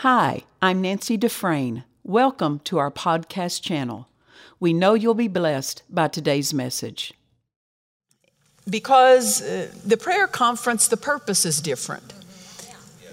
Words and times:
Hi, 0.00 0.42
I'm 0.60 0.82
Nancy 0.82 1.16
Dufresne. 1.16 1.82
Welcome 2.04 2.58
to 2.64 2.76
our 2.76 2.90
podcast 2.90 3.62
channel. 3.62 4.08
We 4.60 4.74
know 4.74 4.92
you'll 4.92 5.14
be 5.14 5.26
blessed 5.26 5.84
by 5.88 6.08
today's 6.08 6.52
message. 6.52 7.14
Because 8.68 9.40
uh, 9.40 9.72
the 9.86 9.96
prayer 9.96 10.26
conference, 10.26 10.88
the 10.88 10.98
purpose 10.98 11.46
is 11.46 11.62
different 11.62 12.12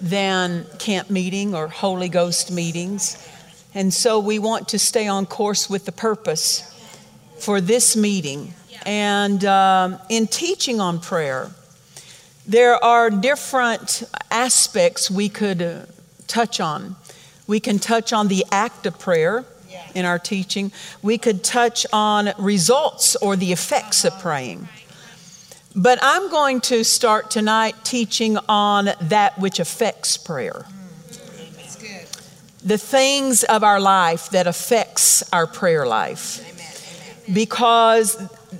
than 0.02 0.66
camp 0.78 1.10
meeting 1.10 1.56
or 1.56 1.70
Holy 1.70 2.10
Ghost 2.10 2.52
meetings. 2.52 3.30
And 3.74 3.94
so 3.94 4.20
we 4.20 4.38
want 4.38 4.68
to 4.68 4.78
stay 4.78 5.08
on 5.08 5.26
course 5.26 5.70
with 5.70 5.86
the 5.86 5.94
purpose 5.94 6.70
for 7.40 7.62
this 7.62 7.96
meeting. 7.96 8.54
And 8.86 9.46
um, 9.46 10.00
in 10.10 10.28
teaching 10.28 10.82
on 10.82 11.00
prayer, 11.00 11.50
there 12.46 12.76
are 12.84 13.10
different 13.10 14.04
aspects 14.30 15.10
we 15.10 15.30
could 15.30 15.62
uh, 15.62 15.86
touch 16.34 16.60
on. 16.60 16.96
We 17.46 17.60
can 17.60 17.78
touch 17.78 18.12
on 18.12 18.28
the 18.28 18.44
act 18.52 18.88
of 18.88 18.98
prayer 18.98 19.46
in 19.94 20.04
our 20.04 20.18
teaching. 20.18 20.72
We 21.04 21.20
could 21.20 21.44
touch 21.44 21.86
on 21.94 22.32
results 22.40 23.16
or 23.18 23.36
the 23.36 23.52
effects 23.52 24.04
of 24.04 24.18
praying. 24.20 24.68
But 25.76 26.00
I'm 26.02 26.30
going 26.32 26.62
to 26.62 26.84
start 26.84 27.30
tonight 27.30 27.76
teaching 27.84 28.38
on 28.50 28.90
that 29.02 29.40
which 29.40 29.60
affects 29.60 30.18
prayer. 30.18 30.66
The 32.64 32.78
things 32.78 33.44
of 33.44 33.64
our 33.64 33.80
life 33.80 34.30
that 34.32 34.48
affects 34.48 35.24
our 35.32 35.46
prayer 35.46 35.86
life. 35.86 36.50
Because 37.32 38.18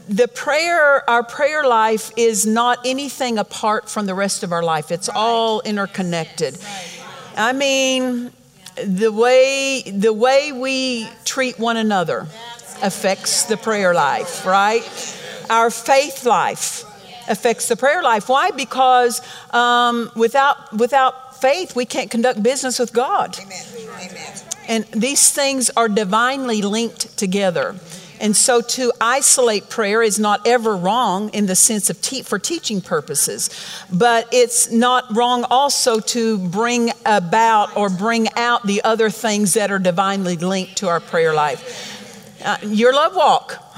the 0.08 0.28
prayer, 0.28 1.10
our 1.10 1.24
prayer 1.24 1.66
life 1.68 2.12
is 2.18 2.46
not 2.46 2.80
anything 2.86 3.38
apart 3.38 3.90
from 3.90 4.06
the 4.06 4.14
rest 4.14 4.44
of 4.44 4.52
our 4.52 4.64
life. 4.64 4.92
It's 4.92 5.10
all 5.10 5.62
interconnected. 5.62 6.58
I 7.36 7.54
mean, 7.54 8.32
the 8.76 9.12
way 9.12 9.82
the 9.82 10.14
way 10.14 10.52
we 10.52 11.08
treat 11.26 11.60
one 11.60 11.78
another 11.78 12.28
affects 12.82 13.46
the 13.46 13.58
prayer 13.58 13.94
life, 13.94 14.46
right? 14.46 14.84
Our 15.50 15.70
faith 15.70 16.26
life 16.26 16.84
affects 17.28 17.68
the 17.68 17.76
prayer 17.76 18.04
life. 18.04 18.30
Why? 18.30 18.52
Because 18.52 19.22
um, 19.52 20.12
without 20.16 20.74
without 20.74 21.40
faith, 21.40 21.76
we 21.76 21.86
can't 21.86 22.10
conduct 22.12 22.42
business 22.42 22.80
with 22.80 22.94
God. 22.94 23.38
Amen. 23.40 23.66
Amen. 24.00 24.34
And 24.68 24.86
these 24.86 25.32
things 25.32 25.70
are 25.76 25.90
divinely 25.90 26.62
linked 26.62 27.18
together. 27.18 27.76
And 28.20 28.36
so 28.36 28.62
to 28.62 28.92
isolate 29.02 29.70
prayer 29.70 30.02
is 30.02 30.20
not 30.20 30.48
ever 30.48 30.76
wrong 30.76 31.30
in 31.30 31.46
the 31.46 31.56
sense 31.56 31.90
of 31.90 32.02
te- 32.02 32.24
for 32.24 32.40
teaching 32.40 32.82
purposes, 32.82 33.50
but 33.92 34.28
it's 34.32 34.72
not 34.72 35.16
wrong 35.16 35.46
also 35.50 36.00
to 36.00 36.38
bring 36.38 36.92
about 37.06 37.76
or 37.76 37.90
bring 37.90 38.28
out 38.36 38.66
the 38.66 38.84
other 38.84 39.10
things 39.10 39.54
that 39.54 39.72
are 39.72 39.80
divinely 39.80 40.38
linked 40.38 40.78
to 40.78 40.88
our 40.88 41.00
prayer 41.00 41.34
life. 41.34 41.90
Uh, 42.44 42.58
your 42.64 42.94
love 42.94 43.16
walk. 43.16 43.62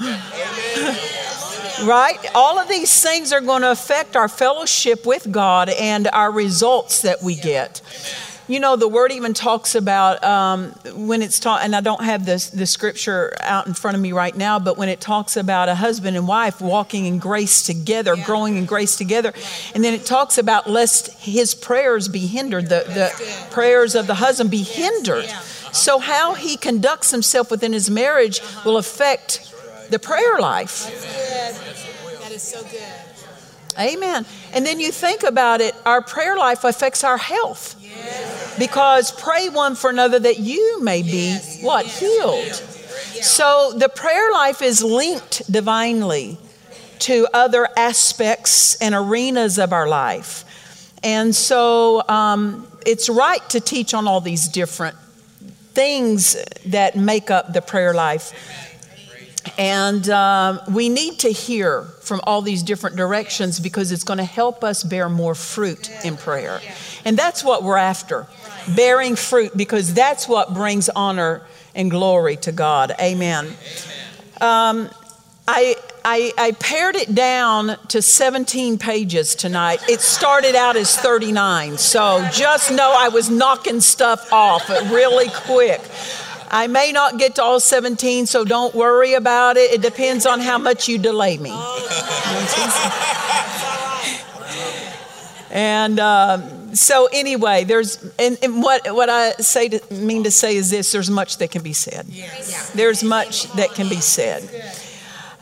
right? 1.84 2.18
All 2.34 2.58
of 2.58 2.68
these 2.68 3.02
things 3.02 3.32
are 3.32 3.40
going 3.40 3.62
to 3.62 3.70
affect 3.70 4.16
our 4.16 4.28
fellowship 4.28 5.06
with 5.06 5.30
God 5.30 5.68
and 5.68 6.08
our 6.08 6.30
results 6.30 7.02
that 7.02 7.22
we 7.22 7.34
get. 7.36 7.80
You 8.48 8.60
know, 8.60 8.76
the 8.76 8.86
word 8.86 9.10
even 9.10 9.34
talks 9.34 9.74
about 9.74 10.22
um, 10.22 10.70
when 10.94 11.20
it's 11.20 11.40
taught, 11.40 11.62
and 11.62 11.74
I 11.74 11.80
don't 11.80 12.04
have 12.04 12.24
this, 12.24 12.48
the 12.48 12.66
scripture 12.66 13.36
out 13.40 13.66
in 13.66 13.74
front 13.74 13.96
of 13.96 14.00
me 14.00 14.12
right 14.12 14.36
now, 14.36 14.60
but 14.60 14.76
when 14.76 14.88
it 14.88 15.00
talks 15.00 15.36
about 15.36 15.68
a 15.68 15.74
husband 15.74 16.16
and 16.16 16.28
wife 16.28 16.60
walking 16.60 17.06
in 17.06 17.18
grace 17.18 17.62
together, 17.64 18.14
yeah. 18.14 18.24
growing 18.24 18.56
in 18.56 18.64
grace 18.64 18.96
together, 18.96 19.32
and 19.74 19.82
then 19.82 19.94
it 19.94 20.06
talks 20.06 20.38
about 20.38 20.70
lest 20.70 21.12
his 21.18 21.56
prayers 21.56 22.06
be 22.06 22.26
hindered, 22.26 22.68
the, 22.68 22.84
the 22.86 23.46
prayers 23.50 23.96
of 23.96 24.06
the 24.06 24.14
husband 24.14 24.50
be 24.52 24.62
hindered. 24.62 25.26
So, 25.72 25.98
how 25.98 26.34
he 26.34 26.56
conducts 26.56 27.10
himself 27.10 27.50
within 27.50 27.72
his 27.72 27.90
marriage 27.90 28.40
will 28.64 28.76
affect 28.76 29.52
the 29.90 29.98
prayer 29.98 30.38
life. 30.38 30.86
That 32.20 32.32
is 32.32 32.42
so 32.42 32.62
good. 32.62 33.06
Amen. 33.78 34.24
And 34.52 34.64
then 34.64 34.80
you 34.80 34.90
think 34.90 35.22
about 35.22 35.60
it, 35.60 35.74
our 35.84 36.00
prayer 36.00 36.36
life 36.36 36.64
affects 36.64 37.04
our 37.04 37.18
health. 37.18 37.75
Because 38.58 39.12
pray 39.12 39.48
one 39.48 39.74
for 39.74 39.90
another 39.90 40.18
that 40.18 40.38
you 40.38 40.82
may 40.82 41.02
be 41.02 41.36
what? 41.60 41.86
Healed. 41.86 42.54
So 43.22 43.72
the 43.76 43.88
prayer 43.88 44.32
life 44.32 44.62
is 44.62 44.82
linked 44.82 45.50
divinely 45.50 46.38
to 47.00 47.26
other 47.34 47.68
aspects 47.76 48.74
and 48.76 48.94
arenas 48.94 49.58
of 49.58 49.72
our 49.72 49.88
life. 49.88 50.44
And 51.02 51.34
so 51.34 52.02
um, 52.08 52.66
it's 52.86 53.08
right 53.08 53.46
to 53.50 53.60
teach 53.60 53.94
on 53.94 54.08
all 54.08 54.20
these 54.20 54.48
different 54.48 54.96
things 55.72 56.36
that 56.66 56.96
make 56.96 57.30
up 57.30 57.52
the 57.52 57.60
prayer 57.60 57.92
life. 57.92 58.32
And 59.58 60.08
um, 60.08 60.60
we 60.70 60.88
need 60.88 61.20
to 61.20 61.28
hear 61.28 61.82
from 62.00 62.20
all 62.24 62.42
these 62.42 62.62
different 62.62 62.96
directions 62.96 63.60
because 63.60 63.92
it's 63.92 64.04
going 64.04 64.18
to 64.18 64.24
help 64.24 64.62
us 64.62 64.82
bear 64.82 65.08
more 65.08 65.34
fruit 65.34 65.90
in 66.04 66.16
prayer. 66.16 66.60
And 67.04 67.16
that's 67.16 67.42
what 67.44 67.62
we're 67.62 67.76
after 67.76 68.26
bearing 68.74 69.16
fruit 69.16 69.56
because 69.56 69.94
that's 69.94 70.28
what 70.28 70.52
brings 70.54 70.88
honor 70.88 71.42
and 71.74 71.90
glory 71.90 72.36
to 72.36 72.52
God. 72.52 72.92
Amen. 73.00 73.46
Um, 74.40 74.90
I, 75.48 75.76
I, 76.04 76.32
I 76.36 76.52
pared 76.52 76.96
it 76.96 77.14
down 77.14 77.76
to 77.88 78.02
17 78.02 78.78
pages 78.78 79.34
tonight. 79.34 79.80
It 79.88 80.00
started 80.00 80.54
out 80.54 80.76
as 80.76 80.96
39, 80.96 81.78
so 81.78 82.26
just 82.32 82.72
know 82.72 82.94
I 82.96 83.08
was 83.08 83.30
knocking 83.30 83.80
stuff 83.80 84.32
off 84.32 84.68
really 84.68 85.28
quick. 85.28 85.80
I 86.50 86.66
may 86.66 86.92
not 86.92 87.18
get 87.18 87.36
to 87.36 87.42
all 87.42 87.60
17, 87.60 88.26
so 88.26 88.44
don't 88.44 88.74
worry 88.74 89.14
about 89.14 89.56
it. 89.56 89.72
It 89.72 89.82
depends 89.82 90.26
on 90.26 90.40
how 90.40 90.58
much 90.58 90.88
you 90.88 90.98
delay 90.98 91.38
me. 91.38 91.50
and 95.50 95.98
um, 95.98 96.74
so, 96.74 97.08
anyway, 97.12 97.64
there's 97.64 98.02
and, 98.18 98.38
and, 98.42 98.62
what 98.62 98.94
what 98.94 99.08
I 99.08 99.32
say 99.32 99.68
to, 99.70 99.94
mean 99.94 100.24
to 100.24 100.30
say 100.30 100.56
is 100.56 100.70
this: 100.70 100.92
there's 100.92 101.10
much 101.10 101.38
that 101.38 101.50
can 101.50 101.62
be 101.62 101.72
said. 101.72 102.06
There's 102.74 103.02
much 103.02 103.50
that 103.52 103.70
can 103.70 103.88
be 103.88 104.00
said. 104.00 104.48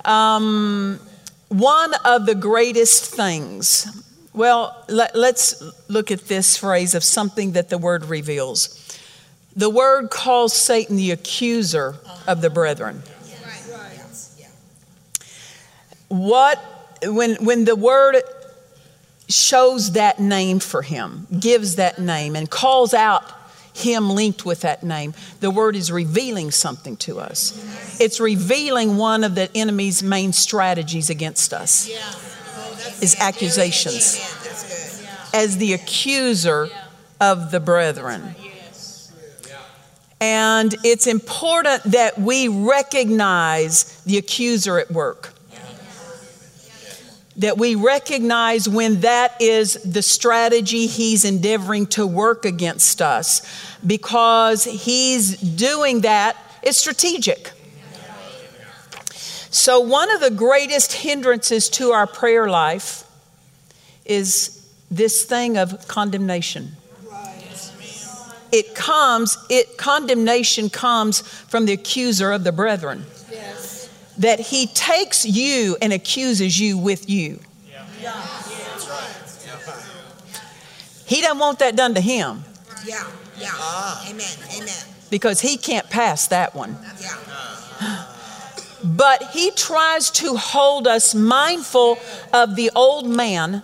Um, 0.04 1.00
one 1.48 1.94
of 2.04 2.26
the 2.26 2.34
greatest 2.34 3.14
things. 3.14 4.00
Well, 4.32 4.84
let, 4.88 5.14
let's 5.14 5.62
look 5.88 6.10
at 6.10 6.26
this 6.26 6.56
phrase 6.56 6.96
of 6.96 7.04
something 7.04 7.52
that 7.52 7.68
the 7.68 7.78
word 7.78 8.06
reveals. 8.06 8.83
The 9.56 9.70
word 9.70 10.10
calls 10.10 10.52
Satan 10.52 10.96
the 10.96 11.10
accuser 11.12 11.96
of 12.26 12.40
the 12.40 12.50
brethren. 12.50 13.02
What, 16.08 16.58
when, 17.02 17.36
when 17.44 17.64
the 17.64 17.76
word 17.76 18.16
shows 19.28 19.92
that 19.92 20.20
name 20.20 20.58
for 20.58 20.82
him, 20.82 21.26
gives 21.38 21.76
that 21.76 21.98
name, 21.98 22.36
and 22.36 22.50
calls 22.50 22.94
out 22.94 23.24
him 23.72 24.10
linked 24.10 24.44
with 24.44 24.60
that 24.60 24.82
name, 24.82 25.14
the 25.40 25.50
word 25.50 25.74
is 25.76 25.90
revealing 25.90 26.50
something 26.50 26.96
to 26.98 27.18
us. 27.18 28.00
It's 28.00 28.20
revealing 28.20 28.96
one 28.96 29.24
of 29.24 29.34
the 29.34 29.50
enemy's 29.56 30.02
main 30.02 30.32
strategies 30.32 31.10
against 31.10 31.52
us 31.52 31.88
is 33.02 33.16
accusations 33.18 34.20
as 35.32 35.56
the 35.58 35.72
accuser 35.72 36.68
of 37.20 37.50
the 37.50 37.60
brethren. 37.60 38.36
And 40.24 40.74
it's 40.82 41.06
important 41.06 41.82
that 41.82 42.18
we 42.18 42.48
recognize 42.48 44.00
the 44.06 44.16
accuser 44.16 44.78
at 44.78 44.90
work. 44.90 45.34
That 47.36 47.58
we 47.58 47.74
recognize 47.74 48.66
when 48.66 49.02
that 49.02 49.38
is 49.38 49.74
the 49.82 50.00
strategy 50.00 50.86
he's 50.86 51.26
endeavoring 51.26 51.88
to 51.88 52.06
work 52.06 52.46
against 52.46 53.02
us 53.02 53.42
because 53.86 54.64
he's 54.64 55.36
doing 55.36 56.00
that, 56.00 56.38
it's 56.62 56.78
strategic. 56.78 57.50
So, 59.50 59.78
one 59.80 60.10
of 60.10 60.22
the 60.22 60.30
greatest 60.30 60.94
hindrances 60.94 61.68
to 61.70 61.90
our 61.90 62.06
prayer 62.06 62.48
life 62.48 63.04
is 64.06 64.66
this 64.90 65.24
thing 65.24 65.58
of 65.58 65.86
condemnation 65.86 66.76
it 68.54 68.74
comes, 68.76 69.36
it 69.50 69.76
condemnation 69.76 70.70
comes 70.70 71.22
from 71.22 71.66
the 71.66 71.72
accuser 71.72 72.30
of 72.30 72.44
the 72.44 72.52
brethren. 72.52 73.04
Yes. 73.30 73.90
That 74.18 74.38
he 74.38 74.68
takes 74.68 75.26
you 75.26 75.76
and 75.82 75.92
accuses 75.92 76.60
you 76.60 76.78
with 76.78 77.10
you. 77.10 77.40
Yeah. 77.68 77.84
Yeah. 78.00 78.44
He 81.06 81.20
doesn't 81.20 81.38
want 81.38 81.58
that 81.58 81.76
done 81.76 81.94
to 81.94 82.00
him. 82.00 82.44
Yeah, 82.86 83.04
yeah. 83.36 83.48
Ah. 83.52 84.08
Amen, 84.08 84.26
amen. 84.56 84.84
Because 85.10 85.40
he 85.40 85.56
can't 85.56 85.88
pass 85.90 86.28
that 86.28 86.54
one. 86.54 86.76
Yeah. 87.00 88.06
But 88.84 89.30
he 89.32 89.50
tries 89.50 90.10
to 90.12 90.36
hold 90.36 90.86
us 90.86 91.14
mindful 91.14 91.98
of 92.32 92.54
the 92.54 92.70
old 92.74 93.06
man 93.06 93.62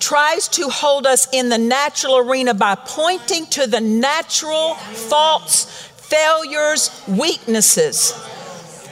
tries 0.00 0.48
to 0.48 0.68
hold 0.68 1.06
us 1.06 1.28
in 1.32 1.48
the 1.50 1.58
natural 1.58 2.16
arena 2.16 2.54
by 2.54 2.74
pointing 2.74 3.46
to 3.46 3.66
the 3.66 3.80
natural 3.80 4.74
faults, 4.74 5.86
failures, 5.96 7.02
weaknesses. 7.06 8.12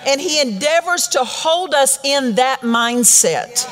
And 0.06 0.20
he 0.20 0.40
endeavors 0.40 1.08
to 1.08 1.24
hold 1.24 1.74
us 1.74 1.98
in 2.04 2.36
that 2.36 2.60
mindset. 2.60 3.66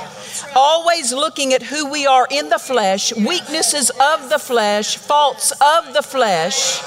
Always 0.56 1.12
looking 1.12 1.52
at 1.52 1.62
who 1.62 1.90
we 1.90 2.06
are 2.06 2.26
in 2.30 2.48
the 2.48 2.58
flesh, 2.58 3.14
weaknesses 3.14 3.90
of 3.90 4.28
the 4.28 4.38
flesh, 4.38 4.96
faults 4.96 5.52
of 5.52 5.94
the 5.94 6.02
flesh. 6.02 6.80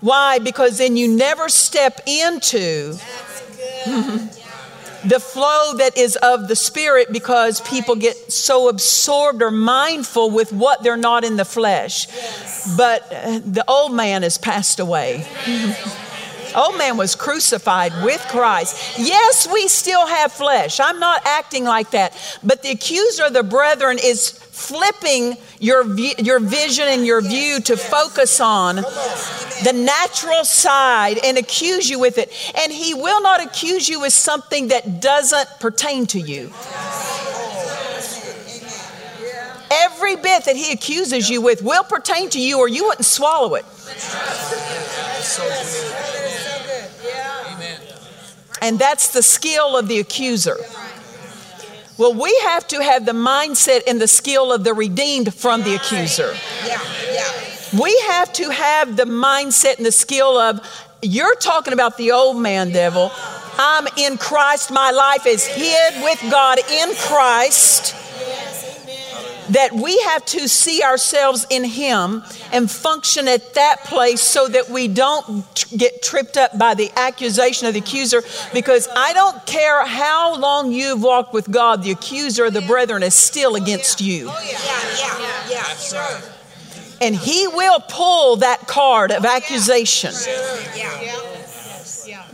Why? 0.00 0.38
Because 0.38 0.78
then 0.78 0.96
you 0.96 1.08
never 1.08 1.48
step 1.48 2.00
into 2.06 2.98
the 5.04 5.20
flow 5.20 5.74
that 5.76 5.96
is 5.96 6.16
of 6.16 6.48
the 6.48 6.56
spirit 6.56 7.12
because 7.12 7.60
people 7.62 7.96
get 7.96 8.32
so 8.32 8.68
absorbed 8.68 9.42
or 9.42 9.50
mindful 9.50 10.30
with 10.30 10.52
what 10.52 10.82
they're 10.82 10.96
not 10.96 11.24
in 11.24 11.36
the 11.36 11.44
flesh. 11.44 12.06
But 12.76 13.10
uh, 13.12 13.40
the 13.44 13.64
old 13.68 13.94
man 13.94 14.22
has 14.22 14.38
passed 14.38 14.80
away. 14.80 15.26
Old 16.54 16.78
man 16.78 16.96
was 16.96 17.14
crucified 17.14 17.92
with 18.02 18.20
Christ. 18.28 18.98
Yes, 18.98 19.46
we 19.52 19.68
still 19.68 20.04
have 20.04 20.32
flesh. 20.32 20.80
I'm 20.80 20.98
not 20.98 21.22
acting 21.24 21.64
like 21.64 21.92
that. 21.92 22.12
But 22.42 22.62
the 22.62 22.70
accuser 22.70 23.26
of 23.26 23.34
the 23.34 23.44
brethren 23.44 23.98
is 24.02 24.32
flipping 24.60 25.36
your, 25.58 25.96
your 25.96 26.38
vision 26.38 26.84
and 26.86 27.06
your 27.06 27.22
view 27.22 27.60
to 27.60 27.76
focus 27.76 28.40
on 28.40 28.76
the 28.76 29.72
natural 29.74 30.44
side 30.44 31.18
and 31.24 31.38
accuse 31.38 31.88
you 31.88 31.98
with 31.98 32.18
it. 32.18 32.30
And 32.62 32.70
he 32.70 32.94
will 32.94 33.22
not 33.22 33.42
accuse 33.42 33.88
you 33.88 34.00
with 34.00 34.12
something 34.12 34.68
that 34.68 35.00
doesn't 35.00 35.48
pertain 35.60 36.06
to 36.08 36.20
you. 36.20 36.52
Every 39.72 40.16
bit 40.16 40.44
that 40.44 40.56
he 40.56 40.72
accuses 40.72 41.30
you 41.30 41.40
with 41.40 41.62
will 41.62 41.84
pertain 41.84 42.28
to 42.30 42.40
you, 42.40 42.58
or 42.58 42.68
you 42.68 42.84
wouldn't 42.84 43.06
swallow 43.06 43.54
it. 43.54 43.64
And 48.62 48.78
that's 48.78 49.08
the 49.08 49.22
skill 49.22 49.76
of 49.76 49.88
the 49.88 50.00
accuser. 50.00 50.56
Well, 52.00 52.14
we 52.14 52.34
have 52.44 52.66
to 52.68 52.82
have 52.82 53.04
the 53.04 53.12
mindset 53.12 53.82
and 53.86 54.00
the 54.00 54.08
skill 54.08 54.54
of 54.54 54.64
the 54.64 54.72
redeemed 54.72 55.34
from 55.34 55.62
the 55.64 55.74
accuser. 55.74 56.34
Yeah, 56.66 56.80
yeah. 57.12 57.78
We 57.78 57.94
have 58.08 58.32
to 58.32 58.48
have 58.48 58.96
the 58.96 59.04
mindset 59.04 59.76
and 59.76 59.84
the 59.84 59.92
skill 59.92 60.38
of, 60.38 60.66
you're 61.02 61.36
talking 61.36 61.74
about 61.74 61.98
the 61.98 62.12
old 62.12 62.38
man, 62.38 62.72
devil. 62.72 63.12
I'm 63.58 63.86
in 63.98 64.16
Christ. 64.16 64.70
My 64.70 64.90
life 64.90 65.26
is 65.26 65.44
hid 65.44 66.02
with 66.02 66.18
God 66.30 66.58
in 66.70 66.94
Christ 66.94 67.94
that 69.50 69.72
we 69.72 69.98
have 70.00 70.24
to 70.26 70.48
see 70.48 70.82
ourselves 70.82 71.46
in 71.50 71.64
Him 71.64 72.22
and 72.52 72.70
function 72.70 73.28
at 73.28 73.54
that 73.54 73.84
place 73.84 74.20
so 74.20 74.48
that 74.48 74.68
we 74.68 74.88
don't 74.88 75.44
get 75.76 76.02
tripped 76.02 76.36
up 76.36 76.58
by 76.58 76.74
the 76.74 76.90
accusation 76.96 77.66
of 77.66 77.74
the 77.74 77.80
accuser. 77.80 78.22
Because 78.52 78.88
I 78.94 79.12
don't 79.12 79.44
care 79.46 79.84
how 79.86 80.36
long 80.36 80.72
you've 80.72 81.02
walked 81.02 81.32
with 81.32 81.50
God, 81.50 81.82
the 81.82 81.90
accuser 81.90 82.46
of 82.46 82.54
the 82.54 82.62
brethren 82.62 83.02
is 83.02 83.14
still 83.14 83.56
against 83.56 84.00
you. 84.00 84.28
Oh, 84.28 84.40
yeah, 84.44 85.50
yeah, 85.50 85.50
yeah, 85.50 85.64
sure. 85.76 86.30
And 87.00 87.14
He 87.14 87.48
will 87.48 87.80
pull 87.88 88.36
that 88.36 88.66
card 88.68 89.10
of 89.10 89.24
oh, 89.24 89.36
accusation. 89.36 90.12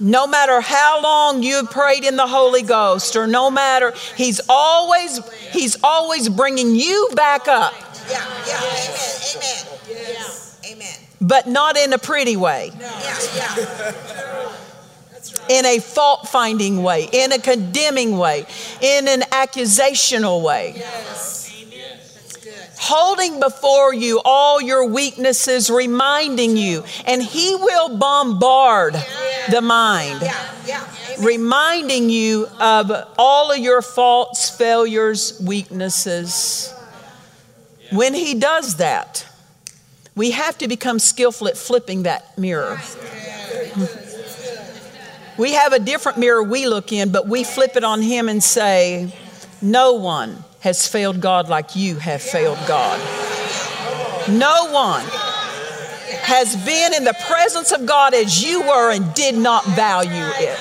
No 0.00 0.26
matter 0.26 0.60
how 0.60 1.02
long 1.02 1.42
you've 1.42 1.70
prayed 1.70 2.04
in 2.04 2.16
the 2.16 2.26
Holy 2.26 2.62
Ghost, 2.62 3.16
or 3.16 3.26
no 3.26 3.50
matter, 3.50 3.92
He's 4.16 4.40
always 4.48 5.20
He's 5.50 5.76
always 5.82 6.28
bringing 6.28 6.74
you 6.74 7.08
back 7.14 7.48
up. 7.48 7.74
Yeah, 8.08 8.24
yeah, 8.46 8.56
amen, 8.58 8.98
amen. 9.34 9.78
Yes. 9.88 10.60
Amen. 10.70 10.94
But 11.20 11.46
not 11.46 11.76
in 11.76 11.92
a 11.92 11.98
pretty 11.98 12.36
way. 12.36 12.70
No. 12.78 12.86
Yeah, 12.86 13.56
yeah. 13.56 14.52
In 15.48 15.64
a 15.64 15.78
fault 15.80 16.28
finding 16.28 16.82
way, 16.82 17.08
in 17.12 17.32
a 17.32 17.38
condemning 17.38 18.18
way, 18.18 18.46
in 18.80 19.08
an 19.08 19.20
accusational 19.22 20.42
way. 20.42 20.74
Yes 20.76 21.35
holding 22.78 23.40
before 23.40 23.94
you 23.94 24.20
all 24.24 24.60
your 24.60 24.86
weaknesses, 24.86 25.70
reminding 25.70 26.56
you, 26.56 26.84
and 27.06 27.22
He 27.22 27.54
will 27.54 27.96
bombard 27.96 28.94
the 29.50 29.60
mind, 29.60 30.22
reminding 31.18 32.10
you 32.10 32.46
of 32.60 32.92
all 33.18 33.52
of 33.52 33.58
your 33.58 33.82
faults, 33.82 34.50
failures, 34.50 35.40
weaknesses. 35.44 36.72
When 37.92 38.14
He 38.14 38.34
does 38.34 38.76
that, 38.76 39.26
we 40.14 40.32
have 40.32 40.58
to 40.58 40.68
become 40.68 40.98
skillful 40.98 41.48
at 41.48 41.56
flipping 41.56 42.04
that 42.04 42.36
mirror. 42.38 42.80
We 45.38 45.52
have 45.52 45.74
a 45.74 45.78
different 45.78 46.18
mirror 46.18 46.42
we 46.42 46.66
look 46.66 46.92
in, 46.92 47.12
but 47.12 47.28
we 47.28 47.44
flip 47.44 47.76
it 47.76 47.84
on 47.84 48.00
Him 48.00 48.28
and 48.28 48.42
say, 48.42 49.14
No 49.60 49.92
one 49.94 50.42
has 50.66 50.86
failed 50.88 51.20
God 51.20 51.48
like 51.48 51.76
you 51.76 51.94
have 51.94 52.20
failed 52.20 52.58
God. 52.66 52.98
No 54.28 54.72
one 54.72 55.04
has 56.22 56.56
been 56.56 56.92
in 56.92 57.04
the 57.04 57.14
presence 57.28 57.70
of 57.70 57.86
God 57.86 58.14
as 58.14 58.42
you 58.42 58.62
were 58.62 58.90
and 58.90 59.14
did 59.14 59.36
not 59.36 59.64
value 59.64 60.10
it. 60.10 60.58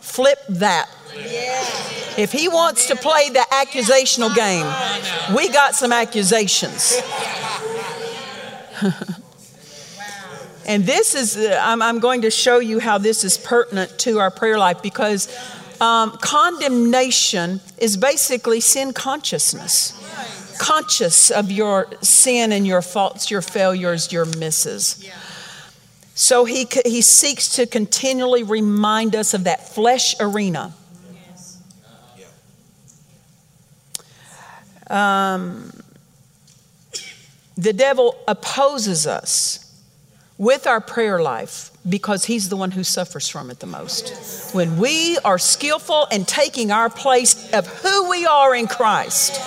Flip 0.00 0.40
that. 0.48 0.90
If 2.18 2.32
he 2.32 2.48
wants 2.48 2.86
to 2.86 2.96
play 2.96 3.30
the 3.30 3.46
accusational 3.52 4.34
game, 4.34 4.66
we 5.32 5.48
got 5.48 5.76
some 5.76 5.92
accusations. 5.92 7.00
and 10.66 10.84
this 10.84 11.14
is, 11.14 11.36
uh, 11.36 11.56
I'm 11.62 12.00
going 12.00 12.22
to 12.22 12.32
show 12.32 12.58
you 12.58 12.80
how 12.80 12.98
this 12.98 13.22
is 13.22 13.38
pertinent 13.38 13.96
to 14.00 14.18
our 14.18 14.32
prayer 14.32 14.58
life 14.58 14.82
because 14.82 15.28
um, 15.80 16.12
condemnation 16.20 17.60
is 17.78 17.96
basically 17.96 18.60
sin 18.60 18.92
consciousness, 18.92 19.92
conscious 20.58 21.30
of 21.30 21.50
your 21.50 21.88
sin 22.02 22.52
and 22.52 22.66
your 22.66 22.82
faults, 22.82 23.30
your 23.30 23.42
failures, 23.42 24.12
your 24.12 24.24
misses. 24.24 25.08
So 26.14 26.46
he, 26.46 26.66
he 26.84 27.02
seeks 27.02 27.48
to 27.56 27.66
continually 27.66 28.42
remind 28.42 29.14
us 29.14 29.34
of 29.34 29.44
that 29.44 29.68
flesh 29.68 30.14
arena. 30.18 30.72
Um, 34.88 35.72
the 37.56 37.72
devil 37.72 38.16
opposes 38.28 39.06
us 39.06 39.82
with 40.38 40.66
our 40.66 40.80
prayer 40.80 41.20
life 41.20 41.70
because 41.88 42.24
he's 42.24 42.48
the 42.48 42.56
one 42.56 42.72
who 42.72 42.82
suffers 42.82 43.28
from 43.28 43.50
it 43.50 43.60
the 43.60 43.66
most. 43.66 44.54
When 44.54 44.78
we 44.78 45.18
are 45.24 45.38
skillful 45.38 46.06
and 46.10 46.26
taking 46.26 46.70
our 46.70 46.90
place 46.90 47.52
of 47.52 47.66
who 47.66 48.10
we 48.10 48.26
are 48.26 48.54
in 48.54 48.66
Christ, 48.66 49.40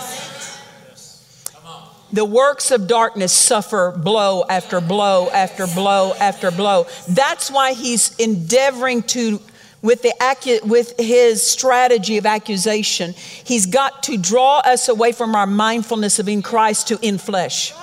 the 2.11 2.25
works 2.25 2.71
of 2.71 2.87
darkness 2.87 3.31
suffer 3.31 3.91
blow 3.91 4.43
after 4.49 4.81
blow 4.81 5.29
after 5.29 5.67
blow 5.67 6.13
after 6.19 6.49
blow. 6.49 6.87
That's 7.07 7.51
why 7.51 7.73
he's 7.73 8.15
endeavoring 8.17 9.03
to 9.03 9.39
with, 9.81 10.01
the, 10.01 10.61
with 10.65 10.99
his 10.99 11.45
strategy 11.45 12.17
of 12.17 12.25
accusation, 12.25 13.13
he's 13.13 13.65
got 13.65 14.03
to 14.03 14.17
draw 14.17 14.59
us 14.59 14.89
away 14.89 15.11
from 15.11 15.35
our 15.35 15.47
mindfulness 15.47 16.19
of 16.19 16.27
in 16.27 16.41
Christ 16.41 16.89
to 16.89 16.99
in 17.01 17.17
flesh. 17.17 17.73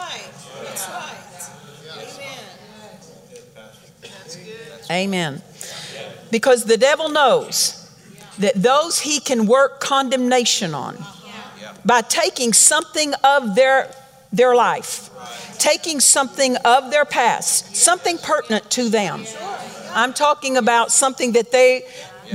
Amen. 4.90 5.42
Because 6.30 6.64
the 6.64 6.76
devil 6.76 7.08
knows 7.08 7.82
that 8.38 8.54
those 8.54 9.00
he 9.00 9.20
can 9.20 9.46
work 9.46 9.80
condemnation 9.80 10.74
on 10.74 10.96
by 11.84 12.02
taking 12.02 12.52
something 12.52 13.14
of 13.22 13.54
their, 13.54 13.90
their 14.32 14.54
life, 14.54 15.10
taking 15.58 16.00
something 16.00 16.56
of 16.64 16.90
their 16.90 17.04
past, 17.04 17.76
something 17.76 18.18
pertinent 18.18 18.70
to 18.72 18.88
them. 18.88 19.24
I'm 19.94 20.12
talking 20.12 20.56
about 20.56 20.92
something 20.92 21.32
that 21.32 21.52
they, 21.52 21.84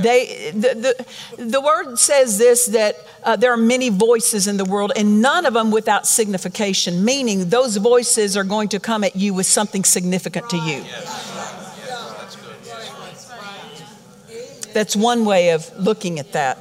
they 0.00 0.50
the, 0.52 1.04
the, 1.36 1.44
the 1.44 1.60
word 1.60 1.98
says 1.98 2.38
this 2.38 2.66
that 2.66 2.96
uh, 3.22 3.36
there 3.36 3.52
are 3.52 3.58
many 3.58 3.88
voices 3.88 4.48
in 4.48 4.56
the 4.56 4.64
world 4.64 4.92
and 4.96 5.20
none 5.20 5.46
of 5.46 5.54
them 5.54 5.70
without 5.70 6.06
signification 6.06 7.04
meaning 7.04 7.50
those 7.50 7.76
voices 7.76 8.36
are 8.36 8.44
going 8.44 8.68
to 8.70 8.80
come 8.80 9.04
at 9.04 9.14
you 9.14 9.34
with 9.34 9.46
something 9.46 9.84
significant 9.84 10.48
to 10.48 10.56
you 10.56 10.82
That's 14.72 14.96
one 14.96 15.24
way 15.24 15.50
of 15.50 15.70
looking 15.78 16.18
at 16.18 16.32
that. 16.32 16.58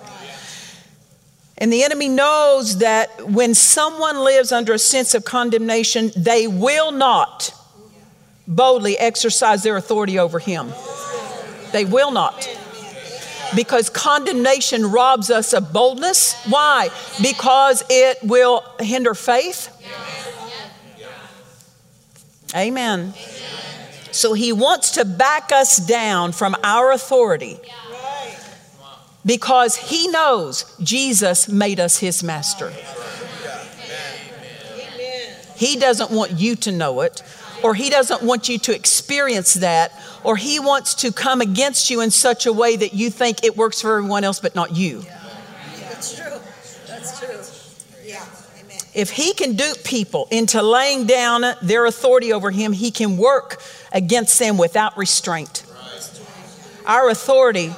And 1.61 1.71
the 1.71 1.83
enemy 1.83 2.09
knows 2.09 2.79
that 2.79 3.29
when 3.29 3.53
someone 3.53 4.17
lives 4.17 4.51
under 4.51 4.73
a 4.73 4.79
sense 4.79 5.13
of 5.13 5.23
condemnation, 5.25 6.11
they 6.15 6.47
will 6.47 6.91
not 6.91 7.53
boldly 8.47 8.97
exercise 8.97 9.61
their 9.61 9.77
authority 9.77 10.17
over 10.17 10.39
him. 10.39 10.73
They 11.71 11.85
will 11.85 12.09
not. 12.09 12.49
Because 13.55 13.91
condemnation 13.91 14.87
robs 14.87 15.29
us 15.29 15.53
of 15.53 15.71
boldness. 15.71 16.33
Why? 16.49 16.89
Because 17.21 17.83
it 17.91 18.17
will 18.23 18.63
hinder 18.79 19.13
faith. 19.13 19.69
Amen. 22.55 23.13
So 24.11 24.33
he 24.33 24.51
wants 24.51 24.91
to 24.91 25.05
back 25.05 25.51
us 25.51 25.77
down 25.77 26.31
from 26.31 26.55
our 26.63 26.91
authority 26.91 27.59
because 29.25 29.75
he 29.75 30.07
knows 30.07 30.65
Jesus 30.81 31.47
made 31.47 31.79
us 31.79 31.99
his 31.99 32.23
master. 32.23 32.71
He 35.55 35.77
doesn't 35.77 36.09
want 36.09 36.31
you 36.39 36.55
to 36.55 36.71
know 36.71 37.01
it, 37.01 37.21
or 37.63 37.75
he 37.75 37.91
doesn't 37.91 38.23
want 38.23 38.49
you 38.49 38.57
to 38.57 38.75
experience 38.75 39.53
that, 39.55 39.91
or 40.23 40.35
he 40.35 40.59
wants 40.59 40.95
to 40.95 41.11
come 41.11 41.39
against 41.39 41.91
you 41.91 42.01
in 42.01 42.09
such 42.09 42.47
a 42.47 42.53
way 42.53 42.75
that 42.75 42.95
you 42.95 43.11
think 43.11 43.43
it 43.43 43.55
works 43.55 43.81
for 43.81 43.97
everyone 43.97 44.23
else 44.23 44.39
but 44.39 44.55
not 44.55 44.75
you. 44.75 45.03
That's 45.81 46.15
true. 46.15 46.39
That's 46.87 47.19
true. 47.19 47.39
Yeah. 48.03 48.25
Amen. 48.59 48.77
If 48.95 49.11
he 49.11 49.33
can 49.35 49.55
dupe 49.55 49.83
people 49.83 50.27
into 50.31 50.63
laying 50.63 51.05
down 51.05 51.43
their 51.61 51.85
authority 51.85 52.33
over 52.33 52.49
him, 52.49 52.73
he 52.73 52.89
can 52.89 53.17
work 53.17 53.61
against 53.91 54.39
them 54.39 54.57
without 54.57 54.97
restraint. 54.97 55.63
Our 56.87 57.09
authority 57.09 57.71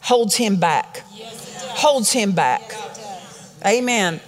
holds 0.00 0.34
him 0.36 0.56
back, 0.56 1.02
holds 1.74 2.12
him 2.12 2.32
back. 2.32 2.74
Amen. 3.64 4.20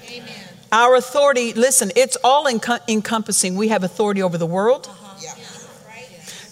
Our 0.70 0.94
authority, 0.96 1.52
listen, 1.52 1.90
it's 1.96 2.16
all 2.24 2.46
encom- 2.46 2.80
encompassing. 2.88 3.56
We 3.56 3.68
have 3.68 3.84
authority 3.84 4.22
over 4.22 4.38
the 4.38 4.46
world. 4.46 4.88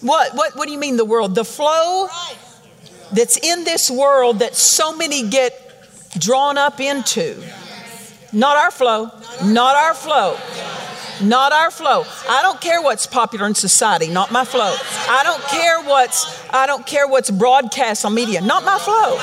What, 0.01 0.35
what, 0.35 0.57
what 0.57 0.67
do 0.67 0.73
you 0.73 0.79
mean, 0.79 0.97
the 0.97 1.05
world? 1.05 1.35
The 1.35 1.45
flow 1.45 2.09
that's 3.13 3.37
in 3.39 3.65
this 3.65 3.91
world 3.91 4.39
that 4.39 4.55
so 4.55 4.97
many 4.97 5.29
get 5.29 5.53
drawn 6.19 6.57
up 6.57 6.81
into. 6.81 7.43
Not 8.33 8.57
our 8.57 8.71
flow, 8.71 9.11
not 9.45 9.77
our 9.77 9.95
flow. 9.95 10.39
Not 11.23 11.53
our 11.53 11.71
flow. 11.71 12.05
I 12.29 12.41
don't 12.43 12.61
care 12.61 12.81
what's 12.81 13.07
popular 13.07 13.47
in 13.47 13.55
society, 13.55 14.09
not 14.09 14.33
my 14.33 14.45
flow. 14.45 14.75
I 15.09 15.23
don't 15.23 15.43
care 15.43 15.83
what's 15.83 16.25
I 16.51 16.67
don't 16.67 16.87
care 16.87 17.07
what's 17.07 17.31
broadcast 17.31 18.05
on 18.05 18.15
media, 18.15 18.41
not 18.41 18.65
my 18.65 18.79
flow. 18.79 19.19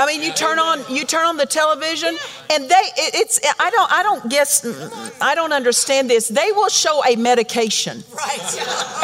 I 0.00 0.06
mean, 0.06 0.22
you 0.22 0.32
turn 0.32 0.58
on 0.58 0.82
you 0.88 1.04
turn 1.04 1.26
on 1.26 1.36
the 1.36 1.44
television, 1.44 2.16
and 2.48 2.64
they 2.64 2.84
it, 2.96 3.14
it's 3.14 3.38
I 3.58 3.70
don't 3.70 3.92
I 3.92 4.02
don't 4.02 4.30
guess 4.30 4.64
I 5.20 5.34
don't 5.34 5.52
understand 5.52 6.08
this. 6.08 6.28
They 6.28 6.52
will 6.52 6.70
show 6.70 7.04
a 7.04 7.16
medication, 7.16 8.02
Right. 8.16 8.40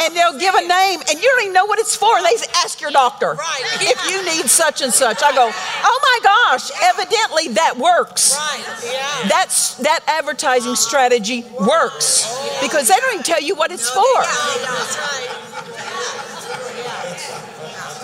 and 0.01 0.15
they'll 0.15 0.39
give 0.39 0.55
a 0.55 0.67
name, 0.67 0.99
and 1.07 1.19
you 1.21 1.27
don't 1.29 1.41
even 1.43 1.53
know 1.53 1.65
what 1.65 1.77
it's 1.77 1.95
for. 1.95 2.17
And 2.17 2.25
they 2.25 2.35
say, 2.35 2.49
ask 2.65 2.81
your 2.81 2.89
doctor 2.91 3.33
Right. 3.33 3.63
if 3.81 4.09
you 4.09 4.25
need 4.25 4.49
such 4.49 4.81
and 4.81 4.91
such. 4.91 5.21
I 5.21 5.31
go, 5.35 5.51
oh 5.53 5.99
my 6.09 6.19
gosh, 6.23 6.71
evidently 6.81 7.53
that 7.53 7.77
works. 7.77 8.35
Right. 8.35 8.65
Yeah. 8.91 9.27
That's 9.29 9.75
that 9.75 9.99
advertising 10.07 10.75
strategy 10.75 11.45
works 11.59 12.25
because 12.61 12.87
they 12.87 12.95
don't 12.95 13.13
even 13.13 13.23
tell 13.23 13.41
you 13.41 13.53
what 13.55 13.71
it's 13.71 13.89
for. 13.89 14.17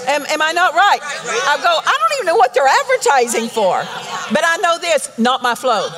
Am, 0.08 0.26
am 0.26 0.42
I 0.42 0.52
not 0.52 0.74
right? 0.74 1.00
I 1.02 1.58
go, 1.58 1.80
I 1.80 1.98
don't 2.00 2.14
even 2.18 2.28
know 2.28 2.36
what 2.36 2.54
they're 2.54 2.68
advertising 2.68 3.48
for. 3.48 3.78
But 4.32 4.44
I 4.46 4.58
know 4.58 4.78
this 4.80 5.10
not 5.18 5.42
my 5.42 5.56
flow. 5.56 5.90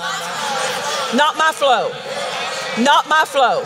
Not 1.16 1.38
my 1.38 1.52
flow. 1.54 1.92
Not 2.84 3.08
my 3.08 3.26
flow. 3.26 3.64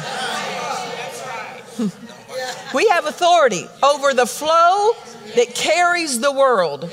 we 2.74 2.88
have 2.90 3.06
authority 3.06 3.68
over 3.82 4.14
the 4.14 4.26
flow 4.26 4.94
that 5.36 5.56
carries 5.56 6.20
the 6.20 6.32
world 6.32 6.92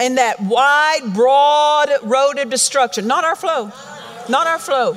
and 0.00 0.18
that 0.18 0.40
wide, 0.40 1.00
broad 1.14 1.90
road 2.02 2.38
of 2.38 2.50
destruction. 2.50 3.06
Not 3.06 3.24
our 3.24 3.36
flow. 3.36 3.72
Not 4.28 4.46
our 4.46 4.58
flow. 4.58 4.96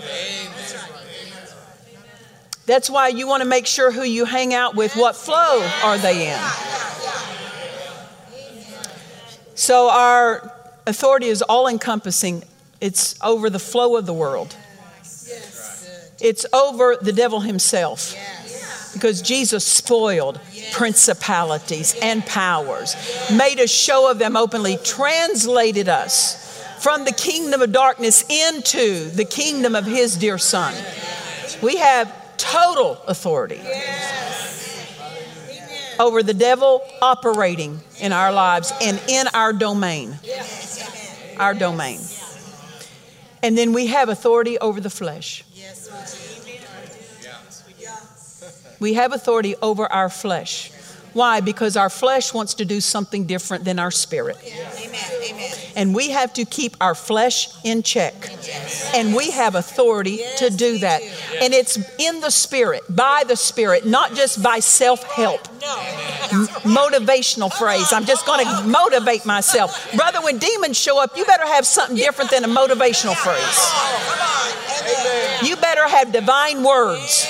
That's 2.65 2.89
why 2.89 3.09
you 3.09 3.27
want 3.27 3.41
to 3.41 3.47
make 3.47 3.65
sure 3.65 3.91
who 3.91 4.03
you 4.03 4.25
hang 4.25 4.53
out 4.53 4.75
with, 4.75 4.95
what 4.95 5.15
flow 5.15 5.67
are 5.83 5.97
they 5.97 6.31
in. 6.31 6.39
So 9.55 9.89
our 9.89 10.53
authority 10.87 11.27
is 11.27 11.41
all 11.41 11.67
encompassing. 11.67 12.43
It's 12.79 13.15
over 13.21 13.49
the 13.49 13.59
flow 13.59 13.95
of 13.97 14.05
the 14.05 14.13
world. 14.13 14.55
It's 16.19 16.45
over 16.53 16.97
the 17.01 17.13
devil 17.13 17.41
himself. 17.41 18.15
Because 18.93 19.21
Jesus 19.21 19.65
spoiled 19.65 20.39
principalities 20.71 21.95
and 22.01 22.25
powers, 22.25 22.95
made 23.31 23.59
a 23.59 23.67
show 23.67 24.09
of 24.09 24.19
them 24.19 24.35
openly, 24.35 24.77
translated 24.83 25.87
us 25.89 26.37
from 26.79 27.05
the 27.05 27.11
kingdom 27.11 27.61
of 27.61 27.71
darkness 27.71 28.23
into 28.29 29.09
the 29.11 29.25
kingdom 29.25 29.75
of 29.75 29.85
his 29.85 30.15
dear 30.17 30.37
son. 30.37 30.73
We 31.61 31.77
have 31.77 32.20
total 32.41 33.01
authority 33.07 33.61
over 35.99 36.23
the 36.23 36.33
devil 36.33 36.81
operating 37.01 37.79
in 37.99 38.11
our 38.11 38.31
lives 38.31 38.73
and 38.81 38.99
in 39.07 39.27
our 39.33 39.53
domain. 39.53 40.17
Our 41.37 41.53
domain. 41.53 41.99
And 43.43 43.57
then 43.57 43.73
we 43.73 43.87
have 43.87 44.09
authority 44.09 44.57
over 44.59 44.81
the 44.81 44.89
flesh. 44.89 45.43
We 48.79 48.95
have 48.95 49.13
authority 49.13 49.55
over 49.61 49.91
our 49.91 50.09
flesh. 50.09 50.71
Why? 51.13 51.41
Because 51.41 51.75
our 51.75 51.89
flesh 51.89 52.33
wants 52.33 52.53
to 52.55 52.65
do 52.65 52.79
something 52.81 53.25
different 53.25 53.65
than 53.65 53.79
our 53.79 53.91
spirit. 53.91 54.37
Amen. 54.43 55.01
Amen. 55.29 55.51
And 55.75 55.95
we 55.95 56.11
have 56.11 56.33
to 56.33 56.45
keep 56.45 56.75
our 56.81 56.95
flesh 56.95 57.49
in 57.63 57.83
check. 57.83 58.13
And 58.95 59.15
we 59.15 59.31
have 59.31 59.55
authority 59.55 60.19
to 60.37 60.49
do 60.49 60.79
that. 60.79 61.01
And 61.41 61.53
it's 61.53 61.77
in 61.99 62.19
the 62.21 62.29
spirit, 62.29 62.83
by 62.89 63.23
the 63.27 63.35
spirit, 63.35 63.85
not 63.85 64.13
just 64.13 64.43
by 64.43 64.59
self 64.59 65.03
help. 65.03 65.41
Motivational 66.63 67.51
phrase. 67.51 67.91
I'm 67.93 68.05
just 68.05 68.25
going 68.25 68.45
to 68.45 68.63
motivate 68.63 69.25
myself. 69.25 69.93
Brother, 69.95 70.21
when 70.21 70.37
demons 70.37 70.77
show 70.77 71.01
up, 71.01 71.15
you 71.17 71.25
better 71.25 71.47
have 71.47 71.65
something 71.65 71.95
different 71.97 72.31
than 72.31 72.43
a 72.43 72.47
motivational 72.47 73.15
phrase. 73.15 73.59
You 75.47 75.55
better 75.57 75.87
have 75.87 76.11
divine 76.11 76.63
words. 76.63 77.27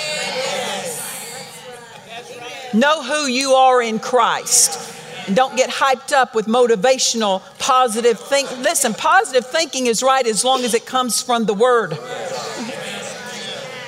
Know 2.72 3.02
who 3.02 3.26
you 3.26 3.52
are 3.52 3.82
in 3.82 3.98
Christ. 3.98 4.90
And 5.26 5.36
don't 5.36 5.56
get 5.56 5.70
hyped 5.70 6.12
up 6.12 6.34
with 6.34 6.46
motivational, 6.46 7.42
positive 7.58 8.18
think. 8.18 8.50
Listen, 8.58 8.94
positive 8.94 9.46
thinking 9.46 9.86
is 9.86 10.02
right 10.02 10.26
as 10.26 10.44
long 10.44 10.64
as 10.64 10.74
it 10.74 10.86
comes 10.86 11.22
from 11.22 11.44
the 11.44 11.54
Word. 11.54 11.90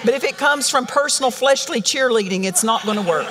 But 0.05 0.13
if 0.13 0.23
it 0.23 0.37
comes 0.37 0.69
from 0.69 0.87
personal 0.87 1.31
fleshly 1.31 1.81
cheerleading, 1.81 2.45
it's 2.45 2.63
not 2.63 2.85
going 2.85 3.03
to 3.03 3.09
work. 3.09 3.27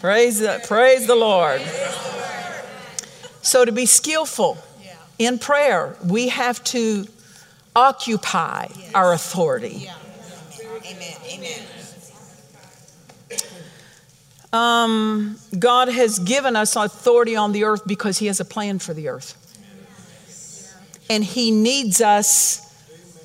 praise, 0.00 0.40
the, 0.40 0.64
praise 0.66 1.06
the 1.06 1.14
Lord. 1.14 1.60
So, 3.42 3.64
to 3.64 3.72
be 3.72 3.86
skillful 3.86 4.56
in 5.18 5.38
prayer, 5.38 5.94
we 6.04 6.28
have 6.28 6.64
to 6.64 7.06
occupy 7.76 8.68
our 8.94 9.12
authority. 9.12 9.88
Amen. 10.84 11.16
Amen. 11.30 11.62
Um, 14.52 15.38
God 15.58 15.88
has 15.88 16.18
given 16.18 16.56
us 16.56 16.76
authority 16.76 17.36
on 17.36 17.52
the 17.52 17.64
earth 17.64 17.86
because 17.86 18.18
He 18.18 18.26
has 18.26 18.40
a 18.40 18.44
plan 18.44 18.78
for 18.78 18.92
the 18.92 19.08
earth. 19.08 19.38
And 21.08 21.24
He 21.24 21.50
needs 21.50 22.00
us 22.00 22.60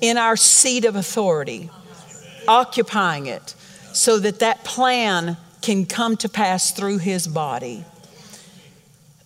in 0.00 0.16
our 0.16 0.36
seat 0.36 0.84
of 0.84 0.96
authority, 0.96 1.70
occupying 2.46 3.26
it, 3.26 3.54
so 3.92 4.18
that 4.18 4.38
that 4.38 4.64
plan 4.64 5.36
can 5.60 5.84
come 5.84 6.16
to 6.18 6.28
pass 6.28 6.70
through 6.70 6.98
His 6.98 7.26
body. 7.26 7.84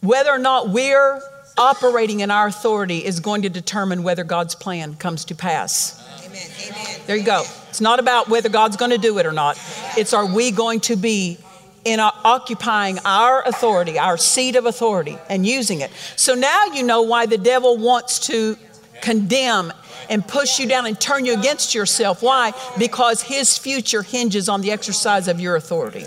Whether 0.00 0.30
or 0.30 0.38
not 0.38 0.70
we're 0.70 1.20
operating 1.56 2.20
in 2.20 2.30
our 2.30 2.48
authority 2.48 3.04
is 3.04 3.20
going 3.20 3.42
to 3.42 3.50
determine 3.50 4.02
whether 4.02 4.24
God's 4.24 4.54
plan 4.54 4.94
comes 4.94 5.24
to 5.26 5.34
pass. 5.34 6.00
Amen. 6.24 6.40
Amen. 6.66 7.00
There 7.06 7.16
you 7.16 7.24
go. 7.24 7.44
It's 7.68 7.80
not 7.80 8.00
about 8.00 8.28
whether 8.28 8.48
God's 8.48 8.76
going 8.76 8.90
to 8.90 8.98
do 8.98 9.18
it 9.18 9.26
or 9.26 9.32
not. 9.32 9.58
It's 9.96 10.12
are 10.12 10.26
we 10.26 10.50
going 10.50 10.80
to 10.80 10.96
be 10.96 11.38
in 11.84 12.00
occupying 12.00 12.98
our 13.04 13.42
authority, 13.42 13.98
our 13.98 14.16
seat 14.16 14.56
of 14.56 14.66
authority, 14.66 15.18
and 15.28 15.44
using 15.44 15.80
it. 15.80 15.90
So 16.16 16.34
now 16.34 16.66
you 16.66 16.82
know 16.82 17.02
why 17.02 17.26
the 17.26 17.38
devil 17.38 17.76
wants 17.76 18.26
to 18.28 18.56
condemn 19.00 19.72
and 20.08 20.26
push 20.26 20.58
you 20.58 20.68
down 20.68 20.86
and 20.86 21.00
turn 21.00 21.24
you 21.24 21.34
against 21.38 21.74
yourself. 21.74 22.22
Why? 22.22 22.52
Because 22.78 23.22
his 23.22 23.58
future 23.58 24.02
hinges 24.02 24.48
on 24.48 24.60
the 24.60 24.70
exercise 24.70 25.26
of 25.28 25.40
your 25.40 25.56
authority. 25.56 26.04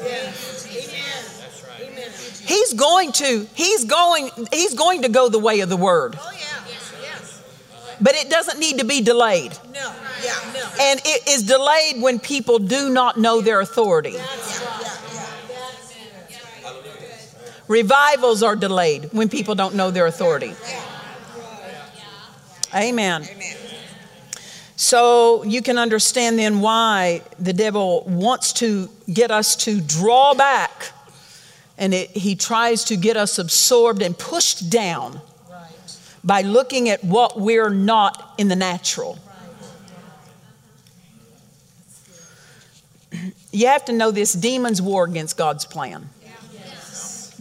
He's 2.46 2.74
going 2.74 3.12
to, 3.14 3.48
he's 3.56 3.86
going, 3.86 4.30
he's 4.54 4.76
going 4.76 5.02
to 5.02 5.10
go 5.10 5.30
the 5.30 5.40
way 5.40 5.62
of 5.62 5.70
the 5.70 5.78
word. 5.78 6.16
Oh 6.20 6.32
yeah. 6.32 6.40
Yes. 7.02 7.44
But 8.00 8.14
it 8.14 8.30
doesn't 8.30 8.60
need 8.60 8.80
to 8.80 8.86
be 8.86 9.02
delayed. 9.02 9.58
No. 9.74 9.92
Yeah. 10.24 10.34
No. 10.54 10.70
And 10.80 11.02
it 11.04 11.28
is 11.28 11.44
delayed 11.44 12.02
when 12.04 12.20
people 12.20 12.60
do 12.60 12.92
not 12.92 13.18
know 13.18 13.42
their 13.42 13.62
authority. 13.62 14.16
Revivals 17.68 18.44
are 18.44 18.56
delayed 18.56 19.10
when 19.12 19.30
people 19.30 19.56
don't 19.56 19.76
know 19.76 19.92
their 19.92 20.06
authority. 20.06 20.54
Amen. 22.74 23.28
So 24.76 25.44
you 25.44 25.62
can 25.62 25.78
understand 25.78 26.38
then 26.38 26.60
why 26.60 27.22
the 27.40 27.54
devil 27.54 28.04
wants 28.06 28.54
to 28.54 28.90
get 29.12 29.32
us 29.32 29.56
to 29.58 29.80
draw 29.80 30.34
back 30.34 30.92
and 31.78 31.94
it, 31.94 32.10
he 32.12 32.36
tries 32.36 32.84
to 32.86 32.96
get 32.96 33.18
us 33.18 33.40
absorbed 33.40 34.02
and 34.02 34.18
pushed 34.18 34.70
down 34.70 35.22
by 36.24 36.42
looking 36.42 36.90
at 36.90 37.04
what 37.04 37.40
we're 37.40 37.70
not 37.70 38.34
in 38.38 38.48
the 38.48 38.56
natural. 38.56 39.20
You 43.52 43.68
have 43.68 43.86
to 43.86 43.94
know 43.94 44.12
this 44.12 44.34
demons 44.34 44.82
war 44.82 45.06
against 45.06 45.38
God's 45.38 45.66
plan. 45.66 46.10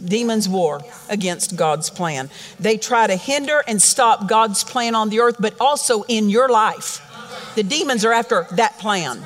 Demons 0.05 0.47
war 0.47 0.81
against 1.09 1.55
God's 1.55 1.89
plan. 1.89 2.29
They 2.59 2.77
try 2.77 3.07
to 3.07 3.15
hinder 3.15 3.63
and 3.67 3.81
stop 3.81 4.27
God's 4.27 4.63
plan 4.63 4.95
on 4.95 5.09
the 5.09 5.19
earth, 5.19 5.37
but 5.39 5.55
also 5.59 6.03
in 6.03 6.29
your 6.29 6.49
life. 6.49 7.01
The 7.55 7.63
demons 7.63 8.05
are 8.05 8.13
after 8.13 8.47
that 8.51 8.77
plan. 8.79 9.23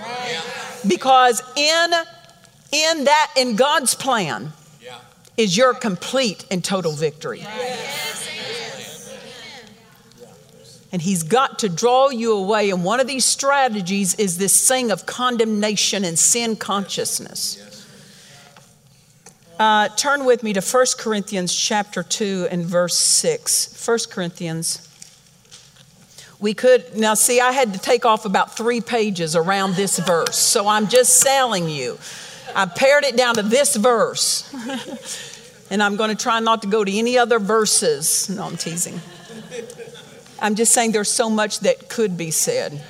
Because 0.88 1.41
in 1.55 1.91
in 2.71 3.03
that 3.05 3.33
in 3.36 3.55
God's 3.55 3.95
plan 3.95 4.53
is 5.38 5.55
your 5.55 5.74
complete 5.74 6.45
and 6.51 6.63
total 6.63 6.91
victory. 6.91 7.45
And 10.91 11.01
he's 11.01 11.24
got 11.24 11.59
to 11.59 11.69
draw 11.69 12.09
you 12.09 12.33
away. 12.33 12.71
And 12.71 12.83
one 12.83 13.00
of 13.00 13.07
these 13.07 13.24
strategies 13.24 14.15
is 14.15 14.38
this 14.38 14.67
thing 14.67 14.91
of 14.91 15.05
condemnation 15.05 16.03
and 16.03 16.17
sin 16.17 16.55
consciousness. 16.55 17.68
Uh, 19.60 19.89
turn 19.89 20.24
with 20.24 20.42
me 20.42 20.54
to 20.54 20.62
1 20.62 20.86
Corinthians 20.98 21.54
chapter 21.54 22.01
2 22.01 22.48
and 22.50 22.66
verse 22.66 22.98
6. 22.98 23.86
1 23.86 24.00
Corinthians. 24.10 24.86
We 26.39 26.54
could, 26.54 26.96
now 26.96 27.13
see, 27.13 27.42
I 27.42 27.51
had 27.51 27.74
to 27.74 27.80
take 27.80 28.06
off 28.06 28.24
about 28.24 28.56
three 28.56 28.80
pages 28.80 29.36
around 29.36 29.75
this 29.75 30.00
verse. 30.00 30.38
So 30.38 30.66
I'm 30.66 30.88
just 30.88 31.20
selling 31.20 31.68
you. 31.68 32.00
I 32.56 32.68
pared 32.68 33.04
it 33.04 33.18
down 33.18 33.36
to 33.36 33.42
this 33.42 33.75
verse. 33.75 34.50
and 35.70 35.84
I'm 35.84 35.98
going 35.98 36.16
to 36.16 36.24
try 36.24 36.39
not 36.39 36.62
to 36.62 36.70
go 36.70 36.86
to 36.86 36.98
any 36.98 37.18
other 37.18 37.38
verses. 37.38 38.30
No, 38.30 38.44
I'm 38.44 38.56
teasing. 38.56 39.01
I'm 40.42 40.56
just 40.56 40.72
saying 40.72 40.94
there's 40.94 41.12
so 41.12 41.30
much 41.30 41.60
that 41.60 41.89
could 41.89 42.16
be 42.16 42.32
said. 42.32 42.82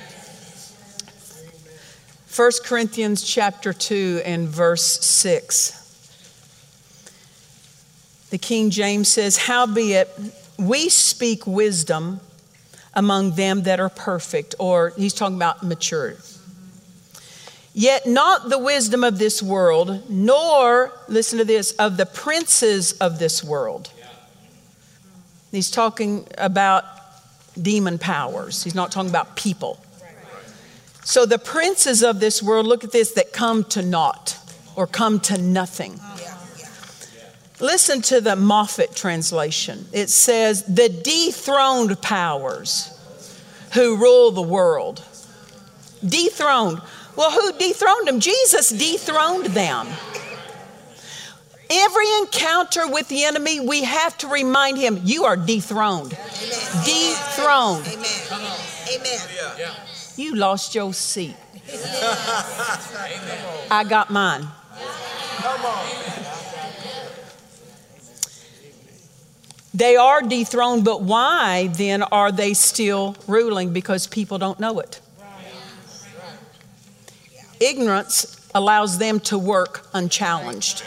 1 2.36 2.50
Corinthians 2.64 3.24
chapter 3.24 3.72
2 3.72 4.22
and 4.24 4.48
verse 4.48 5.04
6. 5.04 5.79
The 8.30 8.38
King 8.38 8.70
James 8.70 9.08
says, 9.08 9.36
Howbeit, 9.36 10.08
we 10.58 10.88
speak 10.88 11.46
wisdom 11.46 12.20
among 12.94 13.32
them 13.32 13.62
that 13.62 13.80
are 13.80 13.88
perfect, 13.88 14.54
or 14.58 14.92
he's 14.96 15.12
talking 15.12 15.36
about 15.36 15.62
mature. 15.62 16.14
Yet 17.72 18.06
not 18.06 18.48
the 18.48 18.58
wisdom 18.58 19.04
of 19.04 19.18
this 19.18 19.42
world, 19.42 20.10
nor, 20.10 20.92
listen 21.08 21.38
to 21.38 21.44
this, 21.44 21.72
of 21.72 21.96
the 21.96 22.06
princes 22.06 22.92
of 22.94 23.18
this 23.18 23.44
world. 23.44 23.90
He's 25.50 25.70
talking 25.70 26.26
about 26.38 26.84
demon 27.60 27.98
powers. 27.98 28.62
He's 28.62 28.74
not 28.74 28.92
talking 28.92 29.10
about 29.10 29.36
people. 29.36 29.80
So 31.04 31.26
the 31.26 31.38
princes 31.38 32.02
of 32.02 32.20
this 32.20 32.42
world, 32.42 32.66
look 32.66 32.84
at 32.84 32.92
this, 32.92 33.12
that 33.12 33.32
come 33.32 33.64
to 33.64 33.82
naught 33.82 34.36
or 34.76 34.86
come 34.86 35.18
to 35.20 35.38
nothing. 35.38 35.98
Listen 37.60 38.00
to 38.02 38.20
the 38.20 38.36
Moffatt 38.36 38.94
translation. 38.94 39.86
It 39.92 40.08
says, 40.08 40.62
the 40.64 40.88
dethroned 40.88 42.00
powers 42.00 42.96
who 43.74 43.96
rule 43.96 44.30
the 44.30 44.42
world. 44.42 45.04
Dethroned. 46.04 46.80
Well, 47.16 47.30
who 47.30 47.52
dethroned 47.58 48.08
them? 48.08 48.20
Jesus 48.20 48.70
dethroned 48.70 49.46
them. 49.46 49.88
Every 51.72 52.10
encounter 52.18 52.88
with 52.88 53.08
the 53.08 53.24
enemy, 53.24 53.60
we 53.60 53.84
have 53.84 54.18
to 54.18 54.28
remind 54.28 54.76
him, 54.78 55.00
you 55.04 55.24
are 55.24 55.36
dethroned. 55.36 56.14
Amen. 56.14 56.84
Dethroned. 56.84 57.86
Amen. 57.86 58.40
Amen. 58.94 59.20
You 60.16 60.34
lost 60.34 60.74
your 60.74 60.92
seat. 60.92 61.36
I 63.70 63.84
got 63.88 64.10
mine. 64.10 64.48
They 69.72 69.96
are 69.96 70.20
dethroned, 70.22 70.84
but 70.84 71.02
why 71.02 71.68
then 71.68 72.02
are 72.02 72.32
they 72.32 72.54
still 72.54 73.16
ruling? 73.26 73.72
Because 73.72 74.06
people 74.06 74.38
don't 74.38 74.58
know 74.58 74.80
it. 74.80 75.00
Ignorance 77.60 78.48
allows 78.54 78.98
them 78.98 79.20
to 79.20 79.38
work 79.38 79.86
unchallenged. 79.92 80.82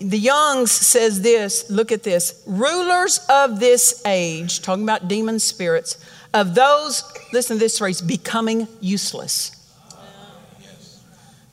The 0.00 0.18
Youngs 0.18 0.70
says 0.70 1.22
this 1.22 1.70
look 1.70 1.90
at 1.90 2.02
this. 2.02 2.42
Rulers 2.46 3.24
of 3.28 3.60
this 3.60 4.02
age, 4.04 4.62
talking 4.62 4.82
about 4.82 5.08
demon 5.08 5.38
spirits, 5.38 5.98
of 6.34 6.54
those, 6.54 7.02
listen 7.32 7.56
to 7.56 7.60
this 7.60 7.78
phrase, 7.78 8.02
becoming 8.02 8.68
useless. 8.80 9.52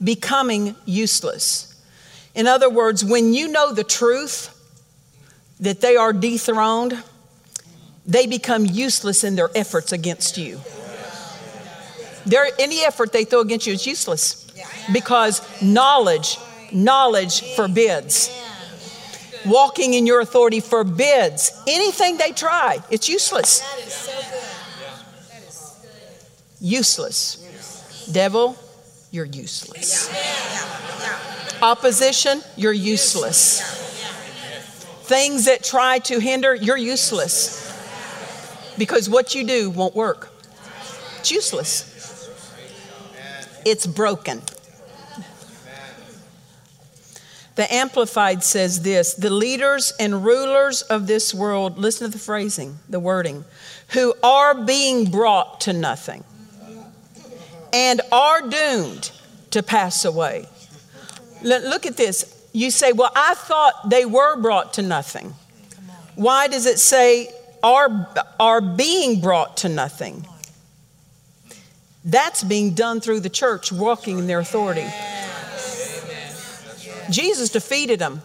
Becoming 0.03 0.75
useless. 0.85 1.72
In 2.35 2.47
other 2.47 2.69
words, 2.69 3.03
when 3.03 3.33
you 3.33 3.47
know 3.47 3.73
the 3.73 3.83
truth 3.83 4.49
that 5.59 5.81
they 5.81 5.95
are 5.95 6.13
dethroned, 6.13 7.01
they 8.05 8.27
become 8.27 8.65
useless 8.65 9.23
in 9.23 9.35
their 9.35 9.49
efforts 9.55 9.91
against 9.91 10.37
you. 10.37 10.59
Their, 12.25 12.47
any 12.57 12.83
effort 12.83 13.11
they 13.11 13.25
throw 13.25 13.41
against 13.41 13.67
you 13.67 13.73
is 13.73 13.85
useless 13.85 14.51
because 14.91 15.41
knowledge, 15.61 16.37
knowledge 16.71 17.41
forbids. 17.55 18.31
Walking 19.45 19.93
in 19.93 20.07
your 20.07 20.21
authority 20.21 20.61
forbids 20.61 21.51
anything 21.67 22.17
they 22.17 22.31
try. 22.31 22.79
It's 22.89 23.09
useless. 23.09 23.61
Useless. 26.61 28.07
Devil, 28.11 28.57
you're 29.11 29.25
useless. 29.25 30.09
Opposition, 31.63 32.41
you're 32.57 32.73
useless. 32.73 33.61
Things 35.03 35.45
that 35.45 35.63
try 35.63 35.99
to 35.99 36.19
hinder, 36.19 36.53
you're 36.53 36.75
useless. 36.75 37.61
Because 38.77 39.09
what 39.09 39.33
you 39.33 39.47
do 39.47 39.69
won't 39.69 39.95
work. 39.95 40.29
It's 41.19 41.31
useless. 41.31 41.89
It's 43.65 43.87
broken. 43.87 44.41
The 47.55 47.73
Amplified 47.73 48.43
says 48.43 48.81
this 48.81 49.13
the 49.13 49.29
leaders 49.29 49.93
and 49.97 50.25
rulers 50.25 50.81
of 50.81 51.07
this 51.07 51.33
world, 51.33 51.77
listen 51.77 52.07
to 52.07 52.11
the 52.11 52.21
phrasing, 52.21 52.79
the 52.89 52.99
wording, 52.99 53.45
who 53.89 54.13
are 54.21 54.53
being 54.53 55.09
brought 55.09 55.61
to 55.61 55.71
nothing 55.71 56.25
and 57.71 58.01
are 58.11 58.41
doomed 58.41 59.11
to 59.51 59.63
pass 59.63 60.03
away. 60.03 60.47
Look 61.43 61.85
at 61.85 61.97
this. 61.97 62.47
You 62.53 62.71
say, 62.71 62.91
Well, 62.91 63.11
I 63.15 63.33
thought 63.35 63.89
they 63.89 64.05
were 64.05 64.35
brought 64.37 64.73
to 64.75 64.81
nothing. 64.81 65.33
Why 66.15 66.47
does 66.47 66.65
it 66.65 66.79
say 66.79 67.31
are, 67.63 68.07
are 68.39 68.61
being 68.61 69.19
brought 69.19 69.57
to 69.57 69.69
nothing? 69.69 70.25
That's 72.05 72.43
being 72.43 72.73
done 72.73 72.99
through 72.99 73.21
the 73.21 73.29
church 73.29 73.71
walking 73.71 74.19
in 74.19 74.27
their 74.27 74.39
authority. 74.39 74.85
Jesus 77.09 77.49
defeated 77.49 77.99
them. 77.99 78.21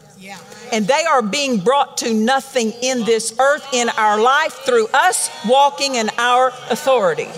And 0.73 0.87
they 0.87 1.05
are 1.05 1.23
being 1.23 1.61
brought 1.61 1.99
to 1.99 2.13
nothing 2.13 2.73
in 2.83 3.05
this 3.05 3.35
earth, 3.39 3.67
in 3.73 3.89
our 3.91 4.21
life, 4.21 4.53
through 4.67 4.89
us 4.93 5.31
walking 5.49 5.95
in 5.95 6.11
our 6.19 6.49
authority. 6.71 7.29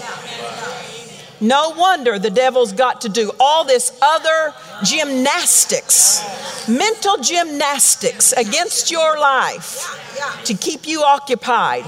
No 1.41 1.71
wonder 1.71 2.19
the 2.19 2.31
devil's 2.31 2.73
got 2.73 3.01
to 3.03 3.09
do 3.09 3.33
all 3.41 3.65
this 3.65 3.99
other 4.03 4.55
gymnastics, 4.85 6.69
mental 6.69 7.17
gymnastics 7.19 8.33
against 8.33 8.91
your 8.91 9.19
life 9.19 9.97
to 10.45 10.55
keep 10.55 10.87
you 10.87 11.03
occupied 11.03 11.85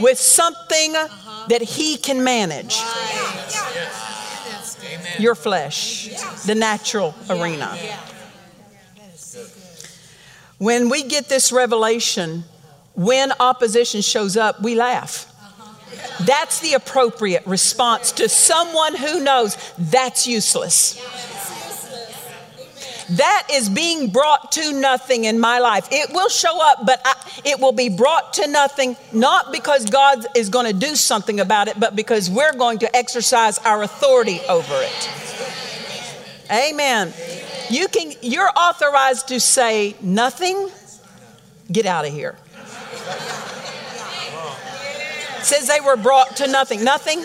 with 0.00 0.18
something 0.18 0.92
that 1.48 1.62
he 1.62 1.96
can 1.96 2.24
manage 2.24 2.80
your 5.18 5.34
flesh, 5.34 6.08
the 6.44 6.54
natural 6.54 7.14
arena. 7.30 7.76
When 10.58 10.88
we 10.88 11.04
get 11.04 11.28
this 11.28 11.52
revelation, 11.52 12.44
when 12.94 13.32
opposition 13.40 14.00
shows 14.00 14.36
up, 14.36 14.62
we 14.62 14.74
laugh. 14.74 15.31
That's 16.20 16.60
the 16.60 16.74
appropriate 16.74 17.46
response 17.46 18.12
to 18.12 18.28
someone 18.28 18.94
who 18.96 19.20
knows 19.20 19.56
that's 19.78 20.26
useless. 20.26 20.94
that 23.16 23.48
is 23.52 23.68
being 23.68 24.08
brought 24.08 24.52
to 24.52 24.72
nothing 24.72 25.24
in 25.24 25.38
my 25.38 25.58
life. 25.58 25.88
It 25.90 26.12
will 26.12 26.28
show 26.28 26.58
up, 26.62 26.86
but 26.86 27.00
I, 27.04 27.14
it 27.44 27.60
will 27.60 27.72
be 27.72 27.88
brought 27.88 28.34
to 28.34 28.46
nothing, 28.46 28.96
not 29.12 29.52
because 29.52 29.84
God 29.84 30.24
is 30.36 30.48
going 30.48 30.66
to 30.66 30.72
do 30.72 30.94
something 30.94 31.40
about 31.40 31.68
it, 31.68 31.78
but 31.78 31.94
because 31.94 32.30
we're 32.30 32.54
going 32.54 32.78
to 32.78 32.96
exercise 32.96 33.58
our 33.58 33.82
authority 33.82 34.40
over 34.48 34.74
it. 34.74 35.10
Amen. 36.50 37.12
You 37.70 37.88
can, 37.88 38.12
you're 38.22 38.50
authorized 38.56 39.28
to 39.28 39.40
say 39.40 39.94
nothing, 40.00 40.70
get 41.70 41.86
out 41.86 42.06
of 42.06 42.12
here. 42.12 42.36
Says 45.44 45.68
they 45.68 45.80
were 45.80 45.96
brought 45.96 46.36
to 46.36 46.46
nothing. 46.46 46.84
Nothing, 46.84 47.24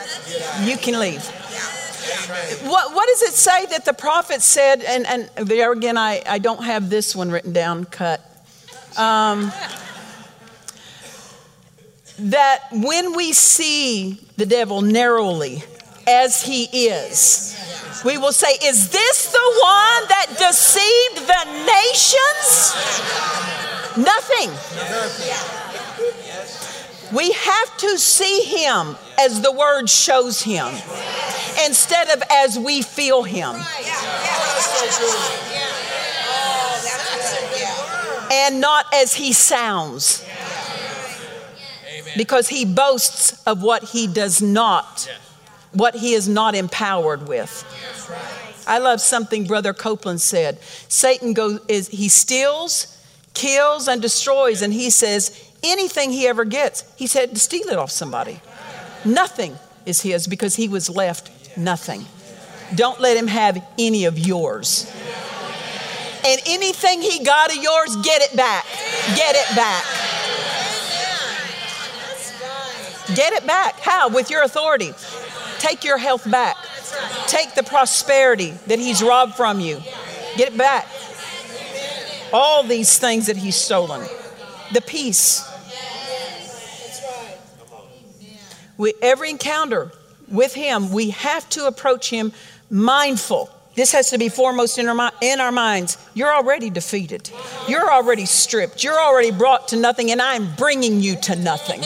you 0.67 0.77
can 0.77 0.99
leave. 0.99 1.25
What, 2.63 2.93
what 2.93 3.07
does 3.07 3.21
it 3.23 3.33
say 3.33 3.65
that 3.67 3.85
the 3.85 3.93
prophet 3.93 4.41
said? 4.41 4.81
And, 4.81 5.05
and 5.07 5.29
there 5.47 5.71
again, 5.71 5.97
I, 5.97 6.21
I 6.27 6.39
don't 6.39 6.63
have 6.63 6.89
this 6.89 7.15
one 7.15 7.31
written 7.31 7.53
down, 7.53 7.85
cut. 7.85 8.21
Um, 8.97 9.51
that 12.19 12.63
when 12.71 13.15
we 13.15 13.33
see 13.33 14.19
the 14.37 14.45
devil 14.45 14.81
narrowly 14.81 15.63
as 16.07 16.41
he 16.41 16.63
is, 16.87 17.53
we 18.03 18.17
will 18.17 18.31
say, 18.31 18.51
Is 18.63 18.89
this 18.89 19.31
the 19.31 19.37
one 19.37 20.07
that 20.09 20.27
deceived 20.37 21.27
the 21.27 21.45
nations? 21.65 22.73
Nothing. 23.97 24.51
We 27.13 27.31
have 27.31 27.77
to 27.77 27.97
see 27.97 28.41
him 28.41 28.95
as 29.19 29.41
the 29.41 29.51
word 29.51 29.89
shows 29.89 30.41
him 30.41 30.67
instead 31.65 32.09
of 32.09 32.21
as 32.29 32.59
we 32.59 32.81
feel 32.81 33.23
him. 33.23 33.55
And 38.31 38.59
not 38.59 38.85
as 38.93 39.13
he 39.13 39.31
sounds. 39.33 40.25
Because 42.15 42.49
he 42.49 42.65
boasts 42.65 43.41
of 43.45 43.61
what 43.61 43.83
he 43.83 44.07
does 44.07 44.41
not, 44.41 45.09
what 45.71 45.95
he 45.95 46.13
is 46.13 46.27
not 46.27 46.55
empowered 46.55 47.27
with. 47.27 47.63
I 48.67 48.79
love 48.79 48.99
something 48.99 49.45
Brother 49.45 49.73
Copeland 49.73 50.19
said. 50.19 50.59
Satan 50.89 51.33
goes 51.33 51.61
is 51.67 51.87
he 51.87 52.09
steals, 52.09 53.01
kills, 53.33 53.87
and 53.87 54.01
destroys, 54.01 54.61
and 54.61 54.73
he 54.73 54.89
says 54.89 55.46
anything 55.63 56.11
he 56.11 56.27
ever 56.27 56.45
gets, 56.45 56.83
he 56.95 57.07
had 57.07 57.33
to 57.33 57.39
steal 57.39 57.67
it 57.67 57.77
off 57.77 57.91
somebody. 57.91 58.41
Nothing 59.05 59.57
is 59.85 60.01
his 60.01 60.27
because 60.27 60.55
he 60.55 60.67
was 60.67 60.89
left 60.89 61.57
nothing. 61.57 62.05
Don't 62.75 62.99
let 62.99 63.17
him 63.17 63.27
have 63.27 63.63
any 63.79 64.05
of 64.05 64.19
yours. 64.19 64.91
And 66.25 66.41
anything 66.45 67.01
he 67.01 67.23
got 67.23 67.55
of 67.55 67.63
yours, 67.63 67.95
get 67.97 68.21
it 68.21 68.35
back. 68.35 68.65
Get 69.15 69.35
it 69.35 69.55
back. 69.55 69.83
Get 73.15 73.33
it 73.33 73.47
back. 73.47 73.79
How? 73.79 74.09
With 74.09 74.29
your 74.29 74.43
authority. 74.43 74.93
Take 75.59 75.85
your 75.85 75.97
health 75.97 76.29
back. 76.29 76.57
Take 77.27 77.55
the 77.55 77.63
prosperity 77.63 78.51
that 78.67 78.79
he's 78.79 79.01
robbed 79.01 79.35
from 79.35 79.59
you. 79.59 79.79
Get 80.35 80.53
it 80.53 80.57
back. 80.57 80.87
All 82.33 82.63
these 82.63 82.99
things 82.99 83.27
that 83.27 83.37
he's 83.37 83.55
stolen. 83.55 84.05
The 84.73 84.81
peace. 84.81 85.43
We, 88.77 88.93
every 89.01 89.29
encounter 89.29 89.91
with 90.27 90.53
Him, 90.53 90.91
we 90.91 91.09
have 91.11 91.49
to 91.49 91.65
approach 91.65 92.09
Him 92.09 92.31
mindful. 92.69 93.49
This 93.75 93.91
has 93.91 94.09
to 94.09 94.17
be 94.17 94.29
foremost 94.29 94.77
in 94.77 94.87
our, 94.87 95.11
in 95.21 95.39
our 95.39 95.51
minds. 95.51 95.97
You're 96.13 96.33
already 96.33 96.69
defeated. 96.69 97.29
You're 97.67 97.91
already 97.91 98.25
stripped. 98.25 98.83
You're 98.83 98.99
already 98.99 99.31
brought 99.31 99.69
to 99.69 99.77
nothing, 99.77 100.11
and 100.11 100.21
I'm 100.21 100.55
bringing 100.55 100.99
you 101.01 101.15
to 101.21 101.35
nothing 101.35 101.83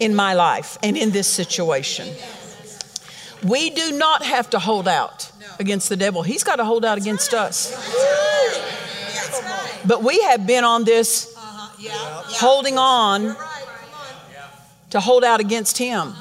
in 0.00 0.14
my 0.14 0.34
life 0.34 0.78
and 0.82 0.96
in 0.96 1.10
this 1.10 1.28
situation. 1.28 2.08
We 3.42 3.70
do 3.70 3.92
not 3.92 4.22
have 4.22 4.50
to 4.50 4.58
hold 4.58 4.88
out 4.88 5.30
against 5.58 5.88
the 5.88 5.96
devil, 5.96 6.22
he's 6.22 6.42
got 6.42 6.56
to 6.56 6.64
hold 6.64 6.84
out 6.84 6.98
against 6.98 7.32
us. 7.32 7.72
But 9.86 10.02
we 10.02 10.20
have 10.22 10.46
been 10.46 10.64
on 10.64 10.84
this 10.84 11.34
holding 11.36 12.78
on 12.78 13.36
to 14.90 15.00
hold 15.00 15.24
out 15.24 15.40
against 15.40 15.78
him. 15.78 16.14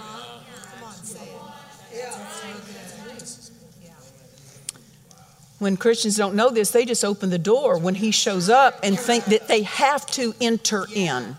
When 5.59 5.77
Christians 5.77 6.17
don't 6.17 6.35
know 6.35 6.49
this, 6.49 6.71
they 6.71 6.83
just 6.83 7.05
open 7.05 7.29
the 7.29 7.37
door 7.37 7.77
when 7.77 7.95
he 7.95 8.11
shows 8.11 8.49
up 8.49 8.79
and 8.83 8.99
think 8.99 9.25
that 9.25 9.47
they 9.47 9.63
have 9.63 10.05
to 10.07 10.33
enter 10.41 10.85
in 10.93 11.37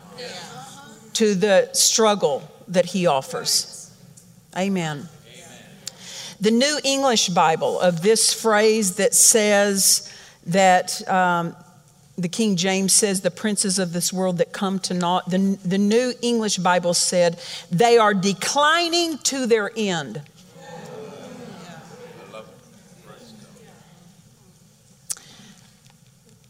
to 1.12 1.34
the 1.34 1.68
struggle 1.74 2.50
that 2.68 2.86
he 2.86 3.06
offers. 3.06 3.92
Amen. 4.56 5.08
The 6.40 6.50
New 6.50 6.78
English 6.84 7.28
Bible 7.28 7.78
of 7.78 8.00
this 8.00 8.32
phrase 8.32 8.96
that 8.96 9.14
says 9.14 10.10
that 10.46 11.06
um, 11.08 11.54
the 12.16 12.28
King 12.28 12.56
James 12.56 12.92
says, 12.92 13.22
the 13.22 13.30
princes 13.30 13.78
of 13.78 13.92
this 13.92 14.12
world 14.12 14.38
that 14.38 14.52
come 14.52 14.78
to 14.80 14.94
naught. 14.94 15.30
The, 15.30 15.58
the 15.64 15.78
New 15.78 16.14
English 16.22 16.58
Bible 16.58 16.94
said, 16.94 17.40
they 17.70 17.98
are 17.98 18.14
declining 18.14 19.18
to 19.18 19.46
their 19.46 19.70
end. 19.76 20.22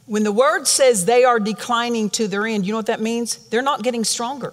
When 0.07 0.23
the 0.23 0.33
word 0.33 0.67
says 0.67 1.07
they 1.07 1.25
are 1.25 1.41
declining 1.41 2.11
to 2.11 2.29
their 2.29 2.47
end, 2.47 2.67
you 2.67 2.73
know 2.73 2.79
what 2.79 2.87
that 2.87 3.01
means? 3.01 3.37
They're 3.49 3.63
not 3.63 3.83
getting 3.83 4.05
stronger. 4.05 4.53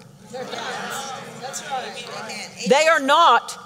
They 2.68 2.86
are 2.88 3.00
not 3.00 3.58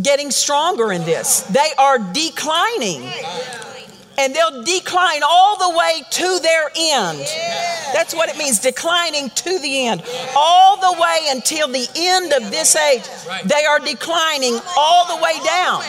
getting 0.00 0.30
stronger 0.30 0.92
in 0.92 1.04
this. 1.06 1.40
They 1.42 1.70
are 1.78 1.98
declining 1.98 3.10
and 4.18 4.34
they'll 4.34 4.62
decline 4.64 5.22
all 5.22 5.56
the 5.56 5.78
way 5.78 6.02
to 6.10 6.40
their 6.40 6.70
end. 6.76 7.20
That's 7.94 8.14
what 8.14 8.28
it 8.28 8.36
means, 8.36 8.58
declining 8.58 9.30
to 9.30 9.58
the 9.60 9.86
end. 9.86 10.02
All 10.36 10.76
the 10.76 11.00
way 11.00 11.18
until 11.30 11.68
the 11.68 11.88
end 11.96 12.32
of 12.32 12.50
this 12.50 12.74
age. 12.74 13.04
They 13.44 13.64
are 13.64 13.78
declining 13.78 14.58
all 14.76 15.16
the 15.16 15.22
way 15.22 15.38
down. 15.44 15.82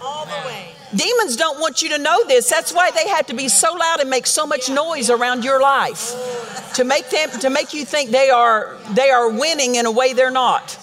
All 0.00 0.24
the 0.24 0.46
way. 0.46 0.68
Demons 0.94 1.36
don't 1.36 1.58
want 1.58 1.82
you 1.82 1.90
to 1.90 1.98
know 1.98 2.24
this. 2.26 2.48
That's 2.48 2.72
why 2.72 2.90
they 2.90 3.08
have 3.08 3.26
to 3.26 3.34
be 3.34 3.48
so 3.48 3.72
loud 3.74 4.00
and 4.00 4.10
make 4.10 4.26
so 4.26 4.46
much 4.46 4.68
noise 4.68 5.08
around 5.10 5.44
your 5.44 5.60
life 5.60 6.72
to 6.74 6.84
make 6.84 7.08
them 7.10 7.30
to 7.40 7.50
make 7.50 7.72
you 7.72 7.84
think 7.84 8.10
they 8.10 8.30
are 8.30 8.76
they 8.90 9.10
are 9.10 9.30
winning 9.30 9.76
in 9.76 9.86
a 9.86 9.90
way 9.90 10.12
they're 10.12 10.30
not. 10.30 10.78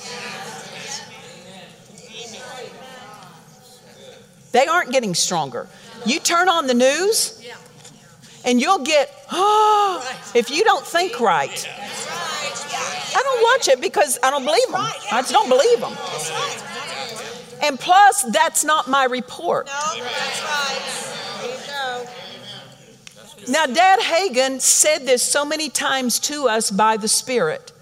They 4.51 4.65
aren't 4.65 4.91
getting 4.91 5.13
stronger. 5.13 5.67
You 6.05 6.19
turn 6.19 6.49
on 6.49 6.67
the 6.67 6.73
news 6.73 7.41
and 8.45 8.61
you'll 8.61 8.83
get, 8.83 9.11
oh, 9.31 10.03
if 10.33 10.49
you 10.49 10.63
don't 10.63 10.85
think 10.85 11.19
right. 11.19 11.67
I 13.15 13.21
don't 13.23 13.43
watch 13.43 13.67
it 13.67 13.81
because 13.81 14.17
I 14.23 14.29
don't 14.29 14.45
believe 14.45 14.67
them. 14.67 14.81
I 15.11 15.21
just 15.21 15.31
don't 15.31 15.49
believe 15.49 15.79
them. 15.79 15.93
And 17.61 17.79
plus, 17.79 18.23
that's 18.31 18.63
not 18.63 18.87
my 18.87 19.05
report. 19.05 19.69
Now, 23.47 23.65
Dad 23.65 23.99
Hagin 23.99 24.61
said 24.61 24.99
this 24.99 25.23
so 25.23 25.43
many 25.43 25.69
times 25.69 26.19
to 26.19 26.47
us 26.47 26.69
by 26.71 26.97
the 26.97 27.07
Spirit. 27.07 27.73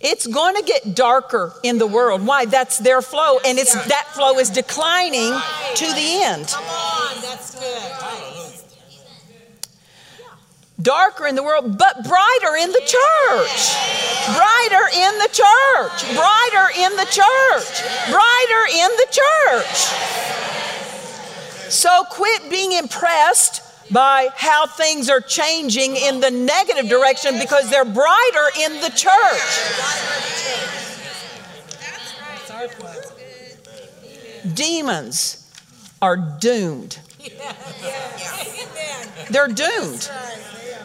It's 0.00 0.26
going 0.26 0.54
to 0.56 0.62
get 0.62 0.94
darker 0.94 1.54
in 1.62 1.78
the 1.78 1.86
world. 1.86 2.26
Why? 2.26 2.44
That's 2.44 2.76
their 2.78 3.00
flow, 3.00 3.38
and 3.38 3.58
it's 3.58 3.72
that 3.72 4.06
flow 4.08 4.38
is 4.38 4.50
declining 4.50 5.32
to 5.76 5.86
the 5.86 6.20
end. 6.22 6.54
That's 7.34 7.58
good. 7.58 7.82
Darker 10.80 11.26
in 11.26 11.34
the 11.34 11.42
world, 11.42 11.76
but 11.76 12.04
brighter 12.04 12.56
in 12.60 12.70
the 12.70 12.78
church. 12.78 13.74
Brighter 14.36 14.86
in 14.94 15.18
the 15.18 15.28
church. 15.32 16.14
Brighter 16.14 16.70
in 16.78 16.96
the 16.96 17.06
church. 17.10 17.82
Brighter 18.08 18.66
in 18.72 18.88
the 18.96 19.06
church. 19.10 19.76
So 21.72 22.04
quit 22.08 22.48
being 22.50 22.70
impressed 22.70 23.62
by 23.92 24.28
how 24.36 24.66
things 24.66 25.10
are 25.10 25.20
changing 25.20 25.96
in 25.96 26.20
the 26.20 26.30
negative 26.30 26.88
direction 26.88 27.40
because 27.40 27.68
they're 27.68 27.84
brighter 27.84 28.50
in 28.60 28.80
the 28.80 28.90
church. 28.90 29.40
Demons 34.54 35.43
are 36.04 36.18
doomed. 36.18 36.98
They're 39.30 39.48
doomed. 39.48 40.10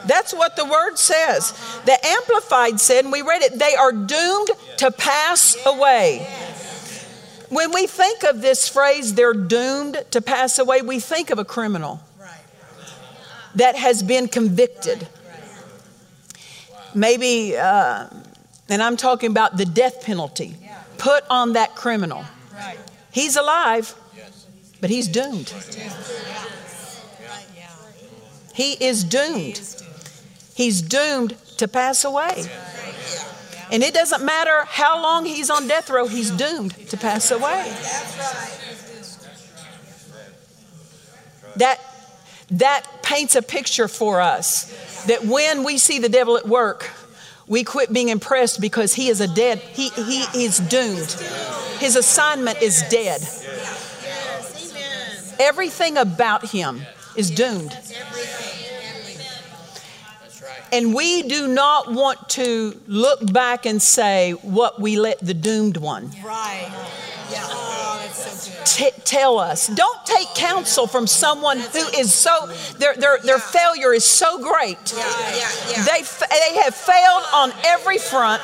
That's 0.06 0.34
what 0.34 0.56
the 0.56 0.64
word 0.64 0.98
says. 0.98 1.52
The 1.84 1.98
Amplified 2.06 2.80
said, 2.80 3.04
and 3.04 3.12
we 3.12 3.22
read 3.22 3.42
it, 3.42 3.60
they 3.60 3.76
are 3.76 3.92
doomed 3.92 4.52
to 4.78 4.92
pass 4.92 5.58
away. 5.66 6.26
When 7.50 7.74
we 7.74 7.86
think 7.86 8.24
of 8.24 8.42
this 8.42 8.70
phrase, 8.70 9.16
they're 9.16 9.34
doomed 9.34 10.06
to 10.12 10.22
pass 10.22 10.58
away, 10.58 10.82
we 10.82 11.02
think 11.02 11.32
of 11.32 11.38
a 11.38 11.46
criminal 11.46 12.00
that 13.56 13.76
has 13.76 14.02
been 14.02 14.30
convicted. 14.30 15.06
Maybe, 16.96 17.58
uh, 17.58 18.08
and 18.70 18.82
I'm 18.82 18.96
talking 18.96 19.32
about 19.32 19.58
the 19.58 19.66
death 19.66 20.02
penalty 20.06 20.56
put 20.98 21.26
on 21.30 21.54
that 21.54 21.76
criminal. 21.76 22.24
He's 23.12 23.36
alive, 23.36 23.96
but 24.82 24.90
he's 24.90 25.08
doomed. 25.08 25.54
He 28.54 28.74
is 28.74 29.04
doomed. 29.04 29.62
He's 30.56 30.82
doomed 30.82 31.38
to 31.58 31.68
pass 31.68 32.04
away. 32.04 32.44
And 33.72 33.84
it 33.84 33.94
doesn't 33.94 34.26
matter 34.26 34.66
how 34.66 35.02
long 35.02 35.26
he's 35.26 35.50
on 35.50 35.68
death 35.68 35.90
row, 35.90 36.08
he's 36.08 36.32
doomed 36.32 36.76
to 36.90 36.98
pass 36.98 37.32
away. 37.32 37.72
That, 41.58 41.80
that 42.52 42.86
paints 43.04 43.36
a 43.36 43.42
picture 43.42 43.88
for 43.88 44.22
us 44.22 45.06
that 45.06 45.26
when 45.26 45.64
we 45.64 45.78
see 45.78 46.00
the 46.00 46.10
devil 46.10 46.38
at 46.38 46.48
work, 46.48 46.90
we 47.48 47.64
quit 47.64 47.92
being 47.92 48.10
impressed 48.10 48.62
because 48.62 48.94
he 48.94 49.10
is 49.10 49.22
a 49.22 49.28
dead, 49.28 49.60
he, 49.60 49.90
he 49.90 50.44
is 50.44 50.60
doomed. 50.60 51.12
His 51.80 51.96
assignment 51.96 52.62
is 52.62 52.84
dead. 52.90 53.22
Everything 55.40 55.98
about 55.98 56.46
him 56.46 56.82
is 57.16 57.32
doomed. 57.32 57.76
And 60.72 60.94
we 60.94 61.24
do 61.24 61.48
not 61.48 61.92
want 61.92 62.30
to 62.30 62.80
look 62.88 63.34
back 63.34 63.66
and 63.66 63.82
say 63.82 64.34
what 64.34 64.80
we 64.80 65.00
let 65.00 65.20
the 65.20 65.34
doomed 65.34 65.78
one. 65.78 66.12
Right. 66.24 66.70
Yeah. 67.32 67.40
Oh, 67.44 68.00
that's 68.04 68.44
so. 68.44 68.64
T- 68.66 68.92
tell 69.04 69.40
us. 69.40 69.68
Don't 69.68 70.06
take 70.06 70.28
counsel 70.36 70.86
from 70.86 71.08
someone 71.08 71.60
who 71.60 71.88
is 71.98 72.14
so 72.14 72.48
their 72.78 72.94
their 72.96 73.18
their 73.20 73.40
failure 73.40 73.94
is 73.94 74.06
so 74.06 74.38
great. 74.38 74.78
Yeah, 74.96 75.04
yeah, 75.36 75.50
yeah. 75.72 75.86
They 75.86 76.02
they 76.30 76.62
have 76.62 76.76
failed 76.76 77.24
on 77.34 77.52
every 77.66 77.98
front. 77.98 78.42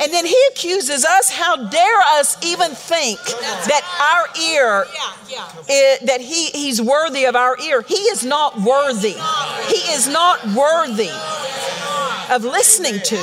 And 0.00 0.12
then 0.12 0.24
he 0.26 0.36
accuses 0.50 1.04
us. 1.04 1.30
How 1.30 1.56
dare 1.68 2.00
us 2.18 2.36
even 2.44 2.72
think 2.72 3.18
that 3.24 3.82
our 4.14 4.42
ear, 4.42 4.86
Yeah, 4.94 5.12
yeah. 5.28 5.48
i- 5.68 5.98
that 6.06 6.20
he, 6.20 6.46
he's 6.50 6.80
worthy 6.80 7.24
of 7.24 7.34
our 7.36 7.58
ear? 7.60 7.82
He 7.82 7.94
is 8.12 8.24
not 8.24 8.60
worthy. 8.60 9.16
He 9.66 9.92
is 9.92 10.06
not 10.08 10.46
worthy 10.54 11.10
of 12.30 12.44
listening 12.44 13.00
to, 13.00 13.16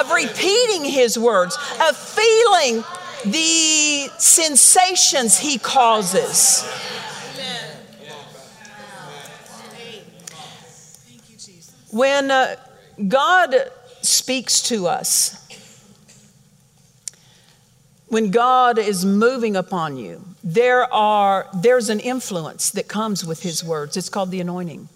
of 0.00 0.10
repeating 0.12 0.84
his 0.84 1.18
words, 1.18 1.56
of 1.82 1.96
feeling 1.96 2.84
the 3.24 4.08
sensations 4.18 5.38
he 5.38 5.58
causes. 5.58 6.64
When 11.90 12.30
uh, 12.30 12.56
God 13.08 13.54
speaks 14.02 14.60
to 14.62 14.86
us, 14.86 15.45
when 18.08 18.30
God 18.30 18.78
is 18.78 19.04
moving 19.04 19.56
upon 19.56 19.96
you, 19.96 20.22
there 20.44 20.92
are 20.92 21.48
there's 21.54 21.88
an 21.90 22.00
influence 22.00 22.70
that 22.70 22.88
comes 22.88 23.24
with 23.24 23.42
his 23.42 23.64
words. 23.64 23.96
It's 23.96 24.08
called 24.08 24.30
the 24.30 24.40
anointing. 24.40 24.88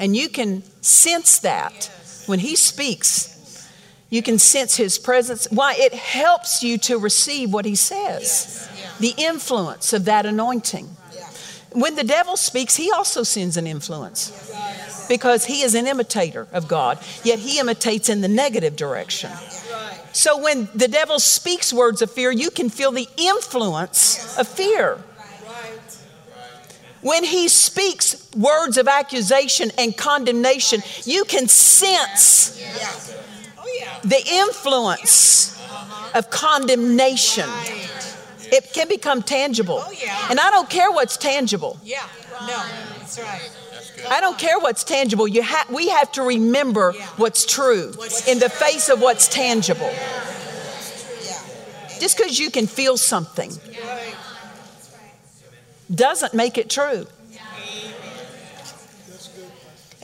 And 0.00 0.16
you 0.16 0.28
can 0.28 0.64
sense 0.82 1.38
that 1.40 1.90
when 2.26 2.40
he 2.40 2.56
speaks. 2.56 3.28
You 4.10 4.22
can 4.22 4.38
sense 4.38 4.76
his 4.76 4.98
presence. 4.98 5.46
Why? 5.50 5.74
It 5.78 5.94
helps 5.94 6.62
you 6.62 6.76
to 6.78 6.98
receive 6.98 7.52
what 7.52 7.64
he 7.64 7.74
says. 7.74 8.68
The 9.00 9.14
influence 9.16 9.94
of 9.94 10.04
that 10.04 10.26
anointing. 10.26 10.86
When 11.70 11.94
the 11.94 12.04
devil 12.04 12.36
speaks, 12.36 12.76
he 12.76 12.90
also 12.90 13.22
sends 13.22 13.56
an 13.56 13.66
influence 13.66 14.52
because 15.08 15.46
he 15.46 15.62
is 15.62 15.74
an 15.74 15.86
imitator 15.86 16.46
of 16.52 16.68
God, 16.68 16.98
yet 17.24 17.38
he 17.38 17.58
imitates 17.58 18.10
in 18.10 18.20
the 18.20 18.28
negative 18.28 18.76
direction. 18.76 19.30
So 20.12 20.38
when 20.38 20.68
the 20.74 20.88
devil 20.88 21.18
speaks 21.18 21.72
words 21.72 22.02
of 22.02 22.10
fear, 22.10 22.30
you 22.30 22.50
can 22.50 22.68
feel 22.70 22.92
the 22.92 23.08
influence 23.16 24.38
of 24.38 24.46
fear. 24.46 24.98
When 27.00 27.24
he 27.24 27.48
speaks 27.48 28.28
words 28.36 28.78
of 28.78 28.86
accusation 28.86 29.72
and 29.76 29.96
condemnation, 29.96 30.82
you 31.04 31.24
can 31.24 31.48
sense 31.48 32.62
the 34.04 34.22
influence 34.24 35.58
of 36.14 36.30
condemnation. 36.30 37.48
It 38.52 38.72
can 38.72 38.86
become 38.86 39.22
tangible. 39.22 39.82
Oh. 39.82 40.26
And 40.30 40.38
I 40.38 40.50
don't 40.50 40.68
care 40.68 40.90
what's 40.90 41.16
tangible. 41.16 41.78
Yeah. 41.82 42.06
No, 42.42 42.62
that's 42.98 43.18
right. 43.18 43.50
I 44.08 44.20
don't 44.20 44.38
care 44.38 44.58
what's 44.58 44.84
tangible. 44.84 45.28
You 45.28 45.42
ha- 45.42 45.66
we 45.70 45.88
have 45.88 46.12
to 46.12 46.22
remember 46.22 46.92
what's 47.16 47.46
true 47.46 47.92
in 48.28 48.38
the 48.38 48.50
face 48.50 48.88
of 48.88 49.00
what's 49.00 49.28
tangible. 49.28 49.90
Just 52.00 52.16
because 52.16 52.38
you 52.38 52.50
can 52.50 52.66
feel 52.66 52.96
something 52.96 53.52
doesn't 55.94 56.34
make 56.34 56.58
it 56.58 56.68
true. 56.68 57.06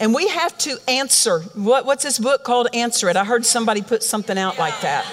And 0.00 0.14
we 0.14 0.28
have 0.28 0.56
to 0.58 0.78
answer. 0.86 1.40
What, 1.54 1.84
what's 1.84 2.04
this 2.04 2.20
book 2.20 2.44
called? 2.44 2.68
Answer 2.72 3.08
It. 3.08 3.16
I 3.16 3.24
heard 3.24 3.44
somebody 3.44 3.82
put 3.82 4.04
something 4.04 4.38
out 4.38 4.56
like 4.58 4.80
that. 4.82 5.04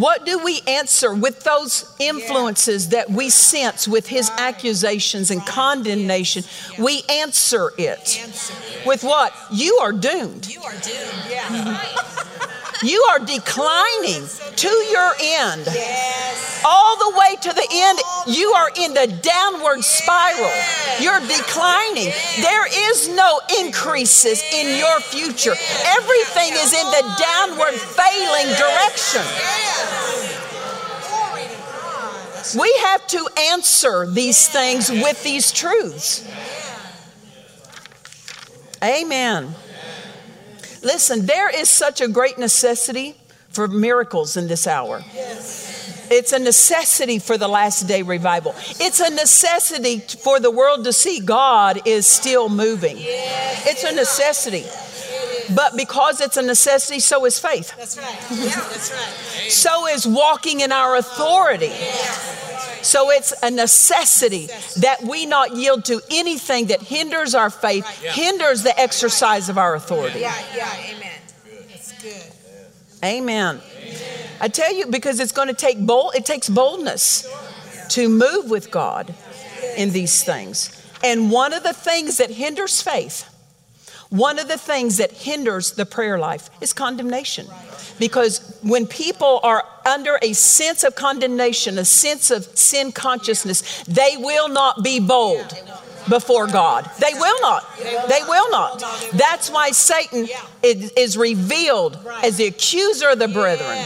What 0.00 0.24
do 0.24 0.38
we 0.38 0.62
answer 0.66 1.12
with 1.12 1.40
those 1.40 1.94
influences 1.98 2.88
that 2.88 3.10
we 3.10 3.28
sense 3.28 3.86
with 3.86 4.06
his 4.06 4.30
accusations 4.30 5.30
and 5.30 5.44
condemnation? 5.44 6.42
We 6.78 7.02
answer 7.10 7.72
it. 7.76 8.18
With 8.86 9.04
what? 9.04 9.34
You 9.52 9.76
are 9.82 9.92
doomed. 9.92 10.48
You 10.48 10.62
are 10.62 10.72
doomed. 10.72 11.24
Yeah. 11.28 11.84
You 12.82 13.04
are 13.10 13.18
declining 13.18 14.26
to 14.56 14.68
your 14.68 15.12
end. 15.20 15.64
Yes. 15.66 16.62
All 16.64 16.96
the 16.96 17.18
way 17.18 17.36
to 17.42 17.52
the 17.52 17.68
end, 17.70 17.98
you 18.26 18.52
are 18.52 18.70
in 18.76 18.94
the 18.94 19.06
downward 19.22 19.82
spiral. 19.82 20.50
You're 21.00 21.20
declining. 21.20 22.12
There 22.40 22.66
is 22.92 23.08
no 23.08 23.40
increases 23.60 24.42
in 24.52 24.78
your 24.78 25.00
future. 25.00 25.54
Everything 25.86 26.52
is 26.54 26.72
in 26.72 26.86
the 26.86 27.14
downward 27.18 27.74
failing 27.74 28.48
direction. 28.56 29.22
Glory 31.08 31.48
to 31.48 31.56
God. 31.72 32.60
We 32.60 32.74
have 32.82 33.06
to 33.08 33.28
answer 33.52 34.06
these 34.06 34.48
things 34.48 34.90
with 34.90 35.22
these 35.22 35.52
truths. 35.52 36.26
Amen. 38.82 39.54
Listen, 40.82 41.26
there 41.26 41.50
is 41.50 41.68
such 41.68 42.00
a 42.00 42.08
great 42.08 42.38
necessity 42.38 43.14
for 43.50 43.68
miracles 43.68 44.36
in 44.36 44.48
this 44.48 44.66
hour. 44.66 45.02
Yes. 45.14 46.08
It's 46.10 46.32
a 46.32 46.38
necessity 46.38 47.18
for 47.20 47.38
the 47.38 47.46
last 47.46 47.86
day 47.86 48.02
revival. 48.02 48.54
It's 48.80 49.00
a 49.00 49.10
necessity 49.10 50.00
for 50.00 50.40
the 50.40 50.50
world 50.50 50.84
to 50.84 50.92
see 50.92 51.20
God 51.20 51.86
is 51.86 52.06
still 52.06 52.48
moving. 52.48 52.96
Yes. 52.98 53.66
It's 53.66 53.84
a 53.84 53.94
necessity. 53.94 54.64
But 55.54 55.76
because 55.76 56.20
it's 56.20 56.36
a 56.36 56.42
necessity, 56.42 57.00
so 57.00 57.24
is 57.24 57.38
faith. 57.38 57.74
That's 57.76 57.98
right. 57.98 58.18
Yeah, 58.30 58.54
that's 58.70 58.92
right. 58.92 59.50
So 59.50 59.86
is 59.88 60.06
walking 60.06 60.60
in 60.60 60.72
our 60.72 60.96
authority. 60.96 61.72
So 62.82 63.10
it's 63.10 63.32
a 63.42 63.50
necessity 63.50 64.48
that 64.78 65.02
we 65.02 65.26
not 65.26 65.54
yield 65.54 65.84
to 65.86 66.00
anything 66.10 66.66
that 66.66 66.80
hinders 66.80 67.34
our 67.34 67.50
faith, 67.50 67.86
hinders 68.02 68.62
the 68.62 68.78
exercise 68.78 69.48
of 69.48 69.58
our 69.58 69.74
authority. 69.74 70.20
Yeah, 70.20 70.34
yeah. 70.54 70.72
Amen. 70.90 71.20
That's 71.68 72.02
good. 72.02 72.32
Amen. 73.04 73.60
I 74.40 74.48
tell 74.48 74.72
you, 74.72 74.86
because 74.86 75.20
it's 75.20 75.32
going 75.32 75.48
to 75.48 75.54
take 75.54 75.84
bold, 75.84 76.14
it 76.14 76.24
takes 76.24 76.48
boldness 76.48 77.28
to 77.90 78.08
move 78.08 78.48
with 78.48 78.70
God 78.70 79.14
in 79.76 79.90
these 79.90 80.24
things. 80.24 80.76
And 81.04 81.30
one 81.30 81.52
of 81.52 81.62
the 81.62 81.72
things 81.72 82.18
that 82.18 82.30
hinders 82.30 82.82
faith, 82.82 83.24
one 84.10 84.38
of 84.38 84.48
the 84.48 84.58
things 84.58 84.96
that 84.96 85.12
hinders 85.12 85.72
the 85.72 85.86
prayer 85.86 86.18
life 86.18 86.50
is 86.60 86.72
condemnation. 86.72 87.46
Because 88.00 88.58
when 88.62 88.86
people 88.86 89.38
are 89.44 89.64
under 89.86 90.18
a 90.22 90.32
sense 90.32 90.82
of 90.82 90.96
condemnation, 90.96 91.78
a 91.78 91.84
sense 91.84 92.30
of 92.30 92.44
sin 92.58 92.90
consciousness, 92.90 93.84
they 93.84 94.16
will 94.16 94.48
not 94.48 94.82
be 94.82 94.98
bold 94.98 95.54
before 96.08 96.46
God. 96.46 96.90
They 96.98 97.12
will 97.12 97.40
not. 97.42 97.64
They 97.78 98.22
will 98.26 98.50
not. 98.50 98.82
That's 99.12 99.50
why 99.50 99.70
Satan 99.70 100.26
is, 100.62 101.16
revealed 101.16 101.98
as 102.24 102.38
the 102.38 102.46
accuser 102.46 103.10
of 103.10 103.18
the 103.18 103.28
brethren 103.28 103.78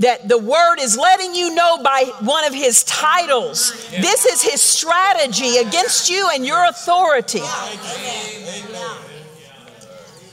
that 0.00 0.28
the 0.28 0.38
word 0.38 0.78
is 0.80 0.98
letting 0.98 1.36
you 1.36 1.54
know 1.54 1.80
by 1.82 2.10
one 2.20 2.44
of 2.44 2.52
his 2.52 2.82
titles. 2.82 3.88
This 3.90 4.24
is 4.24 4.42
his 4.42 4.60
strategy 4.60 5.58
against 5.58 6.10
you 6.10 6.28
and 6.34 6.44
your 6.44 6.64
authority. 6.64 7.42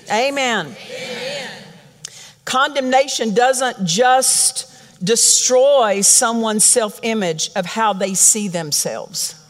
Amen. 0.09 0.75
Amen. 0.75 0.75
Condemnation 2.51 3.33
doesn't 3.33 3.85
just 3.85 4.67
destroy 5.01 6.01
someone's 6.01 6.65
self 6.65 6.99
image 7.01 7.49
of 7.55 7.65
how 7.65 7.93
they 7.93 8.13
see 8.13 8.49
themselves, 8.49 9.41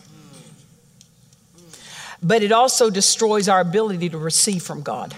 but 2.21 2.43
it 2.43 2.51
also 2.51 2.91
destroys 2.91 3.49
our 3.49 3.59
ability 3.59 4.09
to 4.09 4.19
receive 4.19 4.61
from 4.61 4.83
God. 4.83 5.15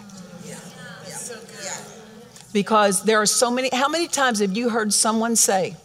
Because 2.53 3.03
there 3.03 3.19
are 3.19 3.25
so 3.25 3.51
many, 3.51 3.69
how 3.73 3.89
many 3.89 4.07
times 4.07 4.39
have 4.39 4.55
you 4.55 4.69
heard 4.69 4.93
someone 4.93 5.35
say, 5.35 5.75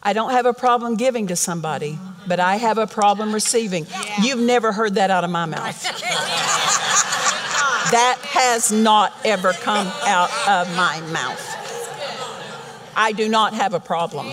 I 0.00 0.12
don't 0.12 0.30
have 0.30 0.46
a 0.46 0.54
problem 0.54 0.94
giving 0.94 1.26
to 1.26 1.34
somebody, 1.34 1.98
but 2.28 2.38
I 2.38 2.54
have 2.54 2.78
a 2.78 2.86
problem 2.86 3.34
receiving? 3.34 3.84
You've 4.22 4.38
never 4.38 4.70
heard 4.70 4.94
that 4.94 5.10
out 5.10 5.24
of 5.24 5.30
my 5.30 5.44
mouth. 5.44 5.74
That 7.90 8.18
has 8.22 8.70
not 8.70 9.12
ever 9.24 9.52
come 9.52 9.86
out 10.06 10.30
of 10.48 10.74
my 10.76 11.00
mouth. 11.12 11.44
I 12.96 13.12
do 13.12 13.28
not 13.28 13.54
have 13.54 13.74
a 13.74 13.80
problem 13.80 14.26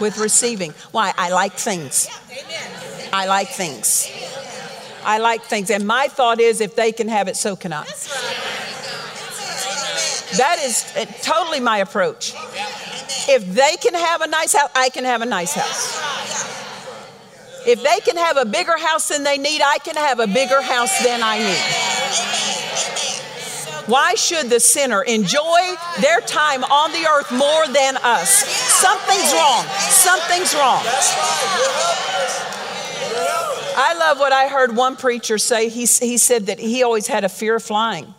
with 0.00 0.18
receiving. 0.18 0.72
Why? 0.92 1.12
I 1.16 1.30
like 1.30 1.54
things. 1.54 2.08
I 3.12 3.26
like 3.26 3.48
things. 3.48 4.08
I 5.04 5.18
like 5.18 5.42
things. 5.42 5.70
And 5.70 5.86
my 5.86 6.08
thought 6.08 6.40
is 6.40 6.60
if 6.60 6.76
they 6.76 6.92
can 6.92 7.08
have 7.08 7.26
it, 7.28 7.36
so 7.36 7.56
can 7.56 7.72
I. 7.72 7.84
That 10.36 10.58
is 10.62 10.92
uh, 10.96 11.04
totally 11.22 11.58
my 11.58 11.78
approach. 11.78 12.34
If 13.28 13.44
they 13.52 13.76
can 13.82 13.94
have 13.94 14.20
a 14.20 14.28
nice 14.28 14.54
house, 14.54 14.70
I 14.74 14.88
can 14.90 15.04
have 15.04 15.22
a 15.22 15.26
nice 15.26 15.54
house. 15.54 15.98
If 17.66 17.82
they 17.82 18.00
can 18.00 18.16
have 18.16 18.36
a 18.36 18.44
bigger 18.44 18.78
house 18.78 19.08
than 19.08 19.24
they 19.24 19.36
need, 19.36 19.60
I 19.60 19.78
can 19.78 19.96
have 19.96 20.20
a 20.20 20.26
bigger 20.26 20.62
house 20.62 21.04
than 21.04 21.20
I 21.22 21.38
need. 21.38 22.59
Why 23.86 24.14
should 24.14 24.50
the 24.50 24.60
sinner 24.60 25.02
enjoy 25.02 25.60
their 26.00 26.20
time 26.20 26.64
on 26.64 26.92
the 26.92 27.06
earth 27.06 27.30
more 27.32 27.66
than 27.68 27.96
us? 27.98 28.30
Something's 28.30 29.32
wrong. 29.32 29.64
Something's 29.78 30.54
wrong. 30.54 30.82
I 33.76 33.94
love 33.94 34.18
what 34.18 34.32
I 34.32 34.48
heard 34.48 34.76
one 34.76 34.96
preacher 34.96 35.38
say. 35.38 35.68
He, 35.68 35.80
he 35.80 36.18
said 36.18 36.46
that 36.46 36.58
he 36.58 36.82
always 36.82 37.06
had 37.06 37.24
a 37.24 37.28
fear 37.28 37.56
of 37.56 37.62
flying. 37.62 38.14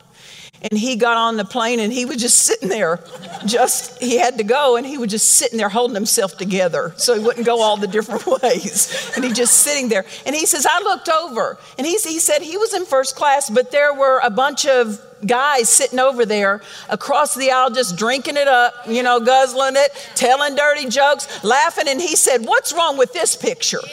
And 0.63 0.78
he 0.78 0.95
got 0.95 1.17
on 1.17 1.38
the 1.38 1.45
plane 1.45 1.80
and 1.80 1.91
he 1.91 2.06
was 2.06 2.17
just 2.17 2.38
sitting 2.38 2.69
there, 2.69 3.00
just, 3.47 4.00
he 4.00 4.17
had 4.17 4.38
to 4.38 4.43
go 4.43 4.76
and 4.76 4.86
he 4.86 4.95
was 4.97 5.10
just 5.10 5.30
sitting 5.30 5.58
there 5.58 5.69
holding 5.69 5.95
himself 5.95 6.38
together 6.38 6.93
so 6.97 7.15
he 7.15 7.19
wouldn't 7.19 7.47
go 7.47 7.62
all 7.62 7.78
the 7.78 7.88
different 7.88 8.28
ways. 8.43 9.12
And 9.15 9.26
he 9.26 9.34
just 9.34 9.58
sitting 9.58 9.89
there. 9.89 10.06
And 10.26 10.36
he 10.36 10.45
says, 10.45 10.67
I 10.69 10.80
looked 10.84 11.10
over 11.10 11.58
and 11.80 11.88
he, 11.88 11.93
he 11.93 12.19
said 12.19 12.43
he 12.43 12.58
was 12.58 12.76
in 12.76 12.86
first 12.86 13.15
class, 13.15 13.50
but 13.50 13.71
there 13.71 13.93
were 13.93 14.19
a 14.24 14.30
bunch 14.30 14.67
of 14.67 15.02
guys 15.25 15.69
sitting 15.69 15.99
over 15.99 16.25
there 16.25 16.62
across 16.89 17.36
the 17.36 17.51
aisle 17.51 17.69
just 17.69 17.95
drinking 17.97 18.38
it 18.38 18.47
up, 18.47 18.73
you 18.88 19.03
know, 19.03 19.19
guzzling 19.19 19.75
it, 19.75 19.91
telling 20.15 20.55
dirty 20.55 20.88
jokes, 20.88 21.43
laughing. 21.43 21.88
And 21.88 22.01
he 22.01 22.15
said, 22.15 22.45
What's 22.45 22.73
wrong 22.73 22.97
with 22.97 23.13
this 23.13 23.36
picture? 23.36 23.81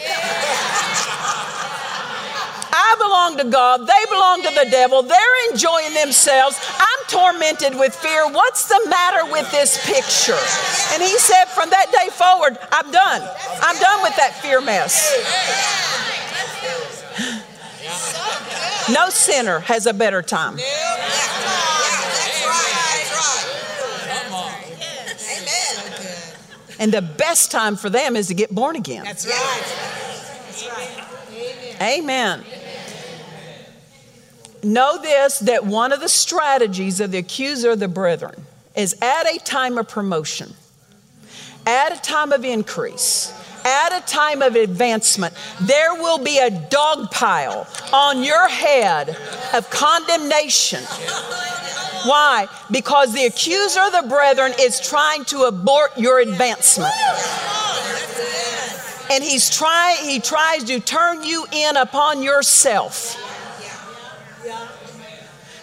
I 2.70 2.94
belong 2.96 3.36
to 3.38 3.50
God. 3.50 3.86
They 3.86 4.04
belong 4.08 4.42
to 4.42 4.64
the 4.64 4.70
devil. 4.70 5.02
They're 5.02 5.50
enjoying 5.50 5.94
themselves. 5.94 6.56
I'm 6.78 7.00
tormented 7.08 7.78
with 7.78 7.94
fear. 7.94 8.30
What's 8.30 8.68
the 8.68 8.80
matter 8.88 9.30
with 9.30 9.50
this 9.50 9.84
picture? 9.84 10.38
And 10.94 11.02
he 11.02 11.18
said, 11.18 11.46
From 11.46 11.70
that 11.70 11.90
day 11.90 12.08
forward, 12.10 12.56
I'm 12.72 12.90
done. 12.90 13.22
I'm 13.62 13.78
done 13.80 14.02
with 14.02 14.16
that 14.16 14.38
fear 14.40 14.60
mess. 14.60 14.94
No 18.90 19.10
sinner 19.10 19.60
has 19.60 19.86
a 19.86 19.92
better 19.92 20.22
time. 20.22 20.58
And 26.80 26.92
the 26.92 27.02
best 27.02 27.50
time 27.50 27.76
for 27.76 27.90
them 27.90 28.14
is 28.14 28.28
to 28.28 28.34
get 28.34 28.54
born 28.54 28.76
again. 28.76 29.04
That's 29.04 29.26
right. 29.26 29.62
That's 30.46 30.68
right. 30.68 31.82
Amen. 31.82 32.44
Know 34.62 35.00
this 35.00 35.40
that 35.40 35.66
one 35.66 35.92
of 35.92 36.00
the 36.00 36.08
strategies 36.08 37.00
of 37.00 37.10
the 37.10 37.18
accuser 37.18 37.70
of 37.72 37.80
the 37.80 37.88
brethren 37.88 38.44
is 38.76 38.96
at 39.02 39.24
a 39.24 39.38
time 39.40 39.78
of 39.78 39.88
promotion, 39.88 40.54
at 41.66 41.96
a 41.96 42.00
time 42.00 42.32
of 42.32 42.44
increase, 42.44 43.32
at 43.64 43.96
a 43.96 44.06
time 44.06 44.42
of 44.42 44.56
advancement, 44.56 45.34
there 45.60 45.94
will 45.94 46.18
be 46.18 46.38
a 46.38 46.50
dog 46.50 47.10
pile 47.10 47.66
on 47.92 48.22
your 48.22 48.48
head 48.48 49.16
of 49.54 49.68
condemnation. 49.70 50.82
Why? 52.04 52.46
Because 52.70 53.12
the 53.12 53.26
accuser 53.26 53.80
of 53.80 53.92
the 53.92 54.08
brethren 54.08 54.52
is 54.60 54.80
trying 54.80 55.24
to 55.26 55.42
abort 55.42 55.96
your 55.96 56.20
advancement. 56.20 56.92
And 59.10 59.24
he's 59.24 59.50
try, 59.50 59.96
he 60.02 60.20
tries 60.20 60.64
to 60.64 60.80
turn 60.80 61.24
you 61.24 61.46
in 61.52 61.76
upon 61.76 62.22
yourself. 62.22 63.16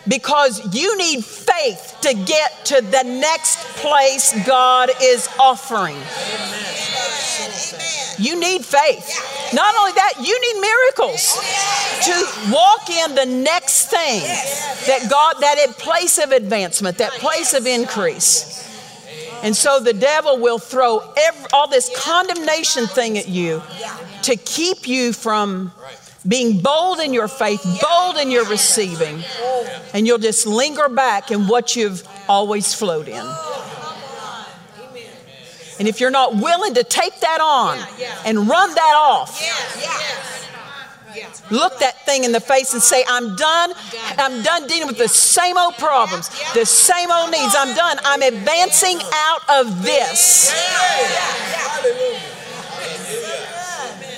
Because 0.08 0.76
you 0.76 0.98
need 0.98 1.24
faith 1.24 1.98
to 2.02 2.14
get 2.14 2.66
to 2.66 2.82
the 2.82 3.04
next 3.04 3.58
place 3.78 4.34
God 4.46 4.90
is 5.02 5.28
offering. 5.40 5.98
You 8.18 8.40
need 8.40 8.66
faith. 8.66 9.52
Not 9.54 9.76
only 9.76 9.92
that, 9.94 10.14
you 10.22 10.40
need 10.42 10.62
miracles 10.62 11.34
oh, 11.36 12.02
to 12.06 12.52
walk 12.54 12.90
in 12.90 13.16
the 13.16 13.26
next 13.44 13.90
thing 13.90 14.22
that 14.22 15.10
God, 15.10 15.36
that 15.42 15.58
place 15.78 16.18
of 16.18 16.32
advancement, 16.32 16.98
that 16.98 17.12
place 17.14 17.54
of 17.54 17.66
increase. 17.66 18.64
And 19.44 19.56
so 19.56 19.80
the 19.80 19.94
devil 19.94 20.40
will 20.40 20.60
throw 20.60 21.02
every, 21.18 21.46
all 21.54 21.68
this 21.68 21.92
condemnation 21.98 22.88
thing 22.88 23.18
at 23.18 23.28
you 23.28 23.62
to 24.24 24.36
keep 24.36 24.88
you 24.88 25.14
from 25.14 25.72
being 26.28 26.62
bold 26.62 27.00
in 27.00 27.14
your 27.14 27.28
faith, 27.28 27.64
bold 27.82 28.18
in 28.18 28.32
your 28.32 28.46
receiving, 28.46 29.24
and 29.94 30.08
you'll 30.08 30.18
just 30.18 30.48
linger 30.48 30.90
back 30.90 31.32
in 31.32 31.48
what 31.48 31.76
you've 31.76 32.08
always 32.28 32.74
flowed 32.74 33.08
in. 33.08 33.24
And 35.80 35.88
if 35.88 36.00
you're 36.00 36.12
not 36.12 36.36
willing 36.36 36.74
to 36.76 36.84
take 36.84 37.20
that 37.20 37.42
on 37.42 37.78
and 38.26 38.48
run 38.48 38.74
that 38.74 38.96
off, 38.96 39.42
look 41.52 41.80
that 41.80 42.06
thing 42.06 42.24
in 42.24 42.32
the 42.32 42.40
face 42.40 42.74
and 42.74 42.82
say, 42.82 43.04
I'm 43.08 43.36
done. 43.36 43.74
I'm 44.18 44.42
done 44.42 44.68
dealing 44.68 44.88
with 44.88 44.98
the 44.98 45.08
same 45.08 45.58
old 45.58 45.76
problems, 45.76 46.30
the 46.54 46.66
same 46.66 47.12
old 47.12 47.32
needs. 47.32 47.56
I'm 47.58 47.76
done. 47.76 47.98
I'm 48.04 48.22
advancing 48.22 49.00
out 49.14 49.42
of 49.50 49.84
this. 49.84 50.54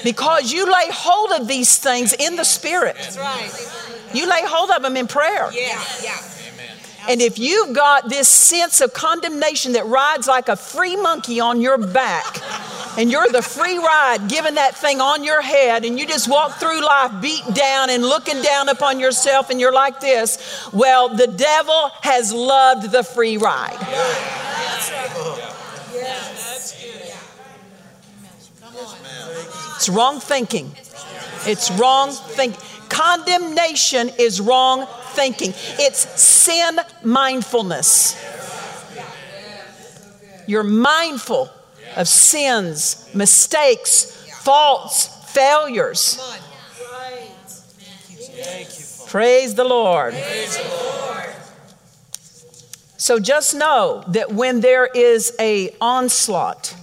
Because 0.03 0.53
you 0.53 0.65
lay 0.65 0.89
hold 0.89 1.41
of 1.41 1.47
these 1.47 1.77
things 1.77 2.13
in 2.13 2.35
the 2.35 2.45
spirit. 2.45 2.95
You 4.13 4.29
lay 4.29 4.41
hold 4.43 4.69
of 4.71 4.81
them 4.83 4.95
in 4.95 5.07
prayer. 5.07 5.49
Yeah, 5.51 5.81
yeah. 6.01 6.17
And 7.07 7.21
if 7.21 7.39
you've 7.39 7.73
got 7.73 8.09
this 8.09 8.27
sense 8.27 8.81
of 8.81 8.93
condemnation 8.93 9.73
that 9.73 9.85
rides 9.85 10.27
like 10.27 10.49
a 10.49 10.55
free 10.55 10.97
monkey 10.97 11.39
on 11.39 11.61
your 11.61 11.77
back, 11.77 12.41
and 12.97 13.11
you're 13.11 13.29
the 13.29 13.41
free 13.41 13.77
ride 13.77 14.27
giving 14.27 14.55
that 14.55 14.75
thing 14.75 14.99
on 14.99 15.23
your 15.23 15.41
head, 15.41 15.85
and 15.85 15.97
you 15.97 16.05
just 16.05 16.27
walk 16.29 16.59
through 16.59 16.83
life 16.83 17.21
beat 17.21 17.43
down 17.53 17.89
and 17.89 18.03
looking 18.03 18.41
down 18.41 18.69
upon 18.69 18.99
yourself, 18.99 19.49
and 19.49 19.59
you're 19.59 19.73
like 19.73 19.99
this, 19.99 20.69
well, 20.73 21.07
the 21.07 21.27
devil 21.27 21.91
has 22.01 22.33
loved 22.33 22.91
the 22.91 23.03
free 23.03 23.37
ride. 23.37 23.77
Oh. 23.79 24.37
It's 29.77 29.89
wrong 29.89 30.19
thinking. 30.19 30.71
It's 31.45 31.71
wrong 31.71 32.11
thinking. 32.11 32.59
Condemnation 32.89 34.09
is 34.17 34.41
wrong 34.41 34.87
thinking, 35.17 35.51
it's 35.79 36.21
sin 36.21 36.79
mindfulness. 37.03 38.15
You're 40.45 40.63
mindful 40.63 41.49
of 41.95 42.07
sins, 42.07 43.09
mistakes, 43.15 44.29
faults, 44.43 45.07
failures. 45.33 46.19
Praise 49.07 49.55
the 49.55 49.63
Lord. 49.63 50.13
So 52.97 53.19
just 53.19 53.55
know 53.55 54.03
that 54.09 54.31
when 54.31 54.61
there 54.61 54.85
is 54.85 55.33
a 55.39 55.75
onslaught 55.81 56.75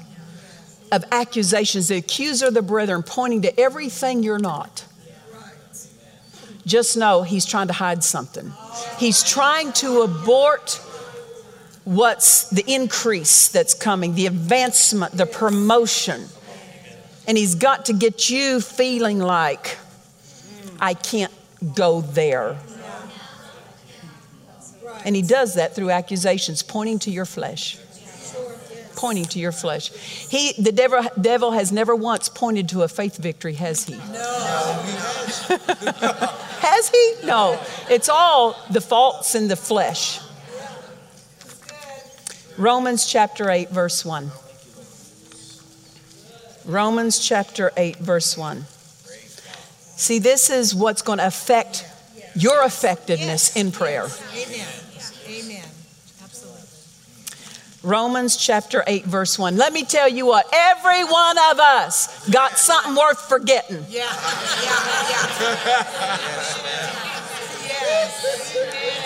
of 0.91 1.05
accusations, 1.13 1.89
the 1.89 1.97
accuser 1.97 2.49
of 2.49 2.55
the 2.55 2.63
brethren 2.63 3.05
pointing 3.05 3.43
to 3.43 3.61
everything 3.61 4.23
you're 4.25 4.39
not, 4.39 4.85
just 6.67 6.97
know 6.97 7.23
he's 7.23 7.45
trying 7.45 7.67
to 7.69 7.73
hide 7.73 8.03
something. 8.03 8.53
He's 8.99 9.23
trying 9.23 9.73
to 9.75 10.03
abort 10.03 10.81
what's 11.85 12.49
the 12.49 12.65
increase 12.67 13.49
that's 13.49 13.75
coming, 13.75 14.15
the 14.15 14.27
advancement, 14.27 15.13
the 15.13 15.27
promotion. 15.27 16.27
And 17.27 17.37
he's 17.37 17.55
got 17.55 17.87
to 17.87 17.93
get 17.93 18.31
you 18.31 18.61
feeling 18.61 19.19
like, 19.19 19.79
I 20.81 20.95
can't 20.95 21.33
go 21.75 22.01
there. 22.01 22.57
And 25.05 25.15
he 25.15 25.23
does 25.23 25.55
that 25.55 25.75
through 25.75 25.91
accusations, 25.91 26.63
pointing 26.63 26.99
to 27.01 27.11
your 27.11 27.27
flesh. 27.27 27.79
Pointing 29.05 29.27
to 29.27 29.39
your 29.39 29.53
flesh. 29.53 29.93
He, 30.31 30.55
the 30.57 30.73
devil, 30.73 31.03
devil 31.21 31.51
has 31.51 31.71
never 31.71 31.95
once 31.95 32.31
pointed 32.31 32.71
to 32.71 32.85
a 32.85 32.89
faith 32.89 33.19
victory, 33.19 33.53
has 33.53 33.85
he? 33.85 33.97
No. 33.97 34.01
has 36.61 36.89
he? 36.89 37.15
No. 37.23 37.61
It's 37.91 38.09
all 38.09 38.57
the 38.71 38.81
faults 38.81 39.35
in 39.35 39.49
the 39.49 39.57
flesh. 39.57 40.21
Romans 42.57 43.05
chapter 43.05 43.51
8, 43.51 43.69
verse 43.69 44.07
1. 44.07 44.31
Romans 46.65 47.19
chapter 47.19 47.73
8, 47.77 47.99
verse 47.99 48.39
1. 48.39 48.65
See, 49.97 50.19
this 50.19 50.49
is 50.49 50.75
what's 50.75 51.03
going 51.03 51.19
to 51.19 51.27
affect 51.27 51.85
your 52.35 52.65
effectiveness 52.65 53.55
in 53.55 53.71
prayer. 53.71 54.07
Amen. 54.35 54.84
Romans 57.85 58.37
chapter 58.37 58.83
8, 58.87 59.05
verse 59.05 59.39
1. 59.39 59.57
Let 59.57 59.73
me 59.73 59.85
tell 59.85 60.09
you 60.09 60.25
what, 60.27 60.47
every 60.53 61.05
one 61.05 61.37
of 61.51 61.61
us 61.61 62.29
got 62.31 62.59
something 62.59 62.95
worth 62.95 63.21
forgetting. 63.29 63.85
Yeah. 63.89 64.09
Yeah. 64.63 64.71
Yeah. 65.11 65.27
yes. 67.63 68.57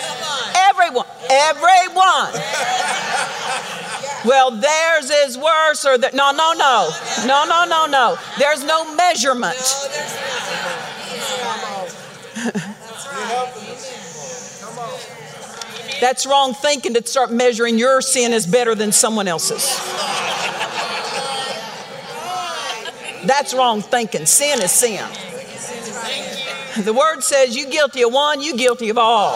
Come 0.07 0.23
on. 0.23 0.53
Everyone, 0.69 1.05
everyone. 1.29 2.33
Well, 4.25 4.51
theirs 4.51 5.09
is 5.09 5.37
worse, 5.37 5.85
or 5.85 5.97
that. 5.97 6.13
No, 6.13 6.31
no, 6.31 6.53
no. 6.53 6.89
No, 7.25 7.45
no, 7.45 7.65
no, 7.65 7.85
no. 7.85 8.17
There's 8.37 8.63
no 8.63 8.93
measurement. 8.95 9.55
That's 16.01 16.25
wrong 16.25 16.53
thinking 16.53 16.93
to 16.93 17.05
start 17.05 17.31
measuring 17.31 17.77
your 17.77 18.01
sin 18.01 18.33
as 18.33 18.47
better 18.47 18.75
than 18.75 18.91
someone 18.91 19.27
else's. 19.27 19.65
That's 23.25 23.53
wrong 23.53 23.81
thinking. 23.81 24.25
Sin 24.25 24.61
is 24.61 24.71
sin. 24.71 25.05
The 26.83 26.93
word 26.93 27.21
says 27.21 27.57
you 27.57 27.69
guilty 27.69 28.03
of 28.03 28.13
one, 28.13 28.41
you 28.41 28.55
guilty 28.55 28.89
of 28.89 28.97
all. 28.97 29.31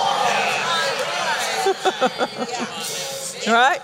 right? 3.47 3.81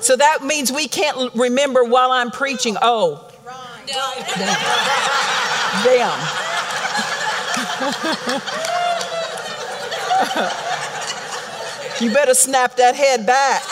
so 0.00 0.16
that 0.16 0.44
means 0.44 0.70
we 0.70 0.88
can't 0.88 1.34
remember 1.34 1.84
while 1.84 2.12
I'm 2.12 2.30
preaching, 2.30 2.76
oh, 2.82 3.30
them. 5.84 6.73
you 12.00 12.12
better 12.12 12.34
snap 12.34 12.76
that 12.76 12.94
head 12.94 13.26
back. 13.26 13.62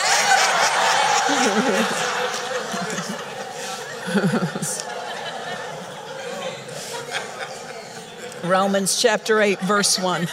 Romans 8.43 9.01
chapter 9.01 9.41
8, 9.41 9.61
verse 9.61 9.97
1. 9.97 10.23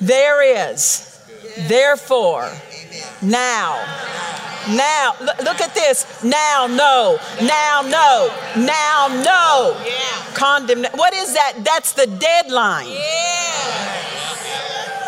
there 0.00 0.72
is, 0.72 1.22
therefore, 1.68 2.50
now, 3.20 3.76
now, 4.68 5.14
look, 5.20 5.60
at 5.60 5.74
this. 5.74 6.22
Now, 6.22 6.66
no. 6.68 7.18
Now, 7.42 7.82
no. 7.82 8.30
Now, 8.56 9.08
no. 9.24 9.76
Condemn. 10.34 10.84
What 10.94 11.14
is 11.14 11.34
that? 11.34 11.64
That's 11.64 11.92
the 11.92 12.06
deadline. 12.06 12.88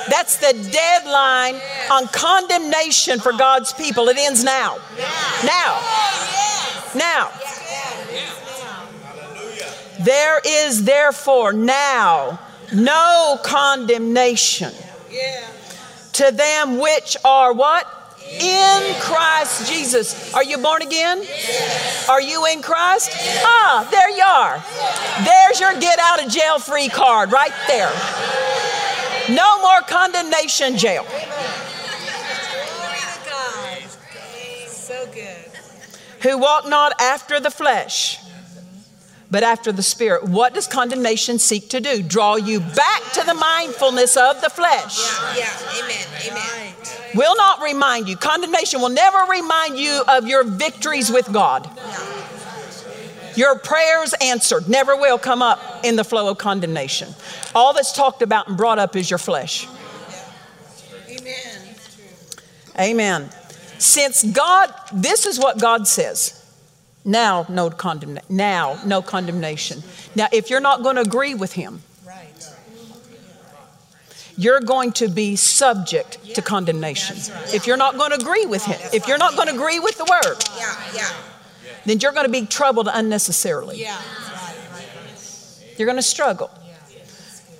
That's 0.09 0.37
the 0.39 0.53
deadline 0.73 1.61
on 1.91 2.09
condemnation 2.09 3.21
for 3.21 3.33
God's 3.33 3.73
people. 3.73 4.09
It 4.09 4.17
ends 4.19 4.43
now. 4.43 4.79
Now. 5.45 5.81
Now. 6.95 7.31
There 10.01 10.41
is 10.45 10.85
therefore 10.85 11.53
now 11.53 12.41
no 12.73 13.39
condemnation 13.43 14.73
to 16.13 16.31
them 16.31 16.79
which 16.79 17.17
are 17.25 17.53
what? 17.53 18.00
In 18.33 18.95
Christ 19.01 19.71
Jesus. 19.71 20.33
Are 20.35 20.45
you 20.45 20.59
born 20.59 20.83
again? 20.83 21.25
Are 22.09 22.21
you 22.21 22.47
in 22.47 22.63
Christ? 22.63 23.11
Ah, 23.45 23.89
there 23.91 24.11
you 24.11 24.23
are. 24.23 24.63
There's 25.25 25.59
your 25.59 25.75
get 25.81 25.99
out 25.99 26.25
of 26.25 26.31
jail 26.31 26.59
free 26.59 26.89
card 26.89 27.33
right 27.33 27.53
there. 27.67 27.91
No 29.29 29.61
more 29.61 29.81
condemnation 29.83 30.77
jail. 30.77 31.05
Glory 31.05 31.27
to 32.99 33.19
God. 33.29 33.83
So. 34.69 35.07
Who 36.23 36.39
walk 36.39 36.69
not 36.69 37.01
after 37.01 37.41
the 37.41 37.51
flesh, 37.51 38.19
but 39.31 39.43
after 39.43 39.71
the 39.73 39.83
Spirit. 39.83 40.25
What 40.25 40.55
does 40.55 40.67
condemnation 40.67 41.39
seek 41.39 41.69
to 41.71 41.81
do? 41.81 42.03
Draw 42.03 42.37
you 42.37 42.61
back 42.61 43.03
to 43.13 43.23
the 43.25 43.35
mindfulness 43.35 44.17
of 44.17 44.41
the 44.41 44.51
flesh. 44.51 44.99
Yeah. 45.37 45.45
yeah. 45.45 45.85
Amen. 45.85 46.07
Amen. 46.31 46.75
Will 47.15 47.37
not 47.37 47.63
remind 47.63 48.09
you. 48.09 48.17
Condemnation 48.17 48.81
will 48.81 48.89
never 48.89 49.31
remind 49.31 49.79
you 49.79 50.03
of 50.09 50.27
your 50.27 50.45
victories 50.45 51.11
with 51.11 51.33
God. 51.33 51.69
Your 53.37 53.59
prayers 53.59 54.13
answered 54.21 54.69
never 54.69 54.97
will 54.97 55.19
come 55.19 55.43
up 55.43 55.85
in 55.85 55.97
the 55.97 56.05
flow 56.05 56.31
of 56.31 56.39
condemnation. 56.39 57.15
All 57.55 57.73
that's 57.73 57.93
talked 57.93 58.23
about 58.23 58.49
and 58.49 58.57
brought 58.57 58.79
up 58.79 58.97
is 58.97 59.09
your 59.09 59.19
flesh. 59.19 59.69
Amen. 61.09 61.75
Amen. 62.79 63.31
Since 63.79 64.25
God, 64.25 64.73
this 64.93 65.27
is 65.27 65.39
what 65.39 65.61
God 65.61 65.87
says. 65.87 66.40
Now, 67.05 67.47
no 67.49 67.71
condemnation. 67.71 68.27
Now, 68.29 68.79
no 68.85 69.01
condemnation. 69.03 69.83
Now, 70.15 70.29
if 70.33 70.51
you're 70.51 70.61
not 70.61 70.83
going 70.83 70.97
to 70.97 71.03
agree 71.03 71.35
with 71.35 71.53
Him, 71.55 71.83
Right. 72.07 72.29
you're 74.37 74.61
going 74.61 74.93
to 74.93 75.09
be 75.09 75.37
subject 75.37 76.35
to 76.35 76.43
condemnation. 76.43 77.17
If 77.55 77.67
you're 77.67 77.77
not 77.79 77.97
going 77.97 78.11
to 78.11 78.17
agree 78.21 78.47
with 78.47 78.65
Him, 78.65 78.79
if 78.93 79.09
you're 79.09 79.19
not 79.19 79.35
going 79.35 79.49
to 79.49 79.55
agree 79.55 79.81
with 79.81 79.97
the 79.97 80.05
Word, 80.05 80.37
Yeah. 80.59 80.77
Yeah. 80.95 81.09
then 81.87 82.01
you're 82.01 82.13
going 82.13 82.27
to 82.27 82.33
be 82.33 82.47
troubled 82.47 82.89
unnecessarily. 82.93 83.81
Yeah. 83.81 84.01
You're 85.79 85.87
going 85.87 85.97
to 85.97 86.03
struggle. 86.03 86.51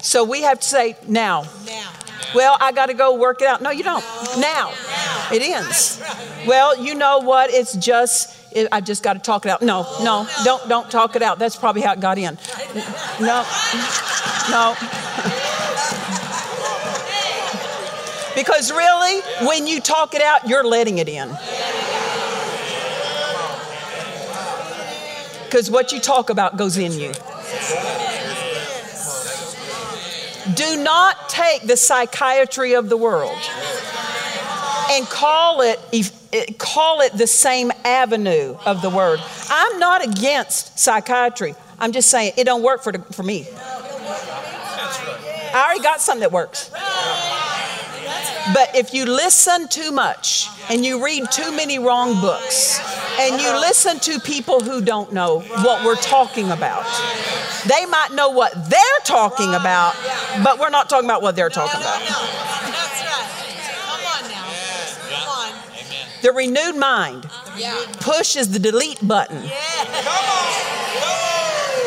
So 0.03 0.25
we 0.25 0.43
have 0.43 0.61
to 0.61 0.67
say, 0.69 0.97
now. 1.09 1.45
Now. 1.67 1.93
Well, 2.35 2.57
I 2.61 2.73
got 2.73 2.87
to 2.87 2.95
go 2.95 3.17
work 3.17 3.41
it 3.43 3.49
out. 3.49 3.61
No, 3.63 3.71
you 3.71 3.83
don't. 3.83 4.05
Now. 4.39 4.73
It 5.33 5.43
ends. 5.43 6.03
Well, 6.47 6.77
you 6.83 6.95
know 6.95 7.19
what? 7.19 7.51
It's 7.51 7.75
just 7.77 8.37
it, 8.53 8.69
I 8.73 8.81
just 8.81 9.03
got 9.03 9.15
to 9.15 9.19
talk 9.19 9.47
it 9.47 9.51
out. 9.51 9.63
No, 9.63 9.83
no, 10.03 10.27
don't 10.45 10.69
don't 10.69 10.91
talk 10.91 11.17
it 11.17 11.23
out. 11.23 11.39
That's 11.39 11.57
probably 11.57 11.83
how 11.83 11.93
it 11.93 12.01
got 12.01 12.19
in. 12.19 12.39
No. 13.21 13.47
No. 14.51 14.77
Because 18.33 18.71
really, 18.71 19.21
when 19.47 19.67
you 19.67 19.81
talk 19.81 20.15
it 20.15 20.23
out, 20.23 20.49
you're 20.49 20.65
letting 20.65 20.99
it 20.99 21.09
in. 21.09 21.29
Because 25.45 25.71
what 25.71 25.91
you 25.91 26.01
talk 26.01 26.31
about 26.31 26.57
goes 26.57 26.77
in 26.79 26.93
you. 26.93 27.13
Do 30.55 30.83
not 30.83 31.29
take 31.29 31.63
the 31.67 31.77
psychiatry 31.77 32.75
of 32.75 32.89
the 32.89 32.97
world 32.97 33.39
and 34.91 35.07
call 35.07 35.61
it 35.63 35.79
eh, 35.93 36.45
call 36.59 37.01
it 37.01 37.13
the 37.13 37.27
same 37.27 37.73
avenue 37.85 38.57
of 38.67 38.83
the 38.83 38.91
word. 38.91 39.21
I'm 39.49 39.79
not 39.79 40.05
against 40.05 40.79
psychiatry. 40.79 41.55
I'm 41.79 41.93
just 41.93 42.11
saying 42.11 42.33
it 42.37 42.45
don't 42.45 42.63
work 42.63 42.83
for, 42.83 42.93
the, 42.93 42.99
for 43.13 43.23
me. 43.23 43.47
I 45.53 45.65
already 45.65 45.83
got 45.83 46.01
something 46.01 46.21
that 46.21 46.33
works. 46.33 46.71
But 48.55 48.75
if 48.75 48.93
you 48.95 49.05
listen 49.05 49.69
too 49.69 49.93
much 49.93 50.49
and 50.71 50.85
you 50.85 51.05
read 51.05 51.31
too 51.31 51.55
many 51.55 51.79
wrong 51.79 52.21
books 52.21 52.81
and 53.21 53.41
you 53.41 53.51
listen 53.61 53.99
to 54.01 54.19
people 54.21 54.61
who 54.61 54.81
don't 54.81 55.13
know 55.13 55.41
what 55.41 55.85
we're 55.85 55.97
talking 55.97 56.51
about, 56.51 56.85
they 57.69 57.87
might 57.87 58.09
know 58.13 58.31
what 58.31 58.53
they're 58.71 59.03
talking 59.05 59.55
about, 59.55 59.95
but 60.43 60.59
we're 60.59 60.71
not 60.71 60.89
talking 60.89 61.07
about 61.09 61.23
what 61.23 61.37
they're 61.37 61.51
talking 61.51 61.81
about. 61.81 62.01
That's 62.01 63.03
right. 63.05 63.29
Come 63.87 64.05
on 64.07 64.31
now. 64.31 64.47
Come 65.11 65.29
on. 65.29 65.53
The 66.23 66.33
renewed 66.33 66.77
mind. 66.77 67.29
Pushes 68.01 68.51
the 68.51 68.59
delete 68.59 69.07
button. 69.07 69.39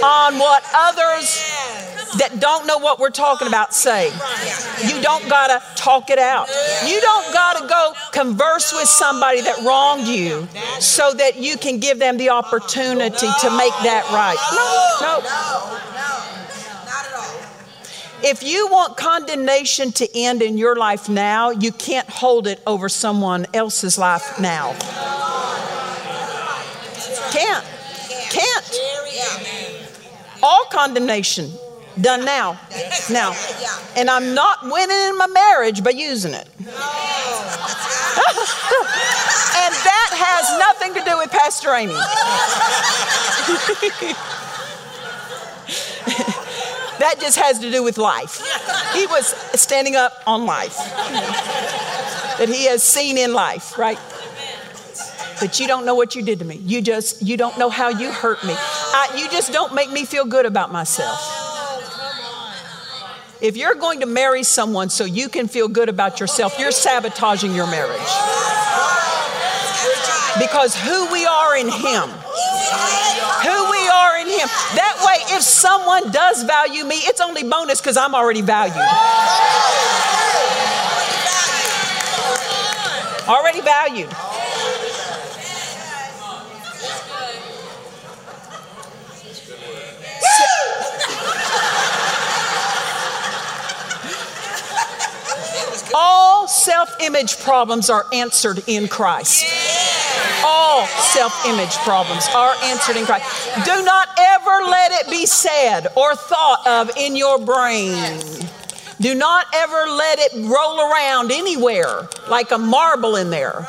On. 0.04 0.38
What 0.38 0.64
others 0.74 1.40
that 2.18 2.40
don't 2.40 2.68
know 2.68 2.78
what 2.78 3.00
we're 3.00 3.10
talking 3.10 3.48
about 3.48 3.74
say. 3.74 4.12
You 4.86 5.02
don't 5.02 5.28
gotta 5.30 5.62
talk 5.76 6.10
it 6.10 6.20
out. 6.20 6.48
You 6.86 7.00
don't 7.02 7.34
gotta 7.34 7.68
go 7.68 7.94
converse 8.12 8.74
with 8.74 8.88
somebody 8.88 9.42
that 9.42 9.64
wronged 9.66 10.08
you 10.08 10.48
so 10.80 11.14
that 11.14 11.38
you 11.38 11.58
can 11.58 11.80
give 11.80 12.00
them 12.00 12.18
the 12.18 12.30
opportunity 12.30 13.28
to 13.42 13.50
make 13.58 13.74
that 13.84 14.06
right. 14.12 14.38
No, 15.02 15.20
no. 15.22 16.53
If 18.26 18.42
you 18.42 18.70
want 18.70 18.96
condemnation 18.96 19.92
to 19.94 20.08
end 20.18 20.42
in 20.42 20.58
your 20.58 20.78
life 20.78 21.10
now, 21.10 21.50
you 21.52 21.74
can't 21.74 22.10
hold 22.10 22.48
it 22.48 22.62
over 22.66 22.88
someone 22.88 23.46
else's 23.54 23.98
life 23.98 24.40
now. 24.40 24.72
Can't. 27.32 27.66
Can't. 28.32 28.80
All 30.42 30.64
condemnation 30.72 31.52
done 32.00 32.24
now. 32.24 32.58
Now. 33.12 33.36
And 33.98 34.10
I'm 34.10 34.34
not 34.34 34.60
winning 34.64 35.10
in 35.10 35.18
my 35.18 35.28
marriage 35.28 35.84
by 35.84 35.90
using 35.90 36.34
it. 36.34 36.48
and 36.60 36.68
that 39.84 40.12
has 40.16 40.60
nothing 40.60 40.94
to 40.94 41.04
do 41.04 41.18
with 41.18 41.30
Pastor 41.30 41.74
Amy. 41.74 41.94
that 47.04 47.20
just 47.20 47.38
has 47.38 47.60
to 47.60 47.70
do 47.70 47.84
with 47.84 47.98
life. 47.98 48.42
He 48.94 49.06
was 49.08 49.28
standing 49.60 49.96
up 49.96 50.14
on 50.26 50.46
life 50.46 50.78
that 52.38 52.48
he 52.48 52.66
has 52.68 52.82
seen 52.82 53.18
in 53.18 53.34
life, 53.34 53.78
right? 53.78 54.00
But 55.40 55.60
you 55.60 55.68
don't 55.68 55.86
know 55.86 55.96
what 55.96 56.16
you 56.16 56.22
did 56.22 56.40
to 56.40 56.46
me. 56.46 56.56
You 56.56 56.82
just, 56.82 57.22
you 57.22 57.36
don't 57.36 57.58
know 57.58 57.70
how 57.70 57.90
you 57.90 58.10
hurt 58.12 58.42
me. 58.46 58.54
I, 58.56 59.18
you 59.18 59.30
just 59.30 59.52
don't 59.52 59.76
make 59.76 59.92
me 59.92 60.06
feel 60.06 60.24
good 60.24 60.46
about 60.46 60.72
myself. 60.72 61.20
If 63.42 63.58
you're 63.58 63.76
going 63.76 64.00
to 64.00 64.06
marry 64.06 64.44
someone 64.44 64.90
so 64.90 65.04
you 65.04 65.28
can 65.28 65.50
feel 65.50 65.68
good 65.68 65.90
about 65.90 66.22
yourself, 66.22 66.58
you're 66.58 66.72
sabotaging 66.72 67.54
your 67.54 67.68
marriage. 67.68 68.00
Because 70.40 70.74
who 70.80 71.12
we 71.12 71.26
are 71.26 71.58
in 71.58 71.68
Him, 71.68 72.08
who 73.44 73.63
Him, 74.40 74.48
that 74.76 74.98
way, 75.06 75.36
if 75.36 75.42
someone 75.44 76.12
does 76.12 76.44
value 76.44 76.86
me, 76.86 76.96
it's 76.96 77.22
only 77.22 77.44
bonus 77.44 77.80
because 77.80 77.98
I'm 77.98 78.16
already 78.16 78.42
valued. 78.42 78.76
Already 83.28 83.62
valued. 83.62 84.10
All 95.96 96.48
self 96.48 96.90
image 97.02 97.40
problems 97.40 97.90
are 97.90 98.06
answered 98.12 98.64
in 98.68 98.88
Christ. 98.88 99.46
All 100.46 100.86
self 100.86 101.46
image 101.46 101.76
problems 101.78 102.28
are 102.36 102.54
answered 102.64 102.98
in 102.98 103.06
Christ. 103.06 103.26
Do 103.66 103.84
not 103.84 104.10
ever 104.18 104.70
let 104.70 104.92
it 104.92 105.10
be 105.10 105.26
said 105.26 105.88
or 105.96 106.16
thought 106.16 106.66
of 106.68 106.98
in 106.98 107.16
your 107.16 107.40
brain. 107.40 107.96
Do 109.00 109.16
not 109.16 109.48
ever 109.54 109.86
let 109.90 110.20
it 110.20 110.32
roll 110.46 110.80
around 110.80 111.32
anywhere 111.32 112.08
like 112.30 112.52
a 112.52 112.58
marble 112.58 113.16
in 113.16 113.30
there. 113.30 113.68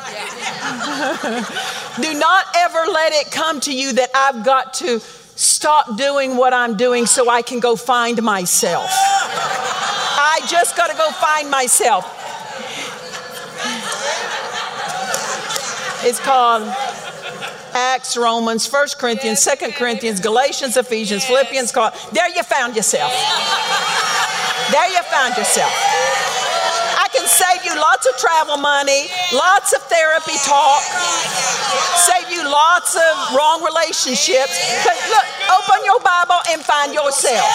Do 2.01 2.13
not 2.13 2.45
ever 2.55 2.85
let 2.91 3.13
it 3.13 3.31
come 3.31 3.59
to 3.61 3.73
you 3.73 3.93
that 3.93 4.09
I've 4.15 4.45
got 4.45 4.75
to 4.75 4.99
stop 5.35 5.97
doing 5.97 6.37
what 6.37 6.53
I'm 6.53 6.77
doing 6.77 7.05
so 7.05 7.29
I 7.29 7.41
can 7.41 7.59
go 7.59 7.75
find 7.75 8.21
myself. 8.23 8.89
I 8.89 10.39
just 10.47 10.77
got 10.77 10.87
to 10.91 10.97
go 10.97 11.11
find 11.11 11.49
myself. 11.49 12.24
It's 16.05 16.19
called 16.19 16.61
Acts, 17.73 18.15
Romans, 18.15 18.71
1 18.71 18.87
Corinthians, 18.99 19.43
2 19.43 19.71
Corinthians, 19.71 20.19
Galatians, 20.19 20.77
Ephesians, 20.77 21.25
Philippians. 21.25 21.71
Called, 21.71 21.93
there 22.13 22.29
you 22.29 22.43
found 22.43 22.75
yourself. 22.75 23.09
There 24.69 24.85
you 24.85 25.01
found 25.09 25.35
yourself. 25.35 25.73
I 25.73 27.09
can 27.09 27.25
save 27.25 27.65
you 27.65 27.73
lots 27.73 28.05
of 28.05 28.15
travel 28.17 28.57
money, 28.57 29.09
lots 29.33 29.73
of 29.73 29.81
therapy 29.89 30.37
talk, 30.45 30.85
save 31.97 32.29
you 32.29 32.45
lots 32.45 32.93
of 32.93 33.35
wrong 33.35 33.65
relationships. 33.65 34.61
But 34.85 34.93
look, 35.09 35.25
open 35.57 35.83
your 35.85 35.99
Bible 36.05 36.37
and 36.53 36.61
find 36.61 36.93
yourself. 36.93 37.49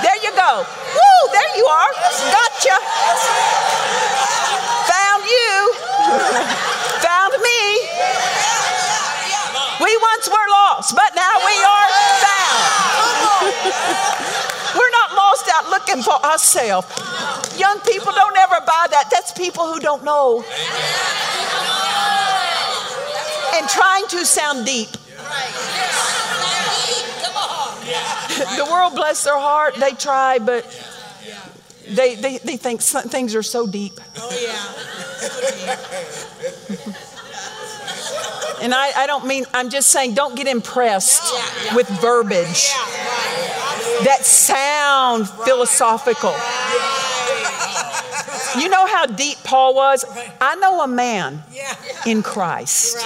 There 0.00 0.16
you 0.24 0.32
go. 0.32 0.64
Woo, 0.64 1.28
there 1.28 1.56
you 1.60 1.66
are. 1.66 1.92
Gotcha. 2.32 3.99
Found 6.10 7.34
me. 7.38 7.60
We 9.80 9.96
once 9.96 10.26
were 10.28 10.48
lost, 10.50 10.94
but 10.94 11.14
now 11.14 11.34
we 11.46 11.54
are 11.62 11.88
found. 12.26 12.62
We're 14.76 14.90
not 14.90 15.14
lost 15.14 15.48
out 15.54 15.70
looking 15.70 16.02
for 16.02 16.14
ourselves. 16.24 16.88
Young 17.58 17.80
people 17.80 18.12
don't 18.12 18.36
ever 18.36 18.60
buy 18.66 18.86
that. 18.90 19.08
That's 19.10 19.32
people 19.32 19.72
who 19.72 19.80
don't 19.80 20.04
know. 20.04 20.44
And 23.54 23.68
trying 23.68 24.06
to 24.08 24.24
sound 24.26 24.66
deep. 24.66 24.90
the 28.56 28.68
world, 28.70 28.94
bless 28.94 29.24
their 29.24 29.38
heart, 29.38 29.74
they 29.76 29.92
try, 29.92 30.38
but 30.38 30.64
they, 31.88 32.14
they, 32.14 32.38
they 32.38 32.56
think 32.56 32.80
things 32.82 33.34
are 33.34 33.42
so 33.42 33.66
deep. 33.66 34.00
Oh, 34.16 34.30
yeah. 34.42 35.74
and 38.62 38.74
I, 38.74 38.92
I 38.96 39.06
don't 39.06 39.26
mean, 39.26 39.44
I'm 39.54 39.70
just 39.70 39.90
saying, 39.90 40.14
don't 40.14 40.36
get 40.36 40.46
impressed 40.46 41.32
yeah, 41.32 41.64
yeah. 41.66 41.76
with 41.76 41.88
verbiage 42.00 42.72
that 44.04 44.24
sound 44.24 45.28
philosophical. 45.28 46.34
You 48.58 48.68
know 48.68 48.86
how 48.86 49.06
deep 49.06 49.38
Paul 49.44 49.74
was? 49.74 50.04
I 50.40 50.56
know 50.56 50.82
a 50.82 50.88
man 50.88 51.42
in 52.06 52.22
Christ. 52.22 52.96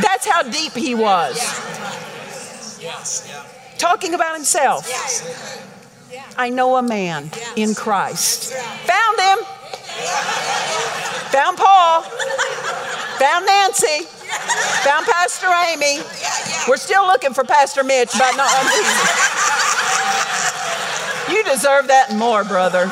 That's 0.00 0.26
how 0.26 0.42
deep 0.42 0.72
he 0.72 0.94
was. 0.94 1.38
Talking 3.78 4.14
about 4.14 4.34
himself. 4.36 4.88
I 6.36 6.50
know 6.50 6.76
a 6.76 6.82
man 6.82 7.30
in 7.56 7.74
Christ. 7.74 8.52
Found 8.52 9.20
him. 9.20 9.38
Found 11.30 11.56
Paul. 11.58 12.02
Found 12.02 13.46
Nancy. 13.46 14.06
Found 14.84 15.06
Pastor 15.06 15.46
Amy. 15.68 16.02
We're 16.68 16.76
still 16.76 17.06
looking 17.06 17.32
for 17.34 17.44
Pastor 17.44 17.84
Mitch, 17.84 18.10
but 18.18 18.36
not. 18.36 18.50
You 21.30 21.44
deserve 21.44 21.88
that 21.88 22.12
more, 22.14 22.44
brother. 22.44 22.86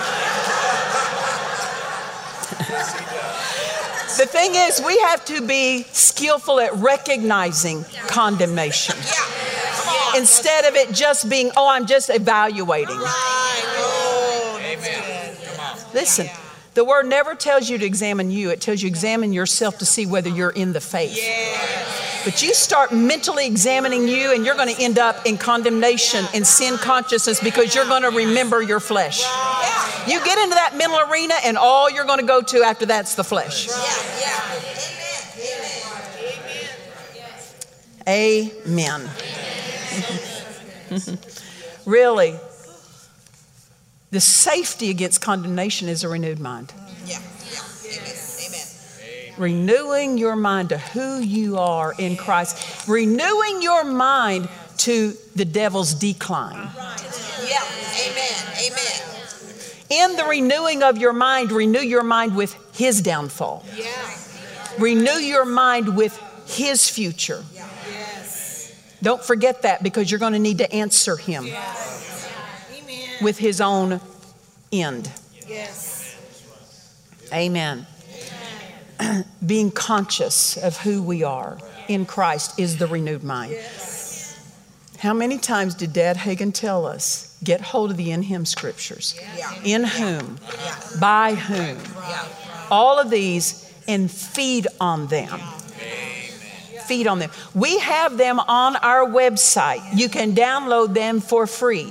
the 4.16 4.26
thing 4.26 4.54
is, 4.54 4.80
we 4.84 4.98
have 5.00 5.24
to 5.26 5.46
be 5.46 5.84
skillful 5.92 6.60
at 6.60 6.72
recognizing 6.74 7.84
condemnation 8.06 8.96
instead 10.16 10.64
of 10.64 10.74
it 10.74 10.92
just 10.92 11.28
being, 11.28 11.50
oh, 11.56 11.68
I'm 11.68 11.86
just 11.86 12.10
evaluating. 12.10 12.98
Listen, 15.92 16.28
the 16.74 16.84
word 16.84 17.06
never 17.06 17.34
tells 17.34 17.68
you 17.68 17.78
to 17.78 17.84
examine 17.84 18.30
you, 18.30 18.50
it 18.50 18.60
tells 18.60 18.82
you 18.82 18.88
examine 18.88 19.32
yourself 19.32 19.78
to 19.78 19.86
see 19.86 20.06
whether 20.06 20.28
you're 20.28 20.50
in 20.50 20.72
the 20.72 20.80
faith. 20.80 21.18
But 22.24 22.42
you 22.42 22.52
start 22.52 22.92
mentally 22.92 23.46
examining 23.46 24.06
you, 24.06 24.34
and 24.34 24.44
you're 24.44 24.54
going 24.54 24.74
to 24.74 24.82
end 24.82 24.98
up 24.98 25.24
in 25.24 25.38
condemnation 25.38 26.26
and 26.34 26.46
sin 26.46 26.76
consciousness 26.76 27.40
because 27.40 27.74
you're 27.74 27.86
going 27.86 28.02
to 28.02 28.10
remember 28.10 28.60
your 28.62 28.78
flesh. 28.78 29.22
You 30.06 30.22
get 30.24 30.38
into 30.38 30.54
that 30.54 30.74
mental 30.76 31.00
arena, 31.10 31.34
and 31.44 31.56
all 31.56 31.90
you're 31.90 32.04
going 32.04 32.20
to 32.20 32.26
go 32.26 32.42
to 32.42 32.62
after 32.62 32.86
that's 32.86 33.14
the 33.14 33.24
flesh. 33.24 33.68
Amen. 38.06 39.10
really, 41.86 42.36
the 44.10 44.20
safety 44.20 44.90
against 44.90 45.20
condemnation 45.20 45.88
is 45.88 46.04
a 46.04 46.08
renewed 46.08 46.40
mind. 46.40 46.72
Yeah. 47.06 47.18
yeah. 47.52 47.98
Amen. 47.98 48.14
Amen. 48.46 49.34
Renewing 49.38 50.18
your 50.18 50.36
mind 50.36 50.70
to 50.70 50.78
who 50.78 51.20
you 51.20 51.58
are 51.58 51.94
in 51.98 52.16
Christ, 52.16 52.88
renewing 52.88 53.62
your 53.62 53.84
mind 53.84 54.48
to 54.78 55.14
the 55.36 55.44
devil's 55.44 55.94
decline. 55.94 56.70
Yeah. 57.46 57.62
Amen. 58.06 58.34
Amen. 58.66 59.10
In 59.90 60.16
the 60.16 60.24
renewing 60.24 60.82
of 60.82 60.98
your 60.98 61.12
mind, 61.12 61.52
renew 61.52 61.80
your 61.80 62.04
mind 62.04 62.36
with 62.36 62.56
his 62.76 63.00
downfall. 63.00 63.64
Yeah. 63.76 63.86
Renew 64.78 65.18
your 65.18 65.44
mind 65.44 65.96
with 65.96 66.18
his 66.46 66.88
future. 66.88 67.44
Yeah. 67.52 67.68
Don't 69.02 69.22
forget 69.22 69.62
that 69.62 69.82
because 69.82 70.10
you're 70.10 70.20
going 70.20 70.34
to 70.34 70.38
need 70.38 70.58
to 70.58 70.72
answer 70.72 71.16
him 71.16 71.46
yes. 71.46 72.30
with 73.22 73.38
his 73.38 73.60
own 73.60 74.00
end. 74.72 75.10
Yes. 75.46 76.16
Amen. 77.32 77.86
Amen. 79.00 79.24
Being 79.46 79.70
conscious 79.70 80.56
of 80.56 80.76
who 80.78 81.02
we 81.02 81.22
are 81.22 81.58
in 81.88 82.06
Christ 82.06 82.58
is 82.58 82.78
the 82.78 82.86
renewed 82.86 83.24
mind. 83.24 83.52
Yes. 83.52 84.00
How 84.98 85.14
many 85.14 85.38
times 85.38 85.74
did 85.74 85.94
Dad 85.94 86.18
Hagin 86.18 86.52
tell 86.52 86.84
us, 86.84 87.38
get 87.42 87.62
hold 87.62 87.90
of 87.90 87.96
the 87.96 88.10
in 88.10 88.22
Him 88.22 88.44
scriptures? 88.44 89.18
Yeah. 89.36 89.54
In 89.64 89.84
whom? 89.84 90.38
Yeah. 90.62 90.76
By 91.00 91.34
whom? 91.34 91.78
Yeah. 92.06 92.26
All 92.70 92.98
of 92.98 93.08
these 93.08 93.72
and 93.88 94.10
feed 94.10 94.66
on 94.78 95.06
them. 95.06 95.40
Feed 96.90 97.06
on 97.06 97.20
them. 97.20 97.30
We 97.54 97.78
have 97.78 98.16
them 98.16 98.40
on 98.40 98.74
our 98.74 99.06
website. 99.06 99.80
You 99.94 100.08
can 100.08 100.34
download 100.34 100.92
them 100.92 101.20
for 101.20 101.46
free. 101.46 101.86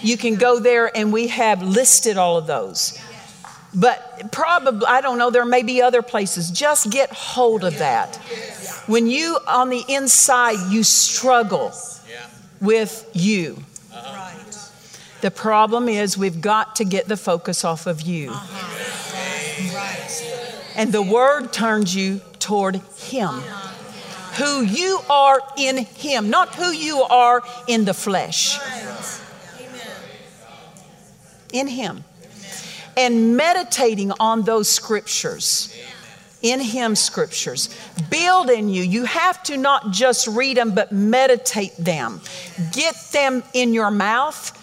You 0.00 0.16
can 0.16 0.36
go 0.36 0.60
there 0.60 0.96
and 0.96 1.12
we 1.12 1.26
have 1.26 1.64
listed 1.64 2.16
all 2.16 2.36
of 2.36 2.46
those. 2.46 2.96
But 3.74 4.30
probably, 4.30 4.86
I 4.86 5.00
don't 5.00 5.18
know, 5.18 5.30
there 5.30 5.44
may 5.44 5.64
be 5.64 5.82
other 5.82 6.00
places. 6.00 6.48
Just 6.52 6.92
get 6.92 7.10
hold 7.10 7.64
of 7.64 7.78
that. 7.78 8.18
When 8.86 9.08
you, 9.08 9.36
on 9.48 9.68
the 9.68 9.82
inside, 9.88 10.70
you 10.70 10.84
struggle 10.84 11.72
with 12.60 13.10
you. 13.12 13.64
The 15.22 15.32
problem 15.32 15.88
is 15.88 16.16
we've 16.16 16.40
got 16.40 16.76
to 16.76 16.84
get 16.84 17.08
the 17.08 17.16
focus 17.16 17.64
off 17.64 17.88
of 17.88 18.02
you. 18.02 18.32
And 20.76 20.92
the 20.92 21.02
word 21.02 21.52
turns 21.52 21.96
you 21.96 22.20
toward 22.38 22.76
Him. 22.96 23.42
Who 24.38 24.62
you 24.62 25.00
are 25.10 25.40
in 25.56 25.78
Him, 25.78 26.30
not 26.30 26.54
who 26.54 26.70
you 26.70 27.02
are 27.02 27.42
in 27.66 27.84
the 27.84 27.94
flesh. 27.94 28.58
In 31.52 31.66
Him. 31.66 32.04
And 32.96 33.36
meditating 33.36 34.12
on 34.20 34.42
those 34.42 34.68
scriptures. 34.68 35.74
In 36.42 36.60
Him 36.60 36.96
scriptures. 36.96 37.68
Build 38.08 38.50
in 38.50 38.68
you. 38.68 38.82
You 38.82 39.04
have 39.04 39.42
to 39.44 39.56
not 39.56 39.90
just 39.90 40.26
read 40.26 40.56
them, 40.56 40.74
but 40.74 40.92
meditate 40.92 41.76
them. 41.76 42.20
Get 42.72 42.94
them 43.12 43.42
in 43.52 43.74
your 43.74 43.90
mouth. 43.90 44.56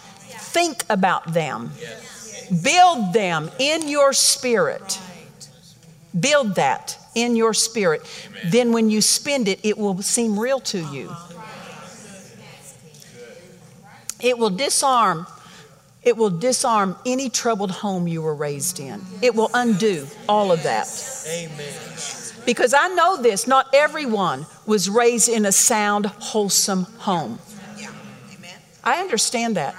Think 0.53 0.83
about 0.89 1.33
them. 1.33 1.71
Build 2.63 3.13
them 3.13 3.51
in 3.59 3.89
your 3.89 4.13
spirit. 4.13 4.99
Build 6.17 6.55
that 6.55 6.97
in 7.17 7.35
your 7.35 7.53
spirit. 7.53 8.01
Then 8.45 8.71
when 8.71 8.89
you 8.89 9.01
spend 9.01 9.47
it, 9.47 9.59
it 9.63 9.77
will 9.77 10.01
seem 10.01 10.39
real 10.39 10.59
to 10.61 10.79
you. 10.93 11.11
It 14.21 14.37
will 14.37 14.51
disarm. 14.51 15.27
It 16.03 16.15
will 16.15 16.29
disarm 16.29 16.95
any 17.05 17.29
troubled 17.29 17.71
home 17.71 18.07
you 18.07 18.21
were 18.21 18.35
raised 18.35 18.79
in. 18.79 19.01
It 19.21 19.35
will 19.35 19.49
undo 19.53 20.07
all 20.29 20.51
of 20.51 20.63
that. 20.63 20.87
Amen. 21.27 21.73
Because 22.45 22.73
I 22.73 22.87
know 22.89 23.21
this, 23.21 23.45
not 23.45 23.67
everyone 23.73 24.45
was 24.65 24.89
raised 24.89 25.27
in 25.27 25.45
a 25.45 25.51
sound, 25.51 26.05
wholesome 26.05 26.83
home. 26.99 27.39
Yeah. 27.77 27.91
Amen. 28.37 28.55
I 28.83 29.01
understand 29.01 29.57
that. 29.57 29.75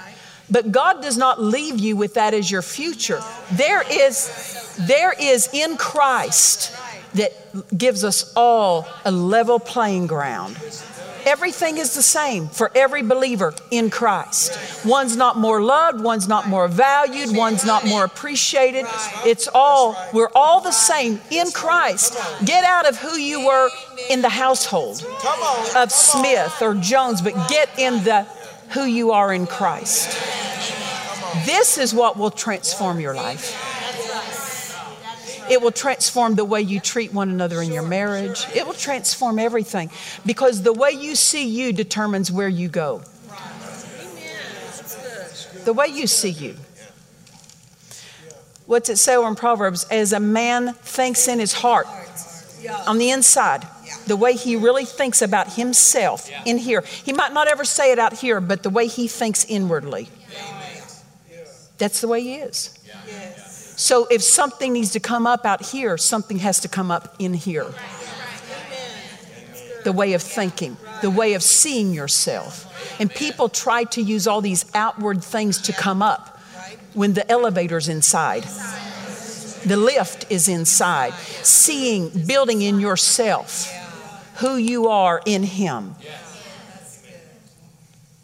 But 0.51 0.73
God 0.73 1.03
does 1.03 1.17
not 1.17 1.41
leave 1.41 1.79
you 1.79 1.97
with 1.97 2.15
that 2.15 2.35
as 2.35 2.51
your 2.51 2.63
future. 2.63 3.21
There 3.53 3.83
is 3.91 4.77
there 4.87 5.13
is 5.13 5.49
in 5.53 5.77
Christ 5.77 6.75
that 7.15 7.33
gives 7.77 8.05
us 8.05 8.33
all 8.35 8.87
a 9.05 9.11
level 9.11 9.59
playing 9.59 10.07
ground. 10.07 10.57
Everything 11.27 11.77
is 11.77 11.95
the 11.95 12.03
same 12.03 12.49
for 12.49 12.71
every 12.75 13.03
believer 13.03 13.53
in 13.71 13.91
Christ. 13.91 14.59
One's 14.87 15.17
not 15.17 15.37
more 15.37 15.61
loved, 15.61 16.01
one's 16.01 16.27
not 16.27 16.49
more 16.49 16.69
valued, 16.69 17.37
one's 17.37 17.67
not 17.67 17.85
more 17.85 18.05
appreciated. 18.05 18.87
It's 19.27 19.47
all, 19.53 19.95
we're 20.15 20.31
all 20.35 20.61
the 20.61 20.73
same 20.73 21.21
in 21.31 21.51
Christ. 21.51 22.17
Get 22.47 22.65
out 22.65 22.89
of 22.89 22.97
who 22.97 23.19
you 23.19 23.47
were 23.47 23.69
in 24.09 24.23
the 24.23 24.31
household 24.31 25.05
of 25.77 25.93
Smith 25.93 26.63
or 26.63 26.75
Jones, 26.75 27.21
but 27.21 27.35
get 27.49 27.69
in 27.79 28.05
the 28.05 28.23
who 28.71 28.85
you 28.85 29.13
are 29.13 29.33
in 29.33 29.47
Christ. 29.47 30.11
This 31.45 31.79
is 31.79 31.93
what 31.93 32.17
will 32.17 32.31
transform 32.31 33.01
your 33.01 33.15
life. 33.15 33.68
It 35.51 35.63
will 35.63 35.73
transform 35.73 36.35
the 36.35 36.45
way 36.45 36.61
you 36.61 36.81
treat 36.81 37.13
one 37.13 37.31
another 37.31 37.63
in 37.63 37.73
your 37.73 37.83
marriage. 37.83 38.45
It 38.55 38.67
will 38.67 38.75
transform 38.75 39.39
everything 39.39 39.91
because 40.27 40.63
the 40.63 40.73
way 40.73 40.91
you 40.91 41.15
see 41.15 41.47
you 41.47 41.73
determines 41.73 42.31
where 42.31 42.49
you 42.49 42.69
go. 42.69 43.03
The 45.65 45.73
way 45.73 45.89
you 45.89 46.07
see 46.07 46.31
you. 46.31 46.57
What's 48.67 48.91
it 48.91 48.97
say 48.97 49.17
over 49.17 49.29
in 49.29 49.35
Proverbs? 49.35 49.85
As 49.91 50.13
a 50.13 50.21
man 50.21 50.75
thinks 50.75 51.27
in 51.27 51.39
his 51.39 51.55
heart, 51.55 51.87
on 52.87 52.99
the 52.99 53.11
inside, 53.11 53.67
the 54.07 54.17
way 54.17 54.35
he 54.35 54.57
really 54.57 54.85
thinks 54.85 55.23
about 55.23 55.55
himself 55.55 56.31
in 56.45 56.59
here. 56.59 56.83
He 56.83 57.13
might 57.13 57.33
not 57.33 57.49
ever 57.49 57.65
say 57.65 57.93
it 57.93 57.99
out 57.99 58.13
here, 58.13 58.41
but 58.41 58.63
the 58.63 58.71
way 58.71 58.87
he 58.87 59.09
thinks 59.09 59.45
inwardly. 59.47 60.09
That's 61.79 62.01
the 62.01 62.09
way 62.09 62.23
he 62.23 62.35
is. 62.37 62.75
So 63.79 64.09
if 64.11 64.23
something 64.23 64.73
needs 64.73 64.91
to 64.91 65.01
come 65.01 65.25
up 65.25 65.47
out 65.47 65.65
here, 65.65 65.97
something 65.97 66.39
has 66.39 66.59
to 66.61 66.69
come 66.69 66.91
up 66.91 67.15
in 67.21 67.33
here. 67.33 67.73
The 69.85 69.93
way 69.93 70.15
of 70.15 70.21
thinking, 70.21 70.77
the 71.01 71.11
way 71.11 71.35
of 71.35 71.45
seeing 71.45 71.93
yourself. 71.95 72.67
And 73.01 73.09
people 73.09 73.49
try 73.49 73.85
to 73.85 74.03
use 74.03 74.27
all 74.27 74.41
these 74.41 74.65
outward 74.75 75.23
things 75.23 75.63
to 75.63 75.73
come 75.73 76.03
up 76.03 76.41
when 76.95 77.15
the 77.15 77.31
elevator's 77.31 77.89
inside. 77.89 78.43
The 79.65 79.77
lift 79.77 80.27
is 80.29 80.49
inside. 80.49 81.15
Seeing, 81.45 82.11
building 82.27 82.63
in 82.63 82.81
yourself 82.81 83.73
who 84.39 84.57
you 84.57 84.89
are 84.89 85.23
in 85.25 85.45
Him. 85.45 85.95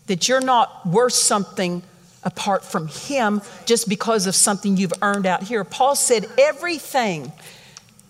That 0.09 0.29
you're 0.29 0.41
not 0.41 0.85
worth 0.85 1.13
something 1.13 1.85
apart 2.25 2.64
from 2.64 2.89
Him 2.89 3.43
just 3.66 3.89
because 3.89 4.27
of 4.27 4.35
something 4.35 4.77
you've 4.77 4.95
earned 5.03 5.27
out 5.27 5.43
here. 5.43 5.64
Paul 5.64 5.95
said 5.95 6.27
everything, 6.39 7.33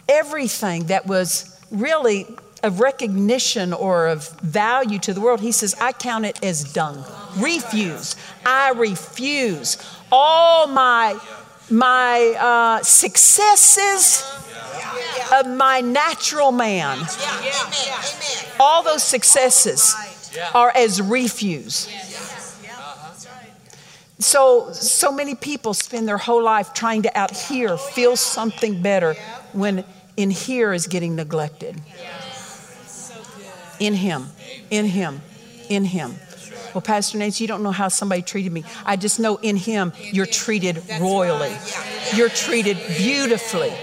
everything 0.08 0.84
that 0.86 1.06
was 1.06 1.60
really 1.70 2.26
of 2.62 2.80
recognition 2.80 3.72
or 3.74 4.06
of 4.06 4.28
value 4.40 4.98
to 4.98 5.12
the 5.12 5.20
world, 5.20 5.40
he 5.40 5.52
says, 5.52 5.74
I 5.80 5.92
count 5.92 6.24
it 6.24 6.42
as 6.42 6.72
dung. 6.72 7.04
Refuse. 7.36 8.16
I 8.44 8.70
refuse. 8.70 9.76
All 10.10 10.66
my 10.66 11.18
my 11.70 12.36
uh, 12.38 12.82
successes 12.82 14.22
of 15.32 15.46
my 15.46 15.80
natural 15.80 16.52
man, 16.52 16.98
all 18.60 18.82
those 18.82 19.02
successes 19.02 19.94
are 20.54 20.70
as 20.74 21.00
refuse. 21.00 21.88
So, 24.24 24.72
so 24.72 25.12
many 25.12 25.34
people 25.34 25.74
spend 25.74 26.08
their 26.08 26.16
whole 26.16 26.42
life 26.42 26.72
trying 26.72 27.02
to 27.02 27.16
out 27.16 27.30
here 27.36 27.76
feel 27.76 28.16
something 28.16 28.80
better 28.80 29.16
when 29.52 29.84
in 30.16 30.30
here 30.30 30.72
is 30.72 30.86
getting 30.86 31.14
neglected. 31.14 31.78
In 33.78 33.92
Him, 33.92 34.28
in 34.70 34.86
Him, 34.86 35.20
in 35.68 35.84
Him. 35.84 36.14
Well, 36.72 36.80
Pastor 36.80 37.18
Nancy, 37.18 37.44
you 37.44 37.48
don't 37.48 37.62
know 37.62 37.70
how 37.70 37.88
somebody 37.88 38.22
treated 38.22 38.50
me. 38.50 38.64
I 38.86 38.96
just 38.96 39.20
know 39.20 39.36
in 39.36 39.56
Him 39.56 39.92
you're 39.98 40.24
treated 40.24 40.82
royally, 40.98 41.54
you're 42.16 42.30
treated 42.30 42.78
beautifully. 42.96 43.74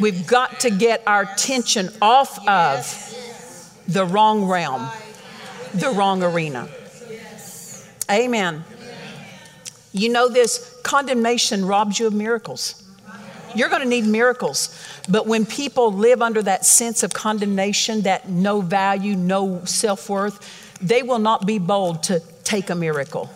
We've 0.00 0.26
got 0.26 0.60
to 0.60 0.70
get 0.70 1.02
our 1.06 1.22
attention 1.34 1.90
off 2.00 2.38
of 2.48 3.84
the 3.86 4.06
wrong 4.06 4.46
realm, 4.46 4.88
the 5.74 5.90
wrong 5.90 6.22
arena. 6.22 6.68
Amen. 8.10 8.64
You 9.94 10.08
know 10.08 10.28
this 10.28 10.76
condemnation 10.82 11.64
robs 11.64 12.00
you 12.00 12.08
of 12.08 12.12
miracles. 12.12 12.82
You're 13.54 13.68
going 13.68 13.82
to 13.82 13.88
need 13.88 14.04
miracles. 14.04 14.76
But 15.08 15.28
when 15.28 15.46
people 15.46 15.92
live 15.92 16.20
under 16.20 16.42
that 16.42 16.66
sense 16.66 17.04
of 17.04 17.12
condemnation, 17.12 18.02
that 18.02 18.28
no 18.28 18.60
value, 18.60 19.14
no 19.14 19.64
self 19.64 20.10
worth, 20.10 20.80
they 20.82 21.04
will 21.04 21.20
not 21.20 21.46
be 21.46 21.60
bold 21.60 22.02
to 22.04 22.20
take 22.42 22.70
a 22.70 22.74
miracle. 22.74 23.30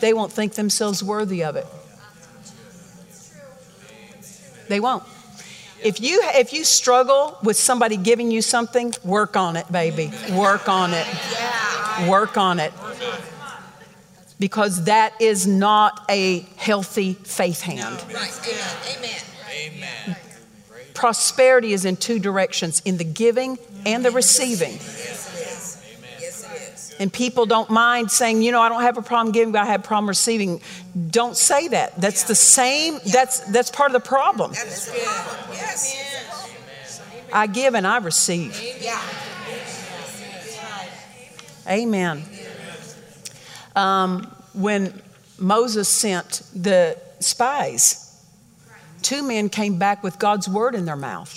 They 0.00 0.12
won't 0.12 0.32
think 0.32 0.54
themselves 0.54 1.04
worthy 1.04 1.44
of 1.44 1.54
it. 1.54 1.66
They 4.68 4.80
won't. 4.80 5.04
If 5.84 6.00
you 6.00 6.20
if 6.34 6.52
you 6.52 6.64
struggle 6.64 7.38
with 7.44 7.56
somebody 7.56 7.96
giving 7.96 8.32
you 8.32 8.42
something, 8.42 8.92
work 9.04 9.36
on 9.36 9.54
it, 9.54 9.70
baby. 9.70 10.10
Work 10.32 10.68
on 10.68 10.90
it. 10.92 11.06
Work 12.08 12.36
on 12.36 12.58
it. 12.58 12.72
Because 14.38 14.84
that 14.84 15.14
is 15.20 15.46
not 15.46 16.04
a 16.10 16.40
healthy 16.56 17.14
faith 17.14 17.62
hand. 17.62 18.04
Right. 18.12 18.30
Amen. 18.98 19.20
Amen. 19.66 20.16
Prosperity 20.92 21.72
is 21.72 21.84
in 21.84 21.96
two 21.96 22.18
directions 22.18 22.82
in 22.84 22.96
the 22.96 23.04
giving 23.04 23.58
and 23.84 24.04
the 24.04 24.10
receiving. 24.10 24.72
Yes, 24.72 25.32
it 25.34 26.62
is. 26.72 26.96
And 26.98 27.12
people 27.12 27.44
don't 27.46 27.68
mind 27.68 28.10
saying, 28.10 28.42
you 28.42 28.50
know, 28.52 28.60
I 28.60 28.68
don't 28.68 28.82
have 28.82 28.96
a 28.96 29.02
problem 29.02 29.32
giving, 29.32 29.52
but 29.52 29.62
I 29.62 29.66
have 29.66 29.80
a 29.80 29.86
problem 29.86 30.08
receiving. 30.08 30.60
Don't 31.10 31.36
say 31.36 31.68
that. 31.68 32.00
That's 32.00 32.24
the 32.24 32.34
same, 32.34 32.98
that's 33.12 33.40
that's 33.40 33.70
part 33.70 33.94
of 33.94 34.02
the 34.02 34.08
problem. 34.08 34.52
That's 34.52 34.90
good. 34.90 35.02
Yes. 35.52 37.02
I 37.32 37.46
give 37.46 37.74
and 37.74 37.86
I 37.86 37.98
receive. 37.98 38.58
Yeah. 38.80 39.00
Amen. 41.68 42.22
Um, 43.76 44.34
when 44.54 45.00
Moses 45.38 45.88
sent 45.88 46.42
the 46.54 46.98
spies, 47.20 48.24
two 49.02 49.22
men 49.22 49.48
came 49.48 49.78
back 49.78 50.02
with 50.02 50.18
God's 50.18 50.48
word 50.48 50.74
in 50.74 50.84
their 50.86 50.96
mouth. 50.96 51.30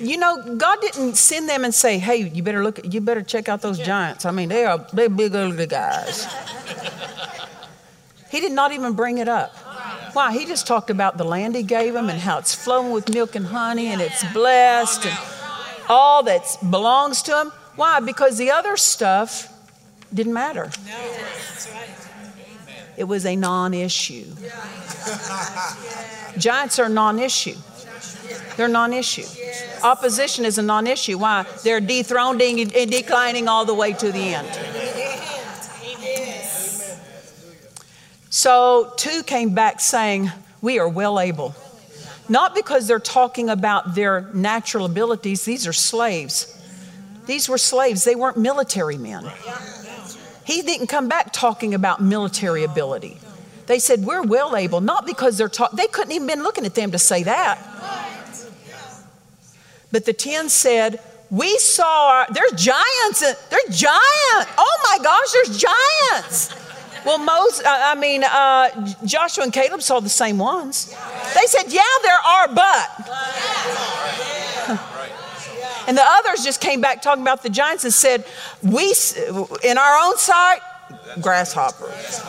You 0.00 0.18
know, 0.18 0.56
God 0.56 0.78
didn't 0.82 1.14
send 1.14 1.48
them 1.48 1.64
and 1.64 1.74
say, 1.74 1.98
"Hey, 1.98 2.16
you 2.16 2.42
better 2.42 2.62
look. 2.62 2.80
You 2.84 3.00
better 3.00 3.22
check 3.22 3.48
out 3.48 3.62
those 3.62 3.78
giants." 3.78 4.26
I 4.26 4.30
mean, 4.30 4.50
they 4.50 4.66
are 4.66 4.84
they 4.92 5.08
big 5.08 5.34
ugly 5.34 5.66
guys. 5.66 6.26
he 8.30 8.40
did 8.40 8.52
not 8.52 8.72
even 8.72 8.92
bring 8.92 9.18
it 9.18 9.28
up. 9.28 9.56
Why? 10.12 10.32
He 10.32 10.44
just 10.44 10.66
talked 10.66 10.90
about 10.90 11.16
the 11.16 11.24
land 11.24 11.54
he 11.54 11.62
gave 11.62 11.94
them 11.94 12.10
and 12.10 12.18
how 12.18 12.38
it's 12.38 12.54
flowing 12.54 12.90
with 12.90 13.08
milk 13.12 13.36
and 13.36 13.46
honey 13.46 13.88
and 13.88 14.00
it's 14.02 14.24
blessed 14.32 15.06
and 15.06 15.18
all 15.88 16.22
that 16.24 16.44
belongs 16.70 17.22
to 17.22 17.40
him. 17.40 17.52
Why? 17.76 18.00
Because 18.00 18.38
the 18.38 18.50
other 18.50 18.76
stuff 18.76 19.52
didn't 20.12 20.32
matter. 20.32 20.70
It 22.96 23.04
was 23.04 23.26
a 23.26 23.36
non-issue. 23.36 24.24
Giants 26.38 26.78
are 26.78 26.88
non-issue. 26.88 27.56
They're 28.56 28.68
non-issue. 28.68 29.24
Opposition 29.82 30.44
is 30.44 30.58
a 30.58 30.62
non-issue. 30.62 31.18
Why? 31.18 31.44
They're 31.62 31.80
dethroning 31.80 32.60
and 32.60 32.90
declining 32.90 33.48
all 33.48 33.64
the 33.64 33.74
way 33.74 33.92
to 33.92 34.10
the 34.10 34.34
end. 34.34 34.48
So 38.30 38.92
two 38.96 39.22
came 39.22 39.54
back 39.54 39.80
saying, 39.80 40.30
"We 40.60 40.78
are 40.78 40.88
well 40.88 41.20
able." 41.20 41.54
Not 42.28 42.54
because 42.54 42.86
they're 42.86 42.98
talking 42.98 43.48
about 43.48 43.94
their 43.94 44.28
natural 44.34 44.84
abilities. 44.84 45.44
These 45.44 45.66
are 45.66 45.72
slaves. 45.72 46.52
These 47.26 47.48
were 47.48 47.58
slaves. 47.58 48.04
They 48.04 48.14
weren't 48.14 48.36
military 48.36 48.96
men. 48.96 49.30
He 50.46 50.62
didn't 50.62 50.86
come 50.86 51.08
back 51.08 51.32
talking 51.32 51.74
about 51.74 52.00
military 52.00 52.62
ability. 52.62 53.18
They 53.66 53.80
said, 53.80 54.04
We're 54.04 54.22
well 54.22 54.54
able, 54.56 54.80
not 54.80 55.04
because 55.04 55.36
they're 55.36 55.48
talking, 55.48 55.76
they 55.76 55.88
couldn't 55.88 56.12
even 56.12 56.28
been 56.28 56.44
looking 56.44 56.64
at 56.64 56.76
them 56.76 56.92
to 56.92 56.98
say 56.98 57.24
that. 57.24 57.58
But 59.90 60.04
the 60.04 60.12
10 60.12 60.48
said, 60.48 61.00
We 61.30 61.58
saw, 61.58 62.10
our, 62.10 62.26
there's 62.32 62.52
giants, 62.52 63.20
there's 63.20 63.76
giants. 63.76 64.52
Oh 64.56 64.78
my 64.84 64.98
gosh, 65.02 65.32
there's 65.32 65.58
giants. 65.58 66.54
Well, 67.04 67.18
Moses, 67.18 67.62
I 67.66 67.96
mean, 67.96 68.22
uh, 68.22 68.94
Joshua 69.04 69.42
and 69.44 69.52
Caleb 69.52 69.82
saw 69.82 69.98
the 69.98 70.08
same 70.08 70.38
ones. 70.38 70.94
They 71.34 71.46
said, 71.46 71.72
Yeah, 71.72 71.82
there 72.02 72.18
are, 72.24 72.48
but. 72.54 72.90
And 75.86 75.96
the 75.96 76.04
others 76.04 76.44
just 76.44 76.60
came 76.60 76.80
back 76.80 77.02
talking 77.02 77.22
about 77.22 77.42
the 77.42 77.50
giants 77.50 77.84
and 77.84 77.92
said, 77.92 78.24
We, 78.62 78.94
in 79.62 79.78
our 79.78 80.06
own 80.06 80.16
sight, 80.18 80.60
grasshoppers. 81.20 82.20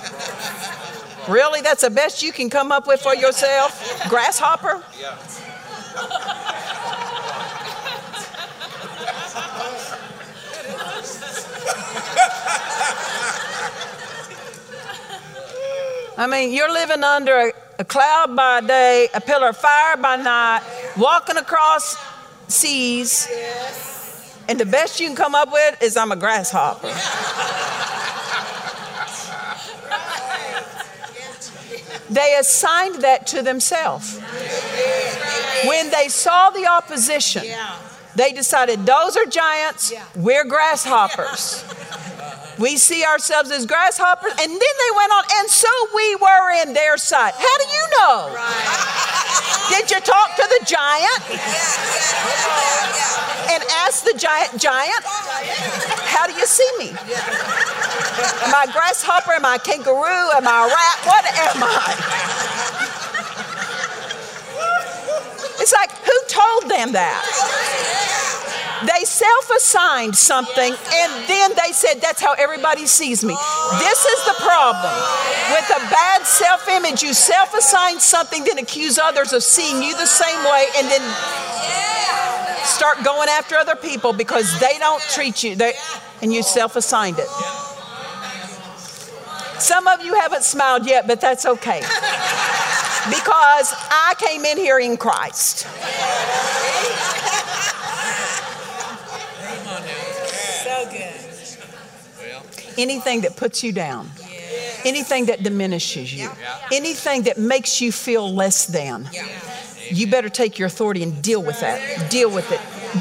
Really? 1.27 1.61
That's 1.61 1.81
the 1.81 1.89
best 1.89 2.23
you 2.23 2.31
can 2.31 2.49
come 2.49 2.71
up 2.71 2.87
with 2.87 3.01
for 3.01 3.15
yourself? 3.15 4.07
Grasshopper? 4.09 4.83
Yeah. 4.99 5.17
I 16.19 16.25
mean, 16.25 16.51
you're 16.51 16.71
living 16.71 17.03
under 17.03 17.31
a, 17.31 17.53
a, 17.77 17.85
cloud 17.85 18.35
by 18.35 18.61
day, 18.61 19.07
a 19.13 19.21
pillar 19.21 19.49
of 19.49 19.57
fire 19.57 19.97
by 19.97 20.15
night, 20.15 20.61
walking 20.97 21.37
across 21.37 21.95
seas, 22.47 23.27
and 24.47 24.59
the 24.59 24.65
best 24.65 24.99
you 24.99 25.07
can 25.07 25.15
come 25.15 25.35
up 25.35 25.51
with 25.51 25.81
is 25.81 25.97
I'm 25.97 26.11
a 26.11 26.15
grasshopper. 26.15 26.87
they 32.09 32.37
assigned 32.39 33.01
that 33.01 33.27
to 33.27 33.41
themselves. 33.41 34.19
When 35.65 35.89
they 35.91 36.07
saw 36.07 36.49
the 36.51 36.65
opposition, 36.67 37.43
they 38.15 38.31
decided 38.31 38.85
those 38.85 39.17
are 39.17 39.25
giants, 39.25 39.93
we're 40.15 40.45
grasshoppers. 40.45 41.63
We 42.59 42.77
see 42.77 43.05
ourselves 43.05 43.51
as 43.51 43.65
grasshoppers. 43.65 44.31
And 44.31 44.49
then 44.49 44.59
they 44.59 44.91
went 44.95 45.11
on, 45.11 45.23
and 45.39 45.49
so 45.49 45.69
we 45.93 46.15
were 46.15 46.51
in 46.63 46.73
their 46.73 46.97
sight. 46.97 47.33
How 47.35 47.57
do 47.57 47.65
you 47.69 47.87
know? 47.99 48.35
Did 49.69 49.91
you 49.91 49.99
talk 50.01 50.35
to 50.35 50.47
the 50.47 50.65
giant? 50.65 51.21
And 53.49 53.63
ask 53.85 54.03
the 54.03 54.13
giant, 54.17 54.57
giant, 54.59 55.03
how 55.03 56.25
do 56.27 56.33
you 56.33 56.45
see 56.45 56.69
me? 56.79 56.89
Am 56.89 58.53
I 58.53 58.65
a 58.67 58.71
grasshopper? 58.71 59.33
Am 59.33 59.45
I 59.45 59.55
a 59.55 59.59
kangaroo? 59.59 60.31
Am 60.35 60.47
I 60.47 60.65
a 60.65 60.67
rat? 60.67 61.05
What 61.05 61.25
am 61.37 61.63
I? 61.63 61.93
It's 65.59 65.73
like, 65.73 65.91
who 65.91 66.13
told 66.27 66.69
them 66.69 66.91
that? 66.93 67.23
They 68.85 69.05
self 69.05 69.49
assigned 69.55 70.15
something 70.15 70.73
and 70.73 71.27
then 71.27 71.51
they 71.55 71.71
said, 71.71 71.99
That's 71.99 72.21
how 72.21 72.33
everybody 72.33 72.85
sees 72.85 73.23
me. 73.23 73.35
This 73.79 74.05
is 74.05 74.25
the 74.25 74.35
problem. 74.37 74.93
With 75.51 75.69
a 75.71 75.79
bad 75.89 76.25
self 76.25 76.67
image, 76.69 77.01
you 77.01 77.13
self 77.13 77.53
assign 77.53 77.99
something, 77.99 78.43
then 78.43 78.59
accuse 78.59 78.99
others 78.99 79.33
of 79.33 79.41
seeing 79.41 79.81
you 79.81 79.93
the 79.97 80.05
same 80.05 80.43
way, 80.45 80.65
and 80.77 80.87
then 80.87 81.01
start 82.65 83.03
going 83.03 83.29
after 83.29 83.55
other 83.55 83.75
people 83.75 84.13
because 84.13 84.59
they 84.59 84.77
don't 84.77 85.01
treat 85.01 85.43
you, 85.43 85.55
they, 85.55 85.73
and 86.21 86.31
you 86.31 86.43
self 86.43 86.75
assigned 86.75 87.17
it. 87.17 87.27
Some 89.59 89.87
of 89.87 90.05
you 90.05 90.13
haven't 90.13 90.43
smiled 90.43 90.85
yet, 90.85 91.07
but 91.07 91.19
that's 91.19 91.45
okay. 91.45 91.81
Because 93.07 93.73
I 93.89 94.15
came 94.17 94.43
in 94.43 94.57
here 94.57 94.79
in 94.79 94.97
Christ. 94.97 95.65
Anything 102.77 103.21
that 103.21 103.35
puts 103.35 103.63
you 103.63 103.71
down, 103.71 104.09
anything 104.85 105.25
that 105.25 105.43
diminishes 105.43 106.13
you, 106.13 106.29
anything 106.71 107.23
that 107.23 107.37
makes 107.37 107.81
you 107.81 107.91
feel 107.91 108.33
less 108.33 108.65
than. 108.65 109.09
You 109.89 110.07
better 110.07 110.29
take 110.29 110.59
your 110.59 110.67
authority 110.67 111.01
and 111.01 111.21
deal 111.21 111.41
with 111.41 111.61
that. 111.61 112.11
Deal 112.11 112.29
with 112.29 112.51
it. 112.51 112.59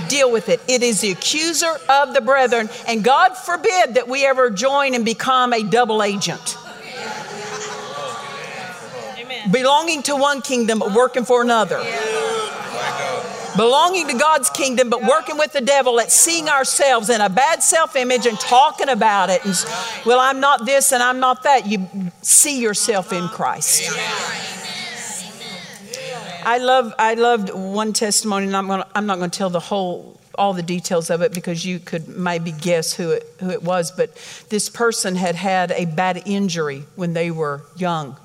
Deal 0.09 0.31
with 0.31 0.49
it. 0.49 0.61
It 0.69 0.83
is 0.83 1.01
the 1.01 1.11
accuser 1.11 1.79
of 1.89 2.15
the 2.15 2.21
brethren, 2.21 2.69
and 2.87 3.03
God 3.03 3.37
forbid 3.37 3.95
that 3.95 4.09
we 4.09 4.25
ever 4.25 4.51
join 4.51 4.95
and 4.95 5.05
become 5.05 5.53
a 5.53 5.63
double 5.63 6.03
agent. 6.03 6.57
Belonging 9.51 10.03
to 10.05 10.17
one 10.17 10.43
kingdom, 10.43 10.81
but 10.81 10.93
working 10.93 11.25
for 11.25 11.41
another 11.43 11.81
belonging 13.57 14.09
to 14.09 14.15
God's 14.15 14.51
kingdom, 14.51 14.91
but 14.91 15.03
working 15.03 15.39
with 15.39 15.53
the 15.53 15.61
devil 15.61 15.99
at 16.01 16.13
seeing 16.13 16.49
ourselves 16.49 17.11
in 17.11 17.21
a 17.21 17.29
bad 17.29 17.63
self 17.63 17.97
image 17.97 18.27
and 18.27 18.39
talking 18.39 18.89
about 18.89 19.31
it. 19.31 19.45
And, 19.45 19.55
well, 20.05 20.21
I'm 20.21 20.41
not 20.41 20.67
this 20.67 20.93
and 20.93 21.03
I'm 21.03 21.21
not 21.21 21.43
that. 21.45 21.67
You 21.67 21.87
see 22.23 22.61
yourself 22.61 23.13
in 23.13 23.29
Christ. 23.29 23.91
I 26.47 26.59
love 26.59 26.95
I 26.97 27.15
loved 27.15 27.51
one 27.51 27.93
testimony, 27.93 28.47
and 28.47 28.57
I'm 28.57 28.69
gonna 28.69 28.87
I'm 28.95 29.07
not 29.07 29.19
going 29.19 29.31
to 29.31 29.37
tell 29.37 29.51
the 29.51 29.59
whole 29.59 30.21
all 30.39 30.53
the 30.53 30.63
details 30.63 31.11
of 31.11 31.21
it 31.23 31.35
because 31.35 31.65
you 31.65 31.81
could 31.81 32.07
maybe 32.09 32.53
guess 32.53 32.93
who 32.93 33.11
it 33.11 33.25
who 33.41 33.51
it 33.51 33.65
was. 33.65 33.91
But 33.91 34.15
this 34.49 34.69
person 34.69 35.17
had 35.17 35.35
had 35.35 35.73
a 35.73 35.87
bad 35.87 36.23
injury 36.25 36.85
when 36.95 37.15
they 37.15 37.33
were 37.33 37.63
young, 37.77 38.17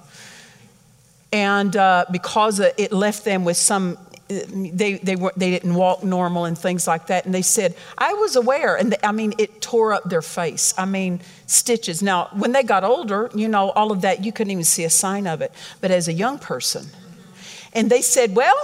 and 1.34 1.76
uh, 1.76 2.06
because 2.12 2.60
it 2.60 2.92
left 2.92 3.26
them 3.26 3.44
with 3.44 3.58
some 3.58 3.98
they, 4.32 4.94
they, 4.96 5.16
were, 5.16 5.34
they 5.36 5.52
didn't 5.52 5.76
walk 5.76 6.04
normal 6.04 6.46
and 6.46 6.58
things 6.58 6.88
like 6.88 7.08
that. 7.08 7.26
And 7.26 7.34
they 7.34 7.42
said, 7.42 7.76
I 7.98 8.14
was 8.14 8.36
aware. 8.36 8.76
And 8.76 8.96
I 9.04 9.12
mean, 9.12 9.34
it 9.38 9.62
tore 9.62 9.94
up 9.94 10.06
their 10.06 10.22
face. 10.22 10.74
I 10.78 10.86
mean, 10.86 11.22
stitches. 11.48 12.02
Now, 12.02 12.30
when 12.34 12.52
they 12.52 12.64
got 12.64 12.84
older, 12.84 13.30
you 13.36 13.48
know, 13.48 13.72
all 13.72 13.92
of 13.92 14.02
that, 14.02 14.24
you 14.24 14.32
couldn't 14.32 14.52
even 14.52 14.64
see 14.64 14.84
a 14.84 14.90
sign 14.90 15.28
of 15.28 15.42
it. 15.42 15.52
But 15.82 15.92
as 15.92 16.08
a 16.08 16.14
young 16.14 16.40
person, 16.40 16.88
and 17.74 17.90
they 17.90 18.02
said, 18.02 18.36
Well, 18.36 18.56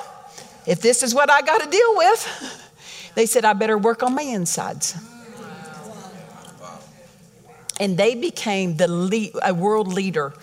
if 0.65 0.81
this 0.81 1.03
is 1.03 1.13
what 1.13 1.29
I 1.29 1.41
got 1.41 1.61
to 1.61 1.69
deal 1.69 1.97
with, 1.97 3.11
they 3.15 3.25
said, 3.25 3.45
I 3.45 3.53
better 3.53 3.77
work 3.77 4.03
on 4.03 4.15
my 4.15 4.23
insides. 4.23 4.95
And 7.79 7.97
they 7.97 8.15
became 8.15 8.77
the 8.77 8.87
lead, 8.87 9.33
a 9.43 9.53
world 9.53 9.87
leader. 9.87 10.33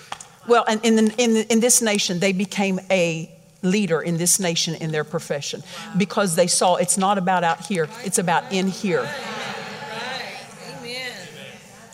Well, 0.47 0.65
in, 0.65 1.11
in, 1.19 1.37
in 1.37 1.61
this 1.61 1.83
nation, 1.83 2.21
they 2.21 2.33
became 2.33 2.79
a 2.91 3.34
leader 3.65 4.01
in 4.01 4.17
this 4.17 4.39
nation 4.39 4.75
in 4.75 4.93
their 4.93 5.05
profession 5.05 5.63
because 5.97 6.37
they 6.37 6.47
saw 6.47 6.77
it's 6.77 6.99
not 6.99 7.19
about 7.19 7.43
out 7.43 7.67
here, 7.67 7.89
it's 8.05 8.19
about 8.19 8.53
in 8.53 8.69
here. 8.69 9.09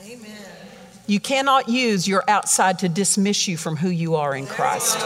Amen. 0.04 0.40
You 1.06 1.18
cannot 1.20 1.68
use 1.68 2.06
your 2.06 2.22
outside 2.28 2.78
to 2.80 2.88
dismiss 2.88 3.48
you 3.48 3.56
from 3.56 3.76
who 3.76 3.88
you 3.88 4.14
are 4.16 4.36
in 4.36 4.46
Christ. 4.46 4.98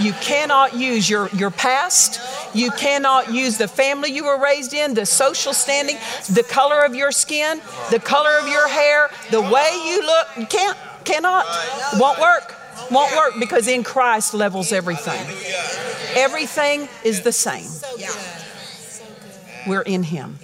You 0.00 0.12
cannot 0.14 0.74
use 0.74 1.08
your, 1.08 1.28
your 1.28 1.52
past, 1.52 2.20
You 2.54 2.70
cannot 2.70 3.32
use 3.32 3.58
the 3.58 3.66
family 3.66 4.10
you 4.12 4.24
were 4.24 4.40
raised 4.40 4.72
in, 4.72 4.94
the 4.94 5.06
social 5.06 5.52
standing, 5.52 5.96
the 6.30 6.44
color 6.44 6.84
of 6.84 6.94
your 6.94 7.10
skin, 7.10 7.60
the 7.90 7.98
color 7.98 8.38
of 8.38 8.48
your 8.48 8.68
hair, 8.68 9.10
the 9.30 9.40
way 9.40 9.70
you 9.86 10.06
look. 10.06 10.28
You 10.38 10.46
can't, 10.46 10.78
cannot. 11.04 11.46
Won't 11.98 12.20
work. 12.20 12.54
Won't 12.90 13.12
work 13.16 13.34
because 13.38 13.68
in 13.68 13.82
Christ 13.82 14.34
levels 14.34 14.72
everything. 14.72 15.26
Everything 16.16 16.88
is 17.04 17.22
the 17.22 17.32
same. 17.32 17.68
We're 19.66 19.82
in 19.82 20.02
Him. 20.02 20.38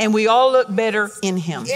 And 0.00 0.12
we 0.12 0.26
all 0.26 0.52
look 0.52 0.74
better 0.74 1.10
in 1.22 1.36
Him. 1.36 1.66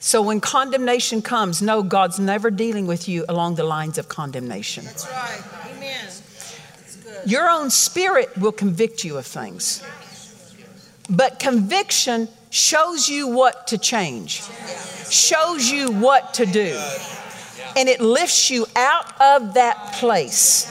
So 0.00 0.20
when 0.20 0.40
condemnation 0.40 1.22
comes, 1.22 1.62
no, 1.62 1.82
God's 1.82 2.20
never 2.20 2.50
dealing 2.50 2.86
with 2.86 3.08
you 3.08 3.24
along 3.28 3.54
the 3.54 3.64
lines 3.64 3.96
of 3.96 4.08
condemnation. 4.08 4.84
That's 4.84 5.08
right. 5.10 5.42
Amen. 5.74 6.08
Your 7.26 7.48
own 7.48 7.70
spirit 7.70 8.36
will 8.36 8.52
convict 8.52 9.02
you 9.02 9.16
of 9.16 9.26
things. 9.26 9.82
But 11.10 11.38
conviction 11.38 12.28
shows 12.50 13.08
you 13.08 13.28
what 13.28 13.66
to 13.68 13.78
change, 13.78 14.42
shows 15.10 15.70
you 15.70 15.90
what 15.90 16.34
to 16.34 16.46
do, 16.46 16.80
and 17.76 17.88
it 17.88 18.00
lifts 18.00 18.50
you 18.50 18.66
out 18.76 19.20
of 19.20 19.54
that 19.54 19.94
place. 19.94 20.70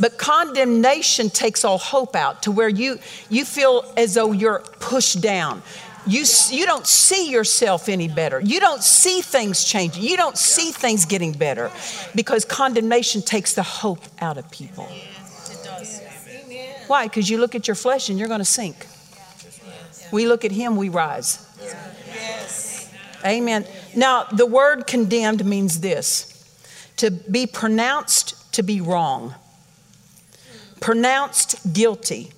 But 0.00 0.16
condemnation 0.16 1.28
takes 1.28 1.64
all 1.64 1.78
hope 1.78 2.14
out 2.14 2.42
to 2.44 2.52
where 2.52 2.68
you, 2.68 2.98
you 3.28 3.44
feel 3.44 3.92
as 3.96 4.14
though 4.14 4.32
you're 4.32 4.60
pushed 4.80 5.20
down. 5.20 5.62
You, 6.06 6.24
you 6.50 6.64
don't 6.64 6.86
see 6.86 7.30
yourself 7.30 7.88
any 7.88 8.08
better. 8.08 8.40
You 8.40 8.60
don't 8.60 8.82
see 8.82 9.20
things 9.20 9.64
changing. 9.64 10.02
You 10.02 10.16
don't 10.16 10.38
see 10.38 10.70
things 10.70 11.04
getting 11.04 11.32
better 11.32 11.70
because 12.14 12.44
condemnation 12.44 13.20
takes 13.20 13.54
the 13.54 13.62
hope 13.62 14.00
out 14.20 14.38
of 14.38 14.50
people. 14.50 14.88
It 14.90 15.64
does. 15.64 16.00
Amen. 16.28 16.74
Why? 16.86 17.08
Because 17.08 17.28
you 17.28 17.38
look 17.38 17.54
at 17.54 17.68
your 17.68 17.74
flesh 17.74 18.08
and 18.08 18.18
you're 18.18 18.28
going 18.28 18.38
to 18.38 18.44
sink. 18.44 18.86
We 20.12 20.26
look 20.26 20.44
at 20.44 20.52
him, 20.52 20.76
we 20.76 20.88
rise. 20.88 21.44
Yes. 21.60 22.94
Amen. 23.24 23.66
Now, 23.94 24.24
the 24.24 24.46
word 24.46 24.86
condemned 24.86 25.44
means 25.44 25.80
this 25.80 26.34
to 26.96 27.10
be 27.10 27.46
pronounced 27.46 28.52
to 28.54 28.62
be 28.62 28.80
wrong, 28.80 29.34
pronounced 30.80 31.72
guilty, 31.72 32.32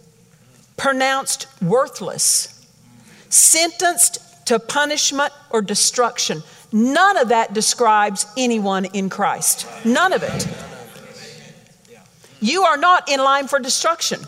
pronounced 0.76 1.46
worthless, 1.62 2.66
sentenced 3.28 4.46
to 4.46 4.58
punishment 4.58 5.32
or 5.50 5.62
destruction. 5.62 6.42
None 6.72 7.16
of 7.16 7.28
that 7.28 7.52
describes 7.52 8.26
anyone 8.36 8.84
in 8.86 9.08
Christ. 9.08 9.66
None 9.84 10.12
of 10.12 10.22
it. 10.22 10.48
You 12.40 12.62
are 12.62 12.76
not 12.76 13.08
in 13.08 13.20
line 13.20 13.48
for 13.48 13.58
destruction. 13.58 14.20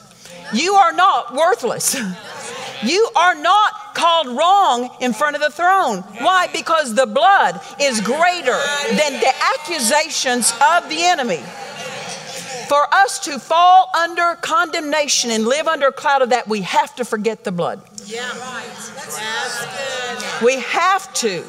You 0.52 0.74
are 0.74 0.92
not 0.92 1.34
worthless. 1.34 1.96
You 2.84 3.08
are 3.16 3.34
not 3.34 3.94
called 3.94 4.28
wrong 4.28 4.90
in 5.00 5.12
front 5.12 5.36
of 5.36 5.42
the 5.42 5.50
throne. 5.50 5.98
Why? 6.18 6.48
Because 6.52 6.94
the 6.94 7.06
blood 7.06 7.60
is 7.80 8.00
greater 8.00 8.58
than 8.88 9.20
the 9.20 9.32
accusations 9.58 10.52
of 10.52 10.88
the 10.88 11.02
enemy. 11.02 11.42
For 12.68 12.86
us 12.92 13.18
to 13.20 13.38
fall 13.38 13.90
under 13.94 14.36
condemnation 14.40 15.30
and 15.30 15.46
live 15.46 15.68
under 15.68 15.88
a 15.88 15.92
cloud 15.92 16.22
of 16.22 16.30
that, 16.30 16.48
we 16.48 16.62
have 16.62 16.94
to 16.96 17.04
forget 17.04 17.44
the 17.44 17.52
blood. 17.52 17.82
Yeah. 18.06 18.28
Right. 18.38 18.82
We 20.42 20.58
have 20.60 21.12
to 21.14 21.42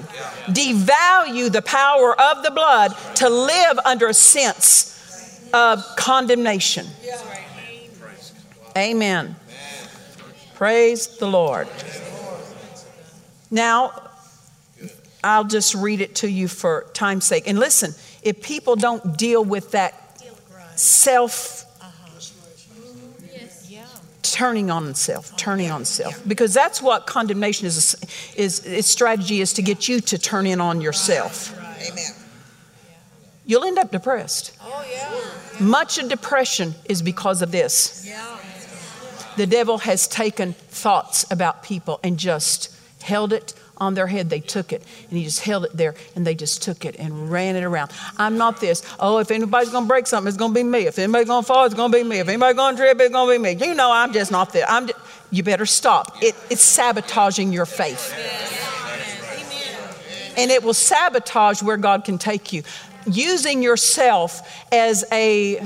devalue 0.49 1.51
the 1.51 1.61
power 1.63 2.19
of 2.19 2.43
the 2.43 2.51
blood 2.51 2.93
to 3.15 3.29
live 3.29 3.79
under 3.85 4.07
a 4.07 4.13
sense 4.13 5.49
of 5.53 5.83
condemnation. 5.95 6.87
Amen. 8.77 9.35
Praise 10.63 11.07
the 11.17 11.27
Lord. 11.27 11.67
Now, 13.51 14.11
I'll 15.21 15.43
just 15.43 15.75
read 15.75 15.99
it 15.99 16.15
to 16.15 16.29
you 16.29 16.47
for 16.47 16.85
time's 16.93 17.25
sake. 17.25 17.49
And 17.49 17.59
listen, 17.59 17.93
if 18.21 18.41
people 18.41 18.77
don't 18.77 19.17
deal 19.17 19.43
with 19.43 19.71
that 19.71 19.93
self 20.77 21.65
turning 24.21 24.71
on 24.71 24.95
self, 24.95 25.35
turning 25.35 25.69
on 25.69 25.83
self, 25.83 26.25
because 26.25 26.53
that's 26.53 26.81
what 26.81 27.07
condemnation 27.07 27.67
is. 27.67 27.97
Is 28.37 28.65
its 28.65 28.87
strategy 28.87 29.41
is 29.41 29.51
to 29.55 29.61
get 29.61 29.89
you 29.89 29.99
to 29.99 30.17
turn 30.17 30.47
in 30.47 30.61
on 30.61 30.79
yourself. 30.79 31.53
Amen. 31.59 32.13
You'll 33.45 33.65
end 33.65 33.79
up 33.79 33.91
depressed. 33.91 34.57
Oh, 34.61 34.85
yeah. 34.89 35.59
Much 35.59 35.97
of 35.97 36.07
depression 36.07 36.73
is 36.85 37.01
because 37.01 37.41
of 37.41 37.51
this. 37.51 38.05
Yeah. 38.07 38.37
The 39.35 39.47
devil 39.47 39.79
has 39.79 40.07
taken 40.07 40.53
thoughts 40.53 41.25
about 41.31 41.63
people 41.63 41.99
and 42.03 42.17
just 42.17 42.75
held 43.01 43.33
it 43.33 43.53
on 43.77 43.95
their 43.95 44.07
head. 44.07 44.29
They 44.29 44.39
took 44.39 44.71
it 44.71 44.83
and 45.09 45.17
he 45.17 45.23
just 45.25 45.41
held 45.41 45.65
it 45.65 45.75
there 45.75 45.95
and 46.15 46.25
they 46.25 46.35
just 46.35 46.61
took 46.61 46.85
it 46.85 46.95
and 46.97 47.31
ran 47.31 47.55
it 47.55 47.63
around. 47.63 47.91
I'm 48.17 48.37
not 48.37 48.61
this. 48.61 48.83
Oh, 48.99 49.17
if 49.17 49.31
anybody's 49.31 49.69
going 49.69 49.85
to 49.85 49.87
break 49.87 50.07
something, 50.07 50.27
it's 50.27 50.37
going 50.37 50.51
to 50.53 50.55
be 50.55 50.63
me. 50.63 50.85
If 50.85 50.99
anybody's 50.99 51.27
going 51.27 51.43
to 51.43 51.47
fall, 51.47 51.65
it's 51.65 51.75
going 51.75 51.91
to 51.91 51.97
be 51.97 52.03
me. 52.03 52.19
If 52.19 52.27
anybody's 52.27 52.55
going 52.55 52.75
to 52.75 52.81
trip, 52.81 52.99
it's 52.99 53.11
going 53.11 53.27
to 53.27 53.33
be 53.33 53.55
me. 53.55 53.65
You 53.65 53.73
know, 53.73 53.91
I'm 53.91 54.13
just 54.13 54.31
not 54.31 54.53
this. 54.53 54.63
I'm 54.69 54.87
just, 54.87 54.99
you 55.31 55.43
better 55.43 55.65
stop. 55.65 56.21
It, 56.21 56.35
it's 56.49 56.61
sabotaging 56.61 57.51
your 57.51 57.65
faith. 57.65 58.13
And 60.37 60.49
it 60.49 60.63
will 60.63 60.73
sabotage 60.73 61.61
where 61.61 61.77
God 61.77 62.05
can 62.05 62.17
take 62.17 62.53
you. 62.53 62.63
Using 63.05 63.61
yourself 63.61 64.65
as 64.71 65.03
a, 65.11 65.59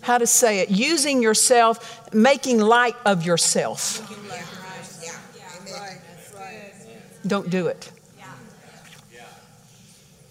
how 0.00 0.18
to 0.18 0.26
say 0.26 0.60
it, 0.60 0.70
using 0.70 1.22
yourself, 1.22 1.97
making 2.12 2.60
light 2.60 2.96
of 3.04 3.24
yourself. 3.24 4.04
Don't 7.26 7.50
do 7.50 7.66
it. 7.66 7.90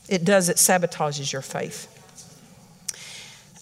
It 0.09 0.23
does, 0.23 0.49
it 0.49 0.55
sabotages 0.57 1.33
your 1.33 1.41
faith. 1.41 1.93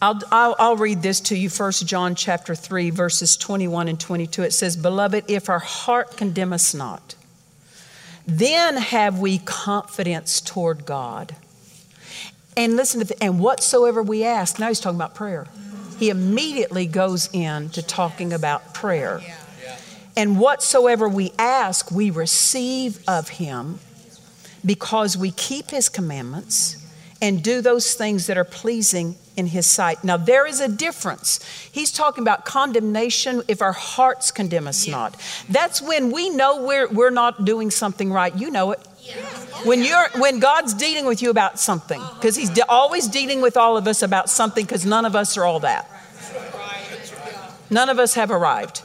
I'll, 0.02 0.20
I'll, 0.32 0.56
I'll 0.60 0.76
read 0.76 1.02
this 1.02 1.20
to 1.22 1.36
you, 1.36 1.50
1 1.50 1.72
John 1.72 2.16
chapter 2.16 2.54
3, 2.54 2.90
verses 2.92 3.36
21 3.38 3.88
and 3.88 4.00
22. 4.00 4.44
It 4.44 4.54
says, 4.54 4.78
Beloved, 4.78 5.26
if 5.28 5.50
our 5.50 5.60
heart 5.60 6.18
condemn 6.18 6.54
us 6.54 6.74
not, 6.74 7.16
then 8.28 8.78
have 8.78 9.20
we 9.20 9.40
confidence 9.40 10.42
toward 10.42 10.86
God. 10.86 11.36
And 12.58 12.76
listen 12.76 13.02
to 13.02 13.08
the, 13.08 13.24
and 13.24 13.40
whatsoever 13.40 14.04
we 14.04 14.24
ask, 14.24 14.60
now 14.60 14.68
he's 14.68 14.80
talking 14.80 14.98
about 14.98 15.16
prayer. 15.16 15.48
He 15.98 16.10
immediately 16.10 16.86
goes 16.86 17.30
into 17.34 17.82
talking 17.82 18.34
about 18.34 18.74
prayer. 18.74 19.22
And 20.18 20.40
whatsoever 20.40 21.10
we 21.10 21.32
ask, 21.38 21.92
we 21.92 22.10
receive 22.10 23.00
of 23.08 23.30
him 23.30 23.80
because 24.66 25.18
we 25.18 25.32
keep 25.32 25.72
his 25.72 25.90
commandments 25.90 26.78
and 27.22 27.44
do 27.44 27.62
those 27.62 27.94
things 27.94 28.28
that 28.28 28.38
are 28.38 28.44
pleasing 28.46 29.16
in 29.36 29.48
his 29.48 29.66
sight. 29.66 30.04
Now, 30.04 30.18
there 30.18 30.46
is 30.46 30.60
a 30.60 30.68
difference. 30.68 31.40
He's 31.72 31.92
talking 31.92 32.22
about 32.24 32.46
condemnation 32.46 33.42
if 33.48 33.62
our 33.62 33.74
hearts 33.74 34.32
condemn 34.32 34.68
us 34.68 34.88
not. 34.88 35.16
That's 35.50 35.82
when 35.82 36.12
we 36.12 36.30
know 36.30 36.66
we're, 36.66 36.88
we're 36.88 37.10
not 37.10 37.44
doing 37.46 37.72
something 37.72 38.12
right. 38.12 38.36
You 38.36 38.52
know 38.52 38.72
it. 38.72 38.80
When 39.64 39.84
you're 39.84 40.10
when 40.18 40.40
God's 40.40 40.74
dealing 40.74 41.06
with 41.06 41.22
you 41.22 41.30
about 41.30 41.60
something, 41.60 42.02
because 42.16 42.36
He's 42.36 42.50
de- 42.50 42.68
always 42.68 43.08
dealing 43.08 43.42
with 43.42 43.58
all 43.58 43.78
of 43.78 43.88
us 43.88 44.02
about 44.04 44.30
something, 44.30 44.66
because 44.66 44.86
none 44.86 45.06
of 45.06 45.16
us 45.16 45.38
are 45.38 45.46
all 45.46 45.60
that. 45.62 45.90
None 47.70 47.90
of 47.90 47.98
us 47.98 48.14
have 48.14 48.32
arrived. 48.32 48.82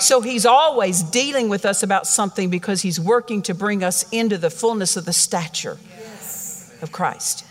So 0.00 0.20
He's 0.20 0.44
always 0.46 1.02
dealing 1.02 1.48
with 1.48 1.64
us 1.64 1.82
about 1.82 2.06
something 2.06 2.50
because 2.50 2.82
He's 2.82 2.98
working 2.98 3.42
to 3.42 3.54
bring 3.54 3.84
us 3.84 4.04
into 4.10 4.38
the 4.38 4.50
fullness 4.50 4.96
of 4.96 5.04
the 5.04 5.12
stature 5.12 5.78
of 6.82 6.90
Christ. 6.90 7.44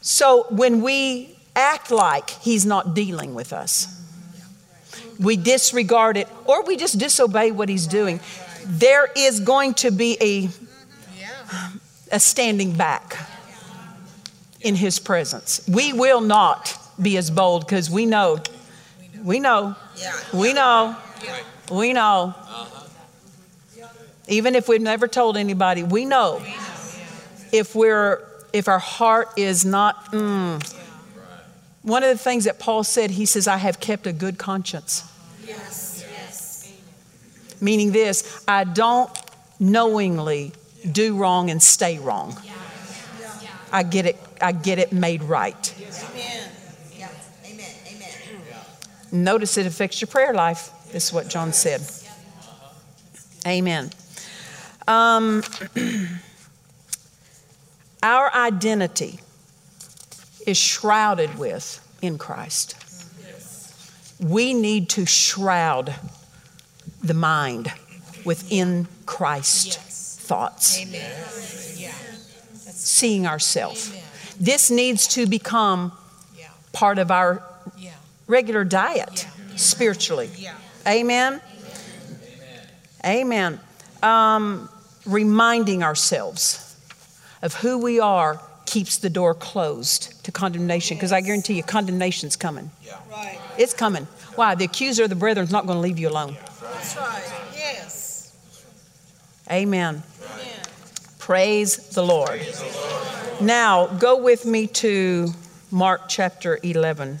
So 0.00 0.46
when 0.50 0.82
we 0.82 1.36
act 1.56 1.90
like 1.90 2.30
He's 2.30 2.66
not 2.66 2.94
dealing 2.94 3.34
with 3.34 3.52
us, 3.52 3.88
we 5.18 5.36
disregard 5.36 6.16
it 6.16 6.28
or 6.44 6.64
we 6.64 6.76
just 6.76 6.98
disobey 6.98 7.50
what 7.50 7.68
He's 7.68 7.86
doing, 7.86 8.20
there 8.66 9.08
is 9.16 9.40
going 9.40 9.74
to 9.74 9.90
be 9.90 10.16
a, 10.20 10.48
a 12.12 12.20
standing 12.20 12.72
back 12.76 13.16
in 14.60 14.76
His 14.76 14.98
presence. 14.98 15.66
We 15.66 15.92
will 15.92 16.20
not 16.20 16.78
be 17.00 17.16
as 17.16 17.30
bold 17.30 17.66
because 17.66 17.90
we 17.90 18.06
know, 18.06 18.38
we 19.24 19.40
know, 19.40 19.74
we 20.32 20.52
know, 20.52 20.96
we 21.70 21.92
know. 21.92 22.34
Even 24.28 24.54
if 24.54 24.68
we've 24.68 24.80
never 24.80 25.08
told 25.08 25.36
anybody, 25.36 25.82
we 25.82 26.04
know 26.04 26.40
if 27.52 27.74
we're 27.74 28.26
if 28.52 28.66
our 28.68 28.78
heart 28.78 29.28
is 29.36 29.64
not 29.64 30.12
mm. 30.12 30.74
one 31.82 32.02
of 32.02 32.08
the 32.08 32.18
things 32.18 32.44
that 32.44 32.58
paul 32.58 32.82
said 32.82 33.10
he 33.10 33.26
says 33.26 33.46
i 33.46 33.56
have 33.56 33.78
kept 33.78 34.06
a 34.06 34.12
good 34.12 34.38
conscience 34.38 35.04
Yes. 35.46 36.04
Yes. 36.10 36.72
meaning 37.60 37.92
this 37.92 38.44
i 38.48 38.64
don't 38.64 39.10
knowingly 39.60 40.52
do 40.90 41.16
wrong 41.16 41.50
and 41.50 41.62
stay 41.62 41.98
wrong 41.98 42.36
I 43.72 43.82
get 43.82 44.04
it, 44.04 44.20
I 44.40 44.52
get 44.52 44.78
it 44.78 44.92
made 44.92 45.22
right. 45.22 45.74
Amen. 45.78 46.50
Yeah. 46.98 47.08
Amen. 47.46 47.70
Amen. 47.88 48.10
Notice 49.10 49.56
it 49.56 49.66
affects 49.66 50.02
your 50.02 50.08
prayer 50.08 50.34
life. 50.34 50.70
This 50.92 51.06
is 51.06 51.12
what 51.12 51.28
John 51.28 51.54
said. 51.54 51.80
Amen. 53.46 53.90
Um, 54.86 55.42
our 58.02 58.32
identity 58.34 59.20
is 60.46 60.58
shrouded 60.58 61.38
with 61.38 61.80
in 62.02 62.18
Christ. 62.18 62.76
We 64.20 64.52
need 64.52 64.90
to 64.90 65.06
shroud 65.06 65.94
the 67.02 67.14
mind 67.14 67.72
within 68.24 68.86
Christ 69.06 69.91
thoughts, 70.32 70.80
seeing 72.72 73.26
ourselves. 73.26 73.92
This 74.40 74.70
needs 74.70 75.06
to 75.08 75.26
become 75.26 75.92
part 76.72 76.98
of 76.98 77.10
our 77.10 77.42
regular 78.26 78.64
diet 78.64 79.26
spiritually. 79.56 80.30
Amen. 80.86 81.40
Amen. 83.04 83.60
Um, 84.02 84.70
reminding 85.04 85.82
ourselves 85.82 86.76
of 87.42 87.52
who 87.54 87.76
we 87.76 88.00
are 88.00 88.40
keeps 88.64 88.96
the 88.96 89.10
door 89.10 89.34
closed 89.34 90.24
to 90.24 90.32
condemnation 90.32 90.96
because 90.96 91.12
I 91.12 91.20
guarantee 91.20 91.54
you, 91.54 91.62
condemnation's 91.62 92.36
coming. 92.36 92.70
Yeah. 92.82 92.96
Right. 93.10 93.38
It's 93.58 93.74
coming. 93.74 94.04
Why? 94.36 94.54
The 94.54 94.64
accuser 94.64 95.02
of 95.04 95.10
the 95.10 95.16
brethren 95.16 95.44
is 95.44 95.52
not 95.52 95.66
going 95.66 95.76
to 95.76 95.82
leave 95.82 95.98
you 95.98 96.08
alone. 96.08 96.38
That's 96.62 96.96
right. 96.96 97.22
Yes. 97.54 98.34
Amen. 99.50 100.02
Praise 101.18 101.76
the 101.90 102.02
Lord. 102.02 102.40
Now, 103.40 103.86
go 103.86 104.16
with 104.20 104.44
me 104.44 104.66
to 104.68 105.28
Mark 105.70 106.08
chapter 106.08 106.58
11. 106.62 107.20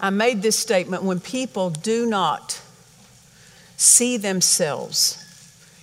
I 0.00 0.10
made 0.10 0.42
this 0.42 0.58
statement 0.58 1.02
when 1.02 1.20
people 1.20 1.70
do 1.70 2.06
not 2.06 2.60
see 3.76 4.16
themselves 4.16 5.22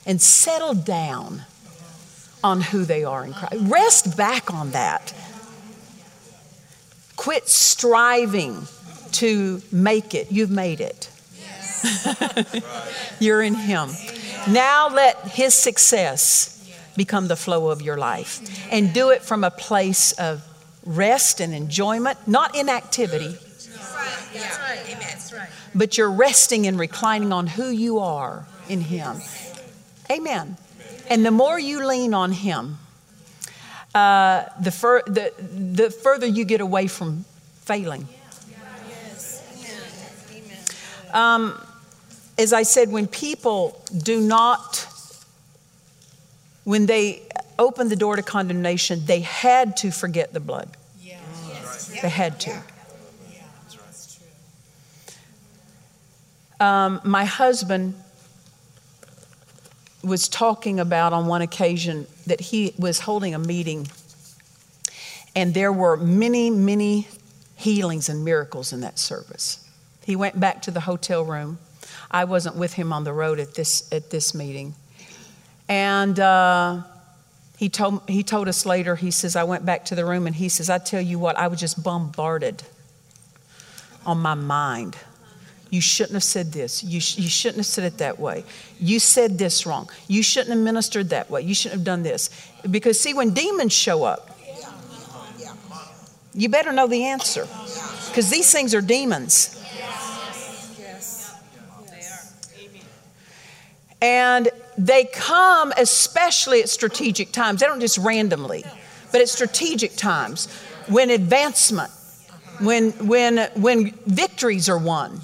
and 0.06 0.22
settle 0.22 0.74
down 0.74 1.44
on 2.44 2.62
who 2.62 2.84
they 2.84 3.04
are 3.04 3.26
in 3.26 3.34
Christ, 3.34 3.56
rest 3.62 4.18
back 4.18 4.54
on 4.54 4.72
that. 4.72 5.14
Quit 7.16 7.48
striving 7.48 8.68
to 9.14 9.62
make 9.72 10.14
it. 10.14 10.32
You've 10.32 10.52
made 10.52 10.82
it. 10.82 11.10
You're 13.20 13.42
in 13.42 13.56
Him. 13.56 13.90
Now 14.50 14.90
let 14.90 15.20
His 15.28 15.54
success 15.54 16.50
become 16.96 17.28
the 17.28 17.36
flow 17.36 17.70
of 17.70 17.82
your 17.82 17.98
life 17.98 18.42
and 18.72 18.94
do 18.94 19.10
it 19.10 19.22
from 19.24 19.44
a 19.44 19.52
place 19.52 20.12
of 20.14 20.44
rest 20.86 21.40
and 21.40 21.54
enjoyment, 21.54 22.18
not 22.28 22.56
inactivity, 22.56 23.30
That's 23.30 23.70
right. 24.60 24.80
Amen. 24.86 24.98
That's 25.00 25.34
right. 25.34 25.50
but 25.74 25.98
you're 25.98 26.12
resting 26.12 26.68
and 26.68 26.78
reclining 26.78 27.32
on 27.32 27.48
who 27.48 27.70
you 27.70 28.00
are 28.00 28.46
in 28.70 28.82
Him. 28.82 29.18
Amen. 30.12 30.58
And 31.10 31.26
the 31.26 31.32
more 31.32 31.60
you 31.60 31.86
lean 31.86 32.14
on 32.14 32.32
Him, 32.32 32.78
uh, 33.96 34.46
the, 34.60 34.72
fur- 34.72 35.04
the, 35.06 35.32
the 35.40 35.90
further 35.90 36.26
you 36.26 36.46
get 36.46 36.62
away 36.62 36.88
from 36.88 37.26
failing. 37.62 38.08
Um, 41.14 41.62
as 42.38 42.54
I 42.54 42.64
said, 42.64 42.92
when 42.92 43.08
people 43.08 43.82
do 43.96 44.20
not, 44.20 44.88
when 46.64 46.86
they 46.86 47.22
open 47.60 47.90
the 47.90 47.96
door 47.96 48.16
to 48.16 48.24
condemnation, 48.24 49.06
they 49.06 49.22
had 49.22 49.78
to 49.78 49.92
forget 49.92 50.34
the 50.34 50.40
blood. 50.40 50.76
Yeah, 51.02 51.20
They 52.02 52.10
had 52.10 52.40
to. 52.42 52.64
Yeah. 53.32 53.42
Um, 56.86 57.02
my 57.04 57.26
husband 57.26 57.96
was 60.04 60.28
talking 60.28 60.80
about 60.80 61.14
on 61.14 61.28
one 61.28 61.42
occasion 61.42 62.08
that 62.28 62.42
he 62.42 62.74
was 62.78 63.00
holding 63.00 63.34
a 63.34 63.40
meeting, 63.40 63.88
and 65.36 65.54
there 65.54 65.72
were 65.72 65.96
many, 65.96 66.50
many 66.50 67.08
healings 67.56 68.10
and 68.10 68.26
miracles 68.26 68.74
in 68.74 68.82
that 68.82 69.00
service. 69.00 69.66
He 70.06 70.16
went 70.16 70.40
back 70.40 70.62
to 70.64 70.72
the 70.72 70.82
hotel 70.82 71.24
room. 71.24 71.60
I 72.14 72.26
wasn't 72.26 72.56
with 72.56 72.74
him 72.74 72.94
on 72.94 73.04
the 73.04 73.12
road 73.12 73.40
at 73.40 73.56
this 73.56 73.92
at 73.92 74.12
this 74.12 74.34
meeting, 74.34 74.76
and 75.68 76.20
uh, 76.20 76.84
he 77.58 77.68
told 77.70 78.04
he 78.08 78.24
told 78.24 78.48
us 78.48 78.66
later. 78.66 78.96
He 78.96 79.12
says 79.12 79.36
I 79.36 79.44
went 79.44 79.66
back 79.66 79.86
to 79.86 79.96
the 79.96 80.06
room, 80.06 80.28
and 80.28 80.36
he 80.36 80.48
says 80.48 80.70
I 80.70 80.78
tell 80.78 81.02
you 81.02 81.18
what, 81.20 81.36
I 81.38 81.48
was 81.48 81.60
just 81.60 81.84
bombarded 81.84 82.64
on 84.06 84.20
my 84.20 84.36
mind. 84.36 84.96
You 85.70 85.82
shouldn't 85.82 86.14
have 86.14 86.24
said 86.24 86.52
this. 86.52 86.84
You, 86.84 87.02
sh- 87.02 87.18
you 87.18 87.28
shouldn't 87.28 87.58
have 87.58 87.66
said 87.66 87.86
it 87.86 87.98
that 87.98 88.20
way. 88.20 88.44
You 88.80 89.00
said 89.00 89.40
this 89.40 89.66
wrong. 89.66 89.90
You 90.08 90.22
shouldn't 90.22 90.50
have 90.50 90.60
ministered 90.64 91.10
that 91.10 91.32
way. 91.32 91.42
You 91.42 91.56
shouldn't 91.56 91.80
have 91.80 91.84
done 91.84 92.04
this. 92.04 92.30
Because, 92.70 93.00
see, 93.00 93.16
when 93.16 93.34
demons 93.34 93.74
show 93.74 94.04
up, 94.04 94.38
you 96.36 96.48
better 96.48 96.72
know 96.74 96.86
the 96.86 97.06
answer. 97.06 97.48
Because 98.08 98.30
these 98.30 98.52
things 98.52 98.76
are 98.76 98.82
demons. 98.82 99.63
And 104.04 104.50
they 104.78 105.06
come 105.06 105.72
especially 105.78 106.62
at 106.62 106.68
strategic 106.68 107.32
times. 107.32 107.62
They 107.62 107.68
don't 107.68 107.80
just 107.80 107.98
randomly, 107.98 108.66
but 109.14 109.22
at 109.22 109.30
strategic 109.30 109.96
times 109.96 110.52
when 110.88 111.10
advancement, 111.10 111.90
when, 112.60 112.92
when, 113.08 113.50
when 113.56 113.92
victories 114.06 114.68
are 114.68 114.78
won, 114.78 115.22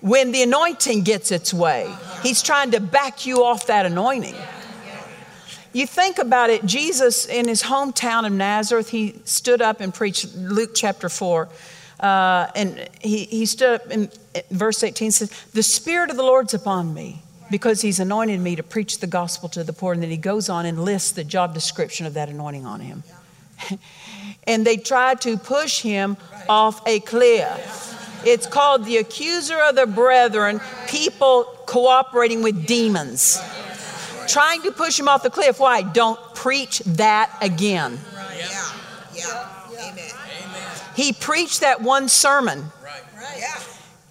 when 0.00 0.32
the 0.32 0.42
anointing 0.42 1.02
gets 1.04 1.30
its 1.30 1.54
way. 1.54 1.94
He's 2.24 2.42
trying 2.42 2.72
to 2.72 2.80
back 2.80 3.24
you 3.24 3.44
off 3.44 3.68
that 3.68 3.86
anointing. 3.86 4.34
You 5.72 5.86
think 5.86 6.18
about 6.18 6.50
it, 6.50 6.64
Jesus 6.64 7.24
in 7.26 7.46
his 7.46 7.62
hometown 7.62 8.26
of 8.26 8.32
Nazareth, 8.32 8.88
he 8.88 9.14
stood 9.24 9.62
up 9.62 9.80
and 9.80 9.94
preached 9.94 10.34
Luke 10.34 10.70
chapter 10.74 11.08
4. 11.08 11.48
Uh, 12.00 12.48
and 12.56 12.88
he, 13.00 13.26
he 13.26 13.46
stood 13.46 13.80
up 13.80 13.90
in 13.90 14.10
verse 14.50 14.82
18 14.82 15.12
says, 15.12 15.30
The 15.52 15.62
Spirit 15.62 16.10
of 16.10 16.16
the 16.16 16.22
Lord's 16.24 16.54
upon 16.54 16.94
me 16.94 17.22
because 17.50 17.80
he's 17.80 18.00
anointed 18.00 18.40
me 18.40 18.56
to 18.56 18.62
preach 18.62 18.98
the 18.98 19.06
gospel 19.06 19.48
to 19.50 19.64
the 19.64 19.72
poor. 19.72 19.92
And 19.92 20.02
then 20.02 20.10
he 20.10 20.16
goes 20.16 20.48
on 20.48 20.66
and 20.66 20.84
lists 20.84 21.12
the 21.12 21.24
job 21.24 21.54
description 21.54 22.06
of 22.06 22.14
that 22.14 22.28
anointing 22.28 22.66
on 22.66 22.80
him. 22.80 23.02
and 24.46 24.66
they 24.66 24.76
tried 24.76 25.20
to 25.22 25.36
push 25.36 25.80
him 25.80 26.16
off 26.48 26.86
a 26.86 27.00
cliff. 27.00 27.94
It's 28.24 28.46
called 28.46 28.84
the 28.84 28.96
accuser 28.96 29.58
of 29.60 29.76
the 29.76 29.86
brethren, 29.86 30.60
people 30.88 31.44
cooperating 31.66 32.42
with 32.42 32.66
demons, 32.66 33.40
trying 34.26 34.62
to 34.62 34.72
push 34.72 34.98
him 34.98 35.08
off 35.08 35.22
the 35.22 35.30
cliff. 35.30 35.60
Why? 35.60 35.82
Don't 35.82 36.18
preach 36.34 36.80
that 36.80 37.30
again. 37.40 37.98
Yeah. 38.36 38.72
Yeah. 39.14 39.90
Amen. 39.90 40.10
He 40.96 41.12
preached 41.12 41.60
that 41.60 41.80
one 41.80 42.08
sermon, 42.08 42.64
Right. 42.82 43.02
Yeah. 43.38 43.60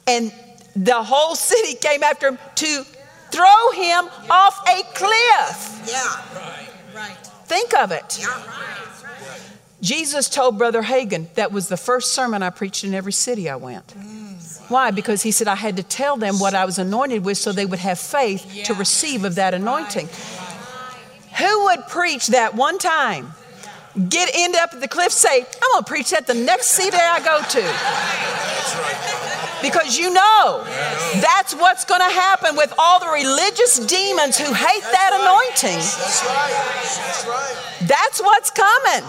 and 0.07 0.33
the 0.75 1.03
whole 1.03 1.35
city 1.51 1.75
came 1.75 2.03
after 2.03 2.29
him 2.29 2.39
to 2.55 2.85
throw 3.37 3.71
him 3.71 4.09
off 4.31 4.59
a 4.67 4.81
cliff. 4.95 5.57
Yeah. 5.85 6.01
Right. 6.35 6.69
Right. 6.95 7.27
Think 7.45 7.75
of 7.75 7.91
it. 7.91 8.17
Yeah. 8.19 8.27
Right. 8.27 8.77
Jesus 9.79 10.27
told 10.27 10.57
Brother 10.57 10.81
Hagin 10.81 11.31
that 11.35 11.51
was 11.51 11.67
the 11.67 11.77
first 11.77 12.13
sermon 12.13 12.41
I 12.41 12.49
preached 12.49 12.83
in 12.83 12.95
every 12.95 13.13
city 13.13 13.47
I 13.47 13.57
went. 13.57 13.87
Mm. 13.89 14.71
Why? 14.71 14.89
Because 14.89 15.21
he 15.21 15.29
said 15.29 15.47
I 15.47 15.53
had 15.53 15.77
to 15.77 15.83
tell 15.83 16.17
them 16.17 16.39
what 16.39 16.55
I 16.55 16.65
was 16.65 16.79
anointed 16.79 17.23
with 17.23 17.37
so 17.37 17.51
they 17.51 17.65
would 17.65 17.79
have 17.79 17.99
faith 17.99 18.63
to 18.65 18.73
receive 18.73 19.23
of 19.23 19.35
that 19.35 19.53
anointing. 19.53 20.09
Who 21.37 21.65
would 21.65 21.87
preach 21.87 22.27
that 22.27 22.55
one 22.55 22.79
time? 22.79 23.33
Get 24.09 24.31
end 24.33 24.55
up 24.55 24.73
at 24.73 24.81
the 24.81 24.87
cliff, 24.87 25.11
say, 25.11 25.41
I'm 25.41 25.71
gonna 25.73 25.85
preach 25.85 26.09
that 26.09 26.25
the 26.25 26.33
next 26.33 26.67
city 26.67 26.97
I 26.97 27.19
go 27.19 27.41
to. 27.41 29.36
Because 29.61 29.97
you 29.97 30.13
know 30.13 30.63
that's 31.19 31.55
what's 31.55 31.83
gonna 31.85 32.11
happen 32.11 32.55
with 32.55 32.73
all 32.77 32.99
the 32.99 33.09
religious 33.09 33.79
demons 33.79 34.37
who 34.37 34.53
hate 34.53 34.83
that 34.83 35.11
anointing. 35.19 35.79
That's 35.79 36.23
right. 36.25 36.53
That's 36.83 37.25
right. 37.25 37.87
That's 37.87 38.21
what's 38.21 38.51
coming. 38.51 39.03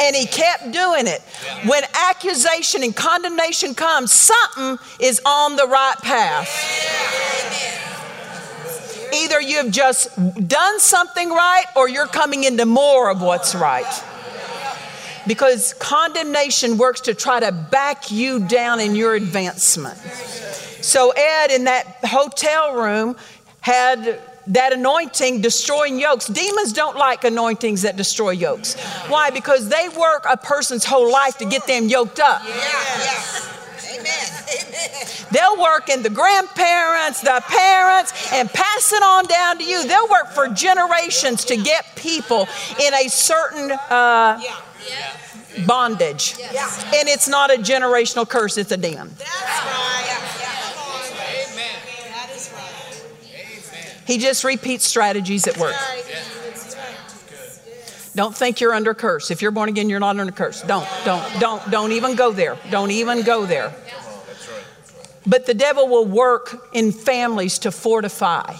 And 0.00 0.14
he 0.14 0.26
kept 0.26 0.70
doing 0.70 1.06
it. 1.06 1.20
When 1.66 1.82
accusation 2.08 2.82
and 2.82 2.94
condemnation 2.94 3.74
comes, 3.74 4.12
something 4.12 4.78
is 5.00 5.20
on 5.26 5.56
the 5.56 5.66
right 5.66 5.96
path. 6.00 6.48
Either 9.12 9.40
you've 9.40 9.72
just 9.72 10.08
done 10.46 10.80
something 10.80 11.30
right 11.30 11.64
or 11.74 11.88
you're 11.88 12.06
coming 12.06 12.44
into 12.44 12.66
more 12.66 13.10
of 13.10 13.22
what's 13.22 13.54
right. 13.54 14.04
Because 15.28 15.74
condemnation 15.74 16.76
works 16.78 17.02
to 17.02 17.14
try 17.14 17.38
to 17.38 17.52
back 17.52 18.10
you 18.10 18.40
down 18.40 18.80
in 18.80 18.96
your 18.96 19.14
advancement. 19.14 19.96
So, 20.80 21.10
Ed, 21.10 21.50
in 21.52 21.64
that 21.64 21.98
hotel 22.04 22.74
room, 22.74 23.16
had 23.60 24.20
that 24.48 24.72
anointing 24.72 25.42
destroying 25.42 25.98
yokes. 25.98 26.26
Demons 26.26 26.72
don't 26.72 26.96
like 26.96 27.24
anointings 27.24 27.82
that 27.82 27.96
destroy 27.96 28.30
yokes. 28.30 28.74
Why? 29.08 29.30
Because 29.30 29.68
they 29.68 29.88
work 29.90 30.24
a 30.28 30.36
person's 30.36 30.84
whole 30.84 31.12
life 31.12 31.36
to 31.38 31.44
get 31.44 31.66
them 31.66 31.88
yoked 31.88 32.18
up. 32.18 32.42
Amen. 32.42 32.56
Amen. 33.94 34.38
They'll 35.30 35.60
work 35.60 35.90
in 35.90 36.02
the 36.02 36.10
grandparents, 36.10 37.20
the 37.20 37.42
parents, 37.46 38.32
and 38.32 38.48
pass 38.48 38.92
it 38.92 39.02
on 39.02 39.26
down 39.26 39.58
to 39.58 39.64
you. 39.64 39.86
They'll 39.86 40.08
work 40.08 40.28
for 40.28 40.48
generations 40.48 41.44
to 41.46 41.56
get 41.56 41.84
people 41.96 42.48
in 42.80 42.94
a 42.94 43.08
certain 43.08 43.70
uh, 43.70 44.40
bondage. 45.66 46.34
And 46.38 47.08
it's 47.08 47.28
not 47.28 47.52
a 47.52 47.58
generational 47.58 48.28
curse, 48.28 48.58
it's 48.58 48.72
a 48.72 48.76
demon. 48.76 49.08
That's 49.18 49.28
right. 49.30 50.08
Amen. 51.52 51.76
That 52.12 52.30
is 52.34 52.52
right. 52.52 54.04
He 54.06 54.18
just 54.18 54.44
repeats 54.44 54.86
strategies 54.86 55.44
that 55.44 55.58
work. 55.58 55.74
Don't 58.14 58.34
think 58.34 58.60
you're 58.60 58.74
under 58.74 58.94
curse. 58.94 59.30
If 59.30 59.42
you're 59.42 59.52
born 59.52 59.68
again, 59.68 59.88
you're 59.88 60.00
not 60.00 60.18
under 60.18 60.32
curse. 60.32 60.62
Don't, 60.62 60.88
don't, 61.04 61.40
don't, 61.40 61.70
don't 61.70 61.92
even 61.92 62.16
go 62.16 62.32
there. 62.32 62.58
Don't 62.68 62.90
even 62.90 63.22
go 63.22 63.46
there. 63.46 63.72
But 65.24 65.46
the 65.46 65.54
devil 65.54 65.86
will 65.86 66.06
work 66.06 66.68
in 66.72 66.90
families 66.90 67.60
to 67.60 67.70
fortify. 67.70 68.56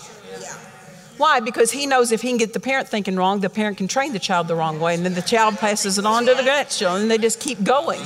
Why? 1.19 1.41
Because 1.41 1.73
he 1.73 1.87
knows 1.87 2.13
if 2.13 2.23
he 2.23 2.29
can 2.29 2.39
get 2.39 2.53
the 2.53 2.61
parent 2.61 2.89
thinking 2.89 3.17
wrong, 3.17 3.41
the 3.41 3.51
parent 3.51 3.77
can 3.77 3.89
train 3.89 4.13
the 4.13 4.19
child 4.21 4.47
the 4.49 4.55
wrong 4.55 4.81
way, 4.81 4.95
and 4.95 5.05
then 5.05 5.15
the 5.15 5.23
child 5.23 5.59
passes 5.59 5.99
it 5.99 6.07
on 6.07 6.25
to 6.27 6.35
the 6.35 6.43
next 6.43 6.79
child, 6.79 7.03
and 7.03 7.11
they 7.11 7.19
just 7.19 7.41
keep 7.41 7.63
going. 7.63 8.01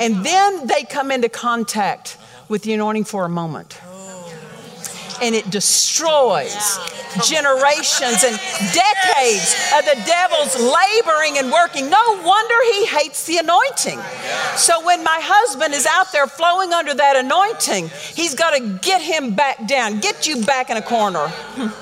And 0.00 0.24
then 0.24 0.66
they 0.66 0.84
come 0.84 1.10
into 1.10 1.28
contact 1.28 2.16
with 2.48 2.62
the 2.62 2.72
anointing 2.72 3.04
for 3.04 3.24
a 3.24 3.28
moment. 3.28 3.78
And 5.20 5.34
it 5.34 5.50
destroys 5.50 6.78
generations 7.24 8.22
and 8.22 8.38
decades 8.72 9.72
of 9.74 9.84
the 9.84 10.00
devil's 10.06 10.54
laboring 10.54 11.38
and 11.38 11.50
working. 11.50 11.90
No 11.90 12.22
wonder 12.22 12.54
he 12.72 12.86
hates 12.86 13.26
the 13.26 13.38
anointing. 13.38 13.98
So 14.56 14.84
when 14.86 15.02
my 15.02 15.18
husband 15.20 15.74
is 15.74 15.86
out 15.86 16.12
there 16.12 16.28
flowing 16.28 16.72
under 16.72 16.94
that 16.94 17.16
anointing, 17.16 17.90
he's 18.14 18.34
got 18.34 18.56
to 18.56 18.78
get 18.80 19.02
him 19.02 19.34
back 19.34 19.66
down, 19.66 19.98
get 20.00 20.26
you 20.26 20.44
back 20.44 20.70
in 20.70 20.76
a 20.76 20.82
corner. 20.82 21.32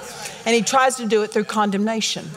And 0.46 0.54
he 0.54 0.62
tries 0.62 0.96
to 0.96 1.06
do 1.06 1.22
it 1.22 1.32
through 1.32 1.44
condemnation. 1.44 2.30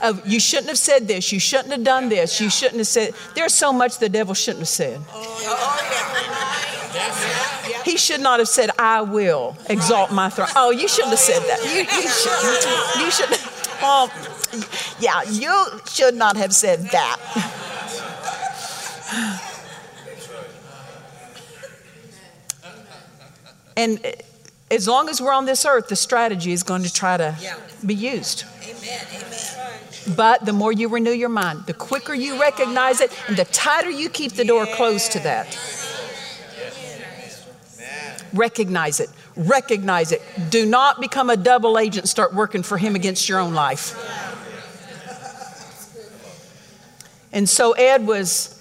Of 0.00 0.24
you 0.28 0.38
shouldn't 0.38 0.68
have 0.68 0.78
said 0.78 1.08
this, 1.08 1.32
you 1.32 1.40
shouldn't 1.40 1.72
have 1.72 1.82
done 1.82 2.08
this, 2.08 2.40
you 2.40 2.50
shouldn't 2.50 2.78
have 2.78 2.86
said. 2.86 3.14
There's 3.34 3.52
so 3.54 3.72
much 3.72 3.98
the 3.98 4.08
devil 4.08 4.32
shouldn't 4.32 4.60
have 4.60 4.68
said. 4.68 5.00
He 7.84 7.96
should 7.96 8.20
not 8.20 8.38
have 8.38 8.48
said, 8.48 8.70
I 8.78 9.00
will 9.00 9.56
exalt 9.68 10.12
my 10.12 10.28
throne. 10.30 10.48
Oh, 10.54 10.70
you 10.70 10.86
shouldn't 10.86 11.10
have 11.10 11.18
said 11.18 11.42
that. 11.42 11.64
You, 11.64 11.80
you 11.80 12.08
should. 12.08 13.00
You 13.02 13.10
should. 13.10 13.28
Oh, 13.82 14.08
yeah, 15.00 15.22
you 15.30 15.80
should 15.88 16.14
not 16.14 16.36
have 16.36 16.54
said 16.54 16.80
that. 16.90 17.18
And 23.76 24.00
as 24.70 24.86
long 24.86 25.08
as 25.08 25.20
we're 25.20 25.32
on 25.32 25.46
this 25.46 25.64
earth, 25.64 25.88
the 25.88 25.96
strategy 25.96 26.52
is 26.52 26.62
going 26.62 26.82
to 26.82 26.92
try 26.92 27.16
to 27.16 27.36
be 27.84 27.94
used. 27.94 28.44
Amen. 28.62 29.00
Amen. 29.14 30.14
But 30.16 30.44
the 30.44 30.52
more 30.52 30.72
you 30.72 30.88
renew 30.88 31.12
your 31.12 31.28
mind, 31.28 31.66
the 31.66 31.74
quicker 31.74 32.14
you 32.14 32.40
recognize 32.40 33.00
it, 33.00 33.12
and 33.28 33.36
the 33.36 33.44
tighter 33.46 33.90
you 33.90 34.08
keep 34.08 34.32
the 34.32 34.44
door 34.44 34.66
closed 34.66 35.12
to 35.12 35.20
that. 35.20 35.58
Recognize 38.32 39.00
it. 39.00 39.10
Recognize 39.36 40.12
it. 40.12 40.22
Do 40.50 40.66
not 40.66 41.00
become 41.00 41.30
a 41.30 41.36
double 41.36 41.78
agent, 41.78 42.08
start 42.08 42.34
working 42.34 42.62
for 42.62 42.76
him 42.78 42.94
against 42.94 43.28
your 43.28 43.38
own 43.38 43.54
life. 43.54 43.94
And 47.32 47.48
so 47.48 47.72
Ed 47.72 48.06
was 48.06 48.57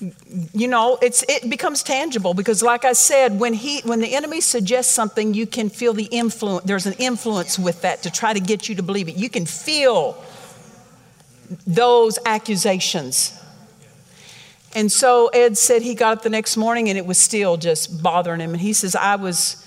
you 0.00 0.66
know 0.66 0.98
it's 1.00 1.24
it 1.28 1.48
becomes 1.48 1.82
tangible 1.82 2.34
because 2.34 2.62
like 2.62 2.84
i 2.84 2.92
said 2.92 3.38
when 3.38 3.54
he 3.54 3.80
when 3.82 4.00
the 4.00 4.14
enemy 4.14 4.40
suggests 4.40 4.92
something 4.92 5.32
you 5.34 5.46
can 5.46 5.70
feel 5.70 5.94
the 5.94 6.06
influence 6.06 6.64
there's 6.64 6.86
an 6.86 6.94
influence 6.94 7.58
with 7.58 7.82
that 7.82 8.02
to 8.02 8.10
try 8.10 8.32
to 8.32 8.40
get 8.40 8.68
you 8.68 8.74
to 8.74 8.82
believe 8.82 9.08
it. 9.08 9.16
You 9.16 9.28
can 9.28 9.46
feel 9.46 10.22
those 11.66 12.18
accusations. 12.24 13.40
And 14.74 14.90
so 14.90 15.28
ed 15.28 15.56
said 15.56 15.82
he 15.82 15.94
got 15.94 16.18
up 16.18 16.22
the 16.22 16.30
next 16.30 16.56
morning 16.56 16.88
and 16.88 16.98
it 16.98 17.06
was 17.06 17.18
still 17.18 17.56
just 17.56 18.02
bothering 18.02 18.40
him. 18.40 18.50
And 18.50 18.60
he 18.60 18.72
says 18.72 18.96
i 18.96 19.14
was 19.16 19.64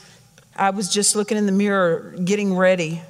i 0.55 0.71
was 0.71 0.91
just 0.91 1.15
looking 1.15 1.37
in 1.37 1.45
the 1.45 1.51
mirror 1.51 2.15
getting 2.23 2.55
ready. 2.55 3.01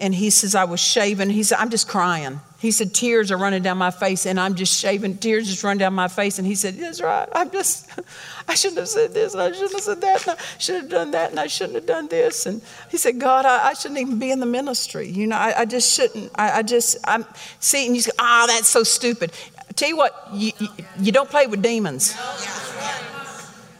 And 0.00 0.14
he 0.14 0.30
says 0.30 0.54
i 0.54 0.64
was 0.64 0.80
shaving. 0.80 1.28
He 1.28 1.42
said 1.42 1.58
i'm 1.58 1.70
just 1.70 1.86
crying 1.86 2.40
he 2.60 2.70
said, 2.72 2.92
Tears 2.92 3.32
are 3.32 3.38
running 3.38 3.62
down 3.62 3.78
my 3.78 3.90
face, 3.90 4.26
and 4.26 4.38
I'm 4.38 4.54
just 4.54 4.78
shaving, 4.78 5.16
tears 5.16 5.48
just 5.48 5.64
run 5.64 5.78
down 5.78 5.94
my 5.94 6.08
face. 6.08 6.38
And 6.38 6.46
he 6.46 6.54
said, 6.54 6.74
That's 6.74 7.00
right. 7.00 7.26
I'm 7.34 7.50
just, 7.50 7.88
I 8.48 8.54
shouldn't 8.54 8.80
have 8.80 8.88
said 8.88 9.14
this, 9.14 9.32
and 9.32 9.42
I 9.42 9.50
shouldn't 9.50 9.72
have 9.72 9.80
said 9.80 10.00
that, 10.02 10.26
and 10.26 10.38
I 10.38 10.42
should 10.58 10.74
have 10.74 10.90
done 10.90 11.10
that, 11.12 11.30
and 11.30 11.40
I 11.40 11.46
shouldn't 11.46 11.76
have 11.76 11.86
done 11.86 12.08
this. 12.08 12.44
And 12.44 12.60
he 12.90 12.98
said, 12.98 13.18
God, 13.18 13.46
I, 13.46 13.68
I 13.68 13.72
shouldn't 13.72 13.98
even 13.98 14.18
be 14.18 14.30
in 14.30 14.40
the 14.40 14.46
ministry. 14.46 15.08
You 15.08 15.26
know, 15.26 15.36
I, 15.36 15.60
I 15.60 15.64
just 15.64 15.90
shouldn't. 15.90 16.32
I, 16.34 16.58
I, 16.58 16.62
just, 16.62 16.98
I'm, 17.04 17.24
see, 17.60 17.86
and 17.86 17.96
you 17.96 18.02
say, 18.02 18.12
Ah, 18.18 18.44
oh, 18.44 18.46
that's 18.46 18.68
so 18.68 18.82
stupid. 18.82 19.32
I 19.56 19.72
tell 19.72 19.88
you 19.88 19.96
what, 19.96 20.28
you, 20.34 20.52
you, 20.58 20.68
you 20.98 21.12
don't 21.12 21.30
play 21.30 21.46
with 21.46 21.62
demons. 21.62 22.14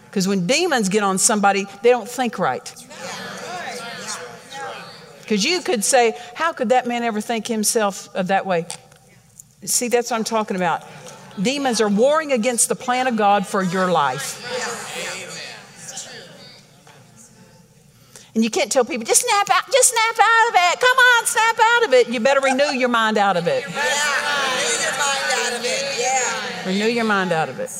Because 0.07 0.27
when 0.27 0.47
demons 0.47 0.89
get 0.89 1.03
on 1.03 1.19
somebody, 1.19 1.67
they 1.83 1.91
don't 1.91 2.09
think 2.09 2.39
right. 2.39 2.75
Because 5.31 5.45
you 5.45 5.61
could 5.61 5.85
say, 5.85 6.19
How 6.35 6.53
could 6.53 6.71
that 6.71 6.89
man 6.89 7.05
ever 7.05 7.21
think 7.21 7.47
himself 7.47 8.13
of 8.17 8.27
that 8.27 8.47
way? 8.47 8.67
See, 9.65 9.87
that's 9.87 10.11
what 10.11 10.17
I'm 10.17 10.25
talking 10.25 10.57
about. 10.57 10.83
Demons 11.41 11.81
are 11.81 11.89
warring 11.89 12.33
against 12.33 12.69
the 12.69 12.75
plan 12.75 13.07
of 13.07 13.15
God 13.15 13.47
for 13.47 13.63
your 13.63 13.89
life. 13.93 14.43
And 18.35 18.43
you 18.43 18.51
can't 18.51 18.73
tell 18.73 18.85
people, 18.85 19.05
just 19.05 19.23
snap 19.25 19.49
out, 19.51 19.71
just 19.71 19.91
snap 19.91 20.19
out 20.21 20.49
of 20.49 20.55
it. 20.57 20.81
Come 20.81 20.99
on, 20.99 21.27
snap 21.27 21.59
out 21.63 21.85
of 21.85 21.93
it. 21.93 22.09
You 22.09 22.19
better 22.19 22.41
renew 22.41 22.77
your 22.77 22.89
mind 22.89 23.17
out 23.17 23.37
of 23.37 23.47
it. 23.47 23.65
Renew 23.67 23.77
your 24.83 24.91
mind 24.99 25.31
out 25.33 25.53
of 25.53 25.65
it. 25.65 26.01
Yeah. 26.01 26.67
Renew 26.67 26.93
your 26.93 27.05
mind 27.05 27.31
out 27.31 27.49
of 27.49 27.61
it. 27.61 27.71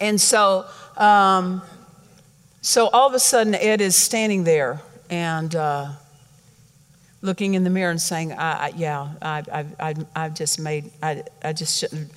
And 0.00 0.20
so, 0.20 0.66
um, 0.96 1.62
so 2.62 2.88
all 2.88 3.06
of 3.06 3.14
a 3.14 3.20
sudden, 3.20 3.54
Ed 3.54 3.80
is 3.80 3.94
standing 3.94 4.42
there 4.42 4.82
and 5.10 5.54
uh, 5.54 5.88
looking 7.22 7.54
in 7.54 7.64
the 7.64 7.70
mirror 7.70 7.90
and 7.90 8.00
saying, 8.00 8.32
I, 8.32 8.66
I, 8.66 8.72
"Yeah, 8.76 9.08
I, 9.20 9.42
I, 9.52 9.66
I, 9.80 9.94
I've 10.14 10.34
just 10.34 10.60
made, 10.60 10.90
I, 11.02 11.24
I 11.42 11.52
just 11.52 11.78
shouldn't, 11.78 12.10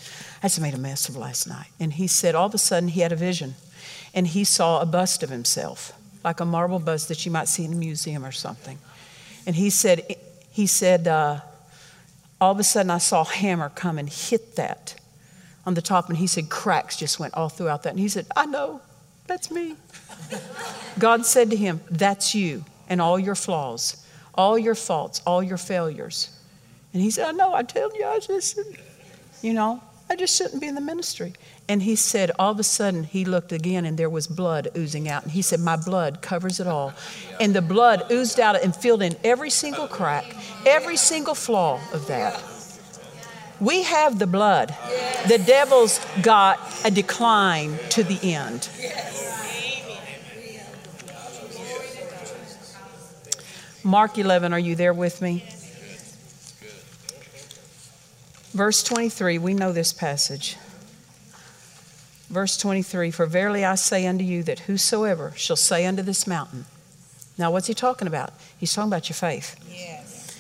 I 0.44 0.48
just 0.48 0.62
made 0.62 0.74
a 0.74 0.78
mess 0.80 1.10
of 1.10 1.18
last 1.18 1.48
night." 1.48 1.68
And 1.80 1.94
he 1.94 2.08
said, 2.08 2.36
all 2.36 2.48
of 2.48 2.54
a 2.54 2.58
sudden, 2.58 2.90
he 2.90 3.02
had 3.02 3.12
a 3.12 3.16
vision, 3.16 3.56
and 4.14 4.28
he 4.28 4.44
saw 4.44 4.82
a 4.82 4.86
bust 4.86 5.24
of 5.24 5.30
himself, 5.30 5.94
like 6.24 6.40
a 6.40 6.46
marble 6.46 6.80
bust 6.80 7.08
that 7.08 7.26
you 7.26 7.32
might 7.32 7.48
see 7.48 7.66
in 7.66 7.74
a 7.74 7.76
museum 7.76 8.26
or 8.26 8.32
something. 8.32 8.78
And 9.46 9.56
he 9.56 9.70
said, 9.70 10.16
he 10.52 10.68
said, 10.68 11.08
uh, 11.08 11.40
all 12.40 12.52
of 12.52 12.60
a 12.60 12.64
sudden, 12.64 12.92
I 12.92 12.98
saw 12.98 13.22
a 13.22 13.26
hammer 13.26 13.70
come 13.70 13.98
and 13.98 14.10
hit 14.10 14.56
that 14.56 14.96
on 15.66 15.76
the 15.76 15.82
top, 15.82 16.10
and 16.10 16.18
he 16.18 16.28
said, 16.28 16.50
cracks 16.50 16.98
just 16.98 17.20
went 17.20 17.34
all 17.36 17.50
throughout 17.50 17.84
that. 17.84 17.90
And 17.90 18.00
he 18.00 18.08
said, 18.08 18.26
I 18.36 18.46
know, 18.46 18.82
that's 19.28 19.52
me. 19.52 19.76
God 21.00 21.26
said 21.26 21.52
to 21.52 21.56
him, 21.56 21.82
That's 21.90 22.36
you 22.36 22.66
and 22.92 23.00
all 23.02 23.18
your 23.18 23.36
flaws, 23.36 24.06
all 24.36 24.60
your 24.60 24.76
faults, 24.76 25.22
all 25.26 25.42
your 25.42 25.58
failures. 25.58 26.30
And 26.92 27.02
he 27.02 27.10
said, 27.10 27.30
I 27.30 27.32
know, 27.32 27.54
I 27.54 27.64
tell 27.64 27.90
you, 27.98 28.06
I 28.06 28.20
just, 28.20 28.60
you 29.42 29.54
know, 29.54 29.82
I 30.10 30.18
just 30.18 30.38
shouldn't 30.38 30.60
be 30.60 30.68
in 30.68 30.76
the 30.76 30.82
ministry. 30.82 31.34
And 31.70 31.82
he 31.82 31.96
said, 31.96 32.32
all 32.38 32.52
of 32.52 32.60
a 32.60 32.64
sudden, 32.64 33.06
he 33.06 33.24
looked 33.24 33.54
again 33.54 33.86
and 33.86 33.98
there 33.98 34.10
was 34.10 34.28
blood 34.28 34.68
oozing 34.76 35.08
out. 35.08 35.24
And 35.24 35.32
he 35.32 35.42
said, 35.42 35.62
My 35.62 35.78
blood 35.78 36.22
covers 36.22 36.60
it 36.60 36.68
all. 36.68 36.94
And 37.40 37.56
the 37.56 37.62
blood 37.62 38.12
oozed 38.12 38.42
out 38.42 38.62
and 38.62 38.76
filled 38.76 39.02
in 39.02 39.16
every 39.24 39.50
single 39.50 39.88
crack, 39.88 40.26
every 40.66 40.98
single 40.98 41.34
flaw 41.34 41.80
of 41.94 42.08
that. 42.08 42.44
We 43.62 43.84
have 43.84 44.20
the 44.20 44.28
blood. 44.28 44.76
The 45.30 45.38
devil's 45.38 46.06
got 46.22 46.60
a 46.84 46.92
decline 46.92 47.80
to 47.92 48.04
the 48.04 48.20
end. 48.34 48.68
Mark 53.84 54.18
11, 54.18 54.54
are 54.54 54.60
you 54.60 54.76
there 54.76 54.94
with 54.94 55.22
me? 55.22 55.44
Verse 58.54 58.84
23, 58.84 59.40
we 59.40 59.54
know 59.54 59.72
this 59.72 59.92
passage. 59.92 60.58
Verse 62.30 62.58
23 62.58 63.10
For 63.10 63.26
verily 63.26 63.66
I 63.66 63.76
say 63.76 64.06
unto 64.06 64.24
you 64.24 64.44
that 64.44 64.60
whosoever 64.60 65.34
shall 65.36 65.56
say 65.56 65.86
unto 65.86 66.04
this 66.04 66.28
mountain, 66.28 66.66
now 67.38 67.52
what's 67.52 67.68
he 67.68 67.74
talking 67.74 68.08
about? 68.08 68.34
He's 68.58 68.74
talking 68.74 68.90
about 68.90 69.10
your 69.10 69.16
faith. 69.16 69.56
Yes. 69.68 70.38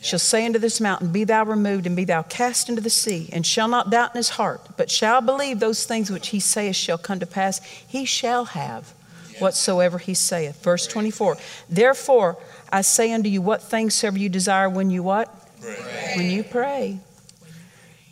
Shall 0.00 0.18
say 0.18 0.44
unto 0.44 0.58
this 0.58 0.80
mountain, 0.80 1.12
Be 1.12 1.24
thou 1.24 1.44
removed 1.44 1.86
and 1.86 1.94
be 1.94 2.04
thou 2.04 2.22
cast 2.22 2.68
into 2.68 2.80
the 2.80 2.90
sea, 2.90 3.28
and 3.32 3.46
shall 3.46 3.68
not 3.68 3.90
doubt 3.90 4.14
in 4.14 4.18
his 4.18 4.30
heart, 4.30 4.76
but 4.76 4.90
shall 4.90 5.20
believe 5.20 5.60
those 5.60 5.84
things 5.84 6.10
which 6.10 6.28
he 6.28 6.40
saith 6.40 6.76
shall 6.76 6.98
come 6.98 7.20
to 7.20 7.26
pass, 7.26 7.60
he 7.64 8.04
shall 8.04 8.46
have 8.46 8.92
whatsoever 9.40 9.98
he 9.98 10.14
saith. 10.14 10.62
Verse 10.62 10.86
24. 10.86 11.36
Therefore, 11.68 12.38
I 12.70 12.80
say 12.82 13.12
unto 13.12 13.28
you, 13.28 13.40
what 13.40 13.62
things 13.62 13.94
soever 13.94 14.18
you 14.18 14.28
desire 14.28 14.68
when 14.68 14.90
you 14.90 15.02
what? 15.02 15.32
Pray. 15.60 16.12
When 16.16 16.30
you 16.30 16.42
pray. 16.42 16.98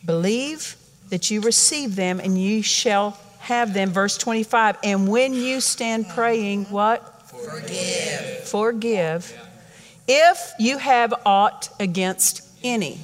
Believe 0.04 0.76
that 1.10 1.30
you 1.30 1.40
receive 1.40 1.96
them 1.96 2.20
and 2.20 2.40
you 2.40 2.62
shall 2.62 3.18
have 3.40 3.74
them. 3.74 3.90
Verse 3.90 4.16
25. 4.16 4.78
And 4.82 5.08
when 5.08 5.34
you 5.34 5.60
stand 5.60 6.08
praying, 6.08 6.64
what? 6.66 7.30
Forgive. 7.30 8.44
Forgive. 8.44 9.40
If 10.06 10.52
you 10.58 10.78
have 10.78 11.14
aught 11.24 11.68
against 11.80 12.42
any. 12.62 13.00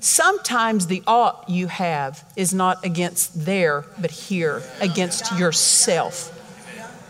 Sometimes 0.00 0.88
the 0.88 1.02
ought 1.06 1.48
you 1.48 1.68
have 1.68 2.24
is 2.34 2.52
not 2.52 2.84
against 2.84 3.44
there, 3.44 3.84
but 4.00 4.10
here, 4.10 4.62
against 4.80 5.38
yourself. 5.38 6.38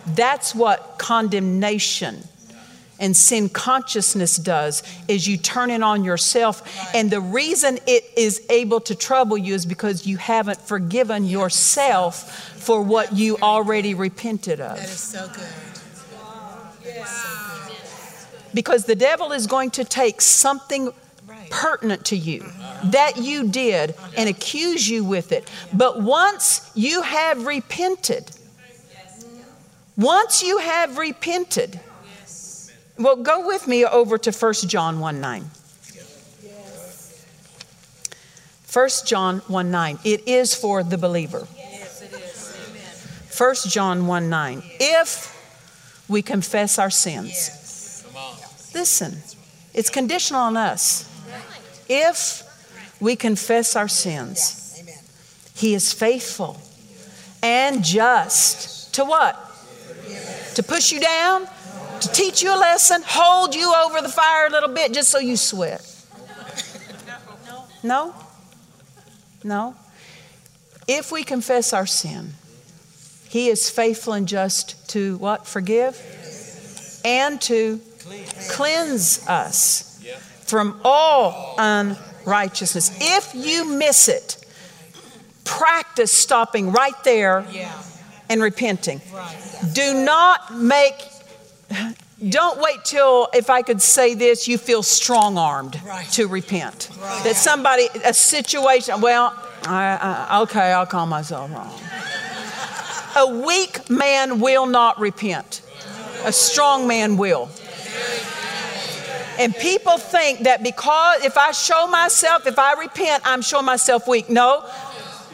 That's 0.07 0.55
what 0.55 0.99
condemnation 0.99 2.25
and 3.03 3.15
sin 3.15 3.51
consciousness 3.51 4.37
does 4.37 4.83
is 5.09 5.29
you 5.29 5.37
turn 5.37 5.71
it 5.71 5.83
on 5.83 6.05
yourself. 6.05 6.63
And 6.95 7.11
the 7.11 7.21
reason 7.21 7.79
it 7.87 8.05
is 8.17 8.47
able 8.49 8.81
to 8.83 8.95
trouble 8.95 9.37
you 9.37 9.55
is 9.55 9.67
because 9.67 10.07
you 10.07 10.17
haven't 10.17 10.61
forgiven 10.61 11.27
yourself 11.27 12.57
for 12.59 12.81
what 12.81 13.13
you 13.13 13.37
already 13.43 13.93
repented 13.93 14.61
of. 14.61 14.77
That 14.77 14.85
is 14.85 15.01
so 15.01 15.29
good. 15.29 15.49
because 18.55 18.85
the 18.85 18.95
devil 18.95 19.33
is 19.33 19.47
going 19.47 19.71
to 19.71 19.85
take 19.85 20.21
something 20.21 20.93
pertinent 21.51 22.05
to 22.07 22.17
you 22.17 22.41
mm-hmm. 22.41 22.91
that 22.91 23.17
you 23.17 23.49
did 23.49 23.95
and 24.17 24.29
accuse 24.29 24.89
you 24.89 25.05
with 25.05 25.33
it. 25.33 25.51
But 25.73 26.01
once 26.01 26.71
you 26.75 27.03
have 27.03 27.47
repented 27.47 28.31
once 29.97 30.43
you 30.43 30.59
have 30.59 30.97
repented 30.97 31.79
well 32.99 33.17
go 33.17 33.47
with 33.47 33.67
me 33.67 33.85
over 33.85 34.19
to 34.19 34.31
1 34.33 34.55
john 34.69 35.01
1 35.01 35.21
9 35.21 35.51
1 38.73 38.89
John 39.05 39.41
1 39.49 39.71
9. 39.71 39.99
It 40.03 40.27
is 40.27 40.55
for 40.55 40.83
the 40.83 40.97
believer. 40.97 41.47
Yes, 41.59 42.01
it 42.01 42.13
is. 42.15 42.57
Amen. 42.71 43.55
1 43.55 43.55
John 43.69 44.07
1 44.07 44.31
9. 44.31 44.63
If 44.81 45.29
we 46.09 46.23
confess 46.23 46.79
our 46.79 46.89
sins, 46.89 47.29
Yes. 48.15 48.71
listen, 48.75 49.19
it's 49.75 49.91
conditional 49.91 50.41
on 50.41 50.57
us. 50.57 51.07
If 51.87 52.45
we 52.99 53.17
confess 53.17 53.77
our 53.77 53.89
sins. 53.89 54.61
He 55.55 55.75
is 55.75 55.93
faithful 55.93 56.57
and 57.43 57.85
just 57.85 58.95
to 58.95 59.05
what? 59.05 59.37
To 60.55 60.63
push 60.63 60.93
you 60.93 61.01
down, 61.01 61.47
to 62.03 62.13
teach 62.13 62.43
you 62.43 62.55
a 62.55 62.59
lesson, 62.59 63.03
hold 63.05 63.55
you 63.55 63.73
over 63.85 64.01
the 64.01 64.09
fire 64.09 64.47
a 64.47 64.51
little 64.51 64.69
bit 64.69 64.93
just 64.93 65.11
so 65.11 65.19
you 65.19 65.37
sweat. 65.37 65.87
No? 67.83 68.15
No? 69.43 69.75
If 70.87 71.11
we 71.11 71.25
confess 71.25 71.73
our 71.73 71.87
sin, 71.87 72.33
He 73.29 73.49
is 73.49 73.71
faithful 73.71 74.13
and 74.13 74.29
just 74.29 74.91
to 74.91 75.17
what? 75.19 75.47
Forgive 75.47 76.01
and 77.05 77.41
to 77.43 77.81
cleanse 78.51 79.27
us 79.29 80.05
from 80.45 80.81
all 80.85 81.55
unrighteousness. 81.59 82.99
If 83.01 83.35
you 83.35 83.65
miss 83.65 84.09
it, 84.09 84.45
practice 85.45 86.13
stopping 86.13 86.73
right 86.73 86.95
there 87.05 87.45
and 88.29 88.43
repenting. 88.43 89.01
Do 89.73 90.05
not 90.05 90.55
make, 90.55 90.95
don't 92.29 92.61
wait 92.61 92.85
till, 92.85 93.29
if 93.35 93.51
I 93.51 93.63
could 93.63 93.81
say 93.83 94.15
this, 94.15 94.47
you 94.49 94.59
feel 94.59 94.83
strong 94.83 95.39
armed 95.39 95.81
Right. 95.85 96.09
to 96.13 96.27
repent. 96.29 96.91
Right. 97.01 97.25
That 97.25 97.37
somebody, 97.37 97.89
a 98.05 98.15
situation, 98.15 99.01
well, 99.01 99.33
I, 99.67 100.27
I, 100.31 100.41
okay, 100.43 100.73
I'll 100.73 100.87
call 100.87 101.07
myself 101.07 101.51
wrong. 101.53 101.73
A 103.17 103.45
weak 103.45 103.89
man 103.91 104.41
will 104.41 104.67
not 104.67 104.99
repent, 104.99 105.63
a 106.25 106.33
strong 106.33 106.87
man 106.89 107.17
will. 107.17 107.49
And 109.39 109.55
people 109.57 109.99
think 109.99 110.41
that 110.41 110.63
because 110.63 111.25
if 111.25 111.37
I 111.39 111.53
show 111.53 111.87
myself, 111.87 112.47
if 112.47 112.59
I 112.59 112.75
repent, 112.75 113.23
I'm 113.27 113.41
showing 113.43 113.65
myself 113.65 114.07
weak. 114.07 114.29
No, 114.29 114.65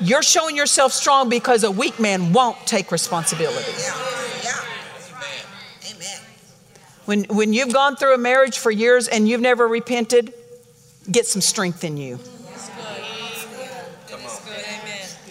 you're 0.01 0.23
showing 0.23 0.57
yourself 0.57 0.93
strong 0.93 1.29
because 1.29 1.65
a 1.65 1.71
weak 1.71 1.99
man 1.99 2.33
won't 2.33 2.57
take 2.67 2.93
responsibility. 2.93 3.71
Yeah. 3.83 3.95
Yeah. 4.45 4.65
When, 7.09 7.25
when 7.25 7.55
you've 7.55 7.73
gone 7.73 7.97
through 7.97 8.13
a 8.13 8.19
marriage 8.19 8.59
for 8.59 8.71
years 8.71 9.09
and 9.09 9.27
you've 9.27 9.41
never 9.41 9.67
repented, 9.67 10.35
get 11.11 11.25
some 11.25 11.41
strength 11.41 11.83
in 11.83 11.97
you. 11.97 12.19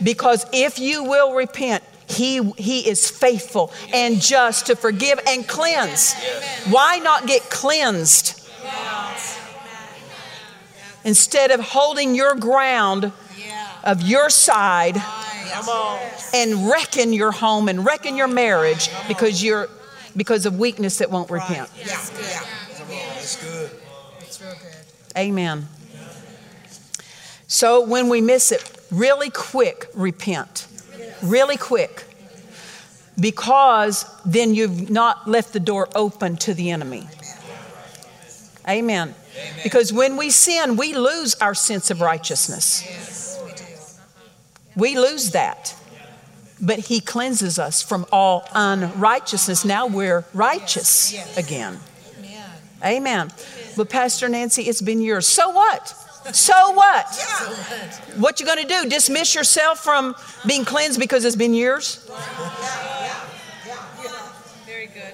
Because 0.02 0.44
if 0.52 0.80
you 0.80 1.04
will 1.04 1.36
repent, 1.36 1.84
he, 2.10 2.52
he 2.58 2.90
is 2.90 3.12
faithful 3.12 3.72
and 3.94 4.20
just 4.20 4.66
to 4.66 4.76
forgive 4.76 5.20
and 5.28 5.48
cleanse. 5.48 6.16
Why 6.72 6.98
not 6.98 7.28
get 7.28 7.44
cleansed? 7.52 8.50
Instead 11.04 11.52
of 11.52 11.60
holding 11.60 12.16
your 12.16 12.34
ground 12.34 13.12
of 13.84 14.02
your 14.02 14.32
side 14.32 14.98
and 16.34 16.72
wrecking 16.72 17.14
your 17.14 17.32
home 17.32 17.70
and 17.70 17.86
wrecking 17.86 18.18
your 18.18 18.28
marriage 18.28 18.90
because 19.08 19.44
you're 19.44 19.70
because 20.18 20.46
of 20.46 20.60
weakness 20.60 20.98
that 20.98 21.10
won't 21.10 21.30
repent. 21.30 21.70
Yeah. 21.78 21.86
Yeah. 21.86 22.44
That's 23.14 23.42
good. 23.42 23.72
It's 24.20 24.42
real 24.42 24.54
good. 24.54 25.18
Amen. 25.18 25.68
So 27.48 27.86
when 27.86 28.10
we 28.10 28.20
miss 28.20 28.52
it, 28.52 28.70
really 28.92 29.30
quick, 29.30 29.88
repent. 29.94 30.68
Really 31.22 31.56
quick. 31.56 32.04
Because 33.20 34.06
then 34.26 34.54
you've 34.54 34.90
not 34.90 35.28
left 35.28 35.54
the 35.54 35.60
door 35.60 35.88
open 35.96 36.36
to 36.38 36.54
the 36.54 36.72
enemy. 36.72 37.08
Amen. 38.68 39.16
Because 39.64 39.94
when 39.94 40.18
we 40.18 40.30
sin, 40.30 40.76
we 40.76 40.94
lose 40.94 41.36
our 41.36 41.54
sense 41.54 41.90
of 41.90 42.02
righteousness. 42.02 42.84
Yes, 42.86 43.42
we 43.46 43.54
do. 43.54 43.64
We 44.76 44.98
lose 44.98 45.32
that. 45.32 45.76
But 46.60 46.80
he 46.80 47.02
cleanses 47.02 47.60
us 47.60 47.84
from 47.84 48.06
all 48.12 48.48
unrighteousness. 48.54 49.64
Now 49.64 49.86
we're 49.86 50.26
righteous 50.34 51.14
again. 51.38 51.80
Amen. 52.18 52.50
Amen. 52.84 53.32
But 53.76 53.90
Pastor 53.90 54.28
Nancy, 54.28 54.64
it's 54.64 54.82
been 54.82 55.00
years. 55.02 55.28
So 55.28 55.52
what? 55.52 55.94
So 56.34 56.72
what? 56.72 57.08
What 58.18 58.40
you 58.40 58.46
going 58.46 58.62
to 58.62 58.68
do? 58.68 58.90
Dismiss 58.90 59.36
yourself 59.36 59.80
from 59.80 60.16
being 60.46 60.66
cleansed 60.66 61.00
because 61.00 61.24
it's 61.26 61.36
been 61.36 61.54
years? 61.54 62.10
Very 64.66 64.88
good. 64.88 65.14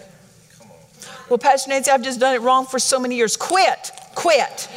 Well, 1.30 1.38
Pastor 1.38 1.70
Nancy, 1.70 1.92
I've 1.92 2.04
just 2.04 2.20
done 2.20 2.36
it 2.36 2.42
wrong 2.42 2.66
for 2.66 2.80
so 2.80 3.00
many 3.00 3.16
years. 3.16 3.38
Quit. 3.38 3.92
Quit. 4.16 4.70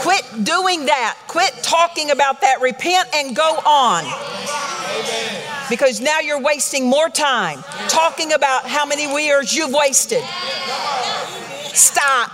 Quit 0.00 0.44
doing 0.44 0.86
that. 0.86 1.18
Quit 1.26 1.52
talking 1.62 2.10
about 2.10 2.40
that. 2.42 2.60
Repent 2.60 3.08
and 3.14 3.34
go 3.34 3.42
on. 3.66 4.04
Because 5.68 6.00
now 6.00 6.20
you're 6.20 6.40
wasting 6.40 6.86
more 6.86 7.08
time 7.08 7.62
talking 7.88 8.32
about 8.32 8.66
how 8.66 8.86
many 8.86 9.02
years 9.24 9.54
you've 9.54 9.72
wasted. 9.72 10.22
Stop. 11.74 12.30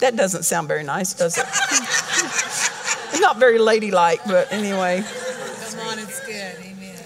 That 0.00 0.16
doesn't 0.16 0.44
sound 0.44 0.68
very 0.68 0.84
nice, 0.84 1.12
does 1.12 1.36
it? 1.38 1.44
not 3.20 3.38
very 3.38 3.58
ladylike, 3.58 4.20
but 4.26 4.52
anyway. 4.52 5.02
Come 5.02 5.80
on, 5.88 5.98
it's 5.98 6.24
good. 6.24 6.54
Amen. 6.60 6.96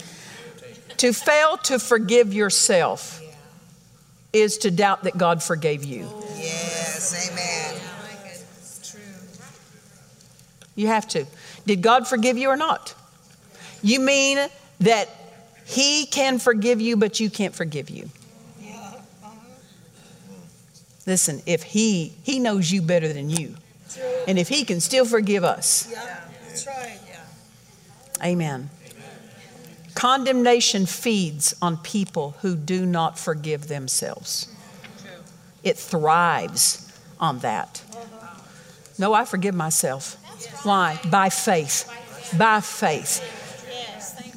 To 0.98 1.12
fail 1.12 1.56
to 1.64 1.78
forgive 1.78 2.34
yourself 2.34 3.21
is 4.32 4.58
to 4.58 4.70
doubt 4.70 5.04
that 5.04 5.16
God 5.18 5.42
forgave 5.42 5.84
you. 5.84 6.08
Yes, 6.36 7.30
amen. 7.30 7.62
You 10.74 10.86
have 10.86 11.06
to. 11.08 11.26
Did 11.66 11.82
God 11.82 12.08
forgive 12.08 12.38
you 12.38 12.48
or 12.48 12.56
not? 12.56 12.94
You 13.82 14.00
mean 14.00 14.38
that 14.80 15.08
He 15.66 16.06
can 16.06 16.38
forgive 16.38 16.80
you, 16.80 16.96
but 16.96 17.20
you 17.20 17.30
can't 17.30 17.54
forgive 17.54 17.90
you. 17.90 18.08
Listen, 21.06 21.42
if 21.46 21.62
He 21.62 22.12
He 22.22 22.38
knows 22.38 22.70
you 22.70 22.80
better 22.80 23.12
than 23.12 23.28
you, 23.28 23.56
and 24.26 24.38
if 24.38 24.48
He 24.48 24.64
can 24.64 24.80
still 24.80 25.04
forgive 25.04 25.44
us, 25.44 25.88
Yeah, 25.90 26.20
that's 26.46 26.66
right. 26.66 26.98
Yeah. 27.08 28.24
Amen. 28.24 28.70
Condemnation 29.94 30.86
feeds 30.86 31.54
on 31.60 31.76
people 31.78 32.36
who 32.40 32.56
do 32.56 32.86
not 32.86 33.18
forgive 33.18 33.68
themselves. 33.68 34.48
It 35.62 35.76
thrives 35.76 36.92
on 37.20 37.38
that. 37.40 37.82
No, 38.98 39.12
I 39.12 39.24
forgive 39.24 39.54
myself. 39.54 40.16
Why? 40.64 41.00
By 41.10 41.28
faith. 41.28 41.90
By 42.36 42.60
faith. 42.60 43.20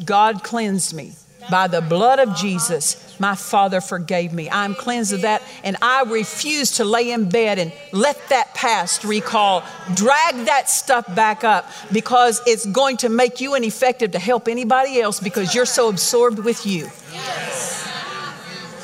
God 0.04 0.44
cleansed 0.44 0.94
me. 0.94 1.14
By 1.50 1.68
the 1.68 1.82
blood 1.82 2.20
of 2.20 2.36
Jesus, 2.36 3.05
my 3.20 3.36
Father 3.36 3.82
forgave 3.82 4.34
me. 4.34 4.50
I'm 4.50 4.76
cleansed 4.76 5.14
of 5.14 5.22
that, 5.22 5.42
and 5.64 5.78
I 5.82 6.04
refuse 6.04 6.72
to 6.78 6.86
lay 6.86 7.12
in 7.12 7.30
bed 7.30 7.60
and 7.60 7.72
let 7.92 8.18
that 8.30 8.54
past 8.54 9.04
recall, 9.04 9.64
drag 9.94 10.46
that 10.46 10.70
stuff 10.70 11.14
back 11.16 11.44
up 11.44 11.70
because 11.92 12.42
it's 12.46 12.66
going 12.66 12.98
to 12.98 13.10
make 13.10 13.42
you 13.42 13.56
ineffective 13.56 14.12
to 14.12 14.20
help 14.20 14.48
anybody 14.48 15.00
else 15.00 15.20
because 15.20 15.54
you're 15.54 15.66
so 15.66 15.90
absorbed 15.90 16.40
with 16.40 16.66
you. 16.66 16.90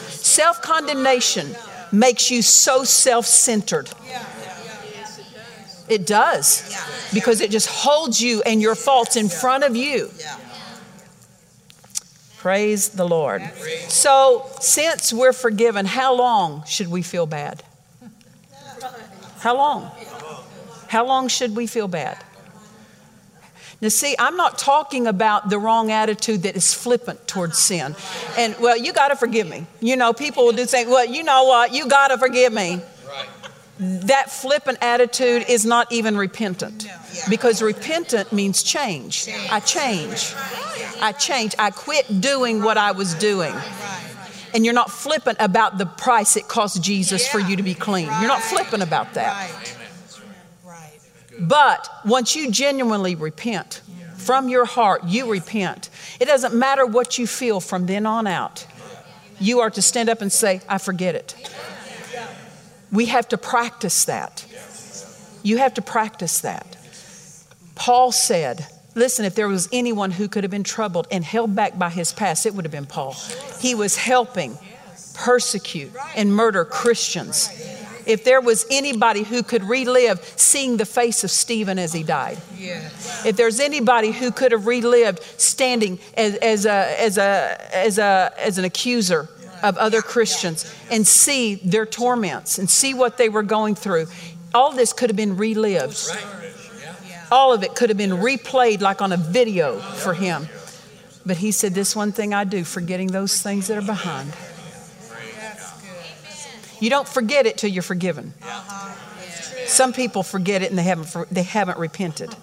Self 0.10 0.62
condemnation 0.62 1.56
makes 1.92 2.32
you 2.32 2.42
so 2.42 2.84
self 2.84 3.26
centered. 3.26 3.90
It 5.90 6.08
does 6.08 6.74
because 7.14 7.42
it 7.42 7.52
just 7.52 7.68
holds 7.68 8.22
you 8.22 8.42
and 8.46 8.62
your 8.62 8.76
faults 8.76 9.18
in 9.18 9.28
front 9.28 9.66
of 9.66 9.76
you. 9.76 10.10
Praise 12.42 12.90
the 12.90 13.08
Lord. 13.08 13.44
So, 13.88 14.50
since 14.60 15.14
we're 15.14 15.32
forgiven, 15.32 15.86
how 15.86 16.16
long 16.16 16.64
should 16.66 16.88
we 16.88 17.04
feel 17.04 17.28
bad? 17.28 17.62
How 19.38 19.56
long? 19.56 19.92
How 20.88 21.06
long 21.06 21.28
should 21.28 21.56
we 21.56 21.68
feel 21.68 21.88
bad? 21.88 22.18
Now, 23.80 23.90
see, 23.90 24.16
I'm 24.18 24.38
not 24.38 24.58
talking 24.58 25.06
about 25.06 25.52
the 25.52 25.60
wrong 25.60 25.92
attitude 25.92 26.42
that 26.42 26.56
is 26.56 26.74
flippant 26.74 27.28
towards 27.28 27.60
sin. 27.60 27.96
And, 28.36 28.56
well, 28.60 28.76
you 28.76 28.92
got 28.92 29.10
to 29.10 29.16
forgive 29.16 29.48
me. 29.48 29.68
You 29.80 29.96
know, 29.96 30.12
people 30.12 30.44
will 30.46 30.54
do 30.54 30.66
say, 30.66 30.88
well, 30.88 31.06
you 31.06 31.22
know 31.22 31.44
what? 31.44 31.76
You 31.76 31.88
got 31.88 32.08
to 32.08 32.18
forgive 32.18 32.52
me. 32.52 32.82
That 33.82 34.30
flippant 34.30 34.78
attitude 34.82 35.46
is 35.50 35.66
not 35.66 35.92
even 35.92 36.16
repentant 36.16 36.88
because 37.32 37.64
repentant 37.64 38.32
means 38.32 38.62
change. 38.62 39.28
I 39.50 39.60
change. 39.60 40.36
I 41.02 41.12
change. 41.14 41.56
I 41.58 41.72
quit 41.72 42.22
doing 42.22 42.62
what 42.62 42.78
I 42.78 42.92
was 42.92 43.16
doing. 43.16 43.56
And 44.54 44.64
you're 44.64 44.76
not 44.76 44.92
flippant 44.92 45.38
about 45.40 45.80
the 45.80 45.88
price 45.88 46.38
it 46.38 46.48
cost 46.48 46.84
Jesus 46.84 47.28
for 47.28 47.40
you 47.40 47.56
to 47.56 47.64
be 47.64 47.74
clean. 47.74 48.06
You're 48.06 48.28
not 48.28 48.44
flippant 48.44 48.84
about 48.84 49.16
that. 49.16 49.50
But 51.40 51.90
once 52.06 52.36
you 52.36 52.52
genuinely 52.52 53.16
repent 53.16 53.82
from 54.16 54.48
your 54.48 54.66
heart, 54.66 55.06
you 55.06 55.32
repent. 55.32 55.90
It 56.20 56.26
doesn't 56.26 56.54
matter 56.54 56.86
what 56.86 57.18
you 57.18 57.26
feel 57.26 57.60
from 57.60 57.88
then 57.88 58.06
on 58.06 58.28
out. 58.28 58.68
You 59.40 59.62
are 59.62 59.72
to 59.72 59.82
stand 59.82 60.08
up 60.08 60.22
and 60.22 60.32
say, 60.32 60.62
I 60.70 60.78
forget 60.78 61.16
it. 61.16 61.36
We 62.92 63.06
have 63.08 63.28
to 63.30 63.38
practice 63.38 64.06
that. 64.06 64.46
You 65.44 65.58
have 65.58 65.74
to 65.76 65.82
practice 65.82 66.42
that. 66.42 66.78
Paul 67.76 68.12
said, 68.12 68.68
Listen, 68.94 69.24
if 69.24 69.36
there 69.36 69.48
was 69.48 69.70
anyone 69.72 70.12
who 70.12 70.28
could 70.28 70.44
have 70.44 70.52
been 70.52 70.64
troubled 70.64 71.08
and 71.12 71.24
held 71.24 71.56
back 71.56 71.80
by 71.80 71.90
his 71.90 72.12
past, 72.12 72.46
it 72.46 72.54
would 72.54 72.66
have 72.66 72.72
been 72.72 72.86
Paul. 72.86 73.16
He 73.60 73.74
was 73.74 73.96
helping 73.96 74.58
persecute 75.14 75.92
and 76.16 76.36
murder 76.36 76.66
Christians. 76.66 77.50
If 78.06 78.24
there 78.24 78.42
was 78.42 78.66
anybody 78.70 79.24
who 79.24 79.44
could 79.44 79.64
relive 79.64 80.22
seeing 80.36 80.78
the 80.78 80.86
face 80.86 81.24
of 81.24 81.32
Stephen 81.32 81.80
as 81.80 81.94
he 81.94 82.04
died, 82.04 82.40
if 83.26 83.38
there's 83.38 83.60
anybody 83.60 84.12
who 84.12 84.32
could 84.32 84.52
have 84.52 84.68
relived 84.68 85.22
standing 85.40 86.00
as, 86.18 86.36
as, 86.36 86.66
a, 86.66 87.02
as, 87.02 87.18
a, 87.18 87.58
as, 87.74 87.98
a, 87.98 88.34
as 88.38 88.58
an 88.58 88.66
accuser 88.66 89.30
of 89.64 89.78
other 89.78 90.02
Christians 90.02 90.74
and 90.90 91.06
see 91.06 91.56
their 91.56 91.86
torments 91.86 92.58
and 92.58 92.70
see 92.70 92.94
what 92.94 93.18
they 93.18 93.30
were 93.30 93.44
going 93.44 93.76
through, 93.76 94.08
all 94.54 94.72
this 94.74 94.94
could 94.94 95.10
have 95.10 95.18
been 95.18 95.38
relived 95.38 96.10
all 97.32 97.54
of 97.54 97.64
it 97.64 97.74
could 97.74 97.90
have 97.90 97.98
been 97.98 98.12
replayed 98.12 98.82
like 98.82 99.02
on 99.02 99.14
a 99.14 99.18
video 99.18 99.80
for 99.80 100.14
him. 100.14 100.48
But 101.26 101.38
he 101.38 101.52
said, 101.52 101.74
This 101.74 101.96
one 101.96 102.12
thing 102.12 102.34
I 102.34 102.44
do, 102.44 102.64
forgetting 102.64 103.08
those 103.08 103.42
things 103.42 103.68
that 103.68 103.78
are 103.78 103.86
behind. 103.86 104.34
You 106.80 106.90
don't 106.90 107.08
forget 107.08 107.46
it 107.46 107.58
till 107.58 107.70
you're 107.70 107.84
forgiven. 107.84 108.34
Uh-huh. 108.42 108.96
Some 109.68 109.94
people 109.94 110.24
forget 110.24 110.64
it 110.64 110.70
and 110.70 110.78
they 110.78 110.84
haven't, 110.84 111.30
they 111.30 111.44
haven't 111.44 111.78
repented. 111.78 112.36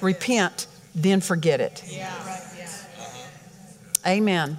Repent, 0.00 0.66
then 0.94 1.20
forget 1.20 1.60
it. 1.60 1.82
Amen. 4.06 4.58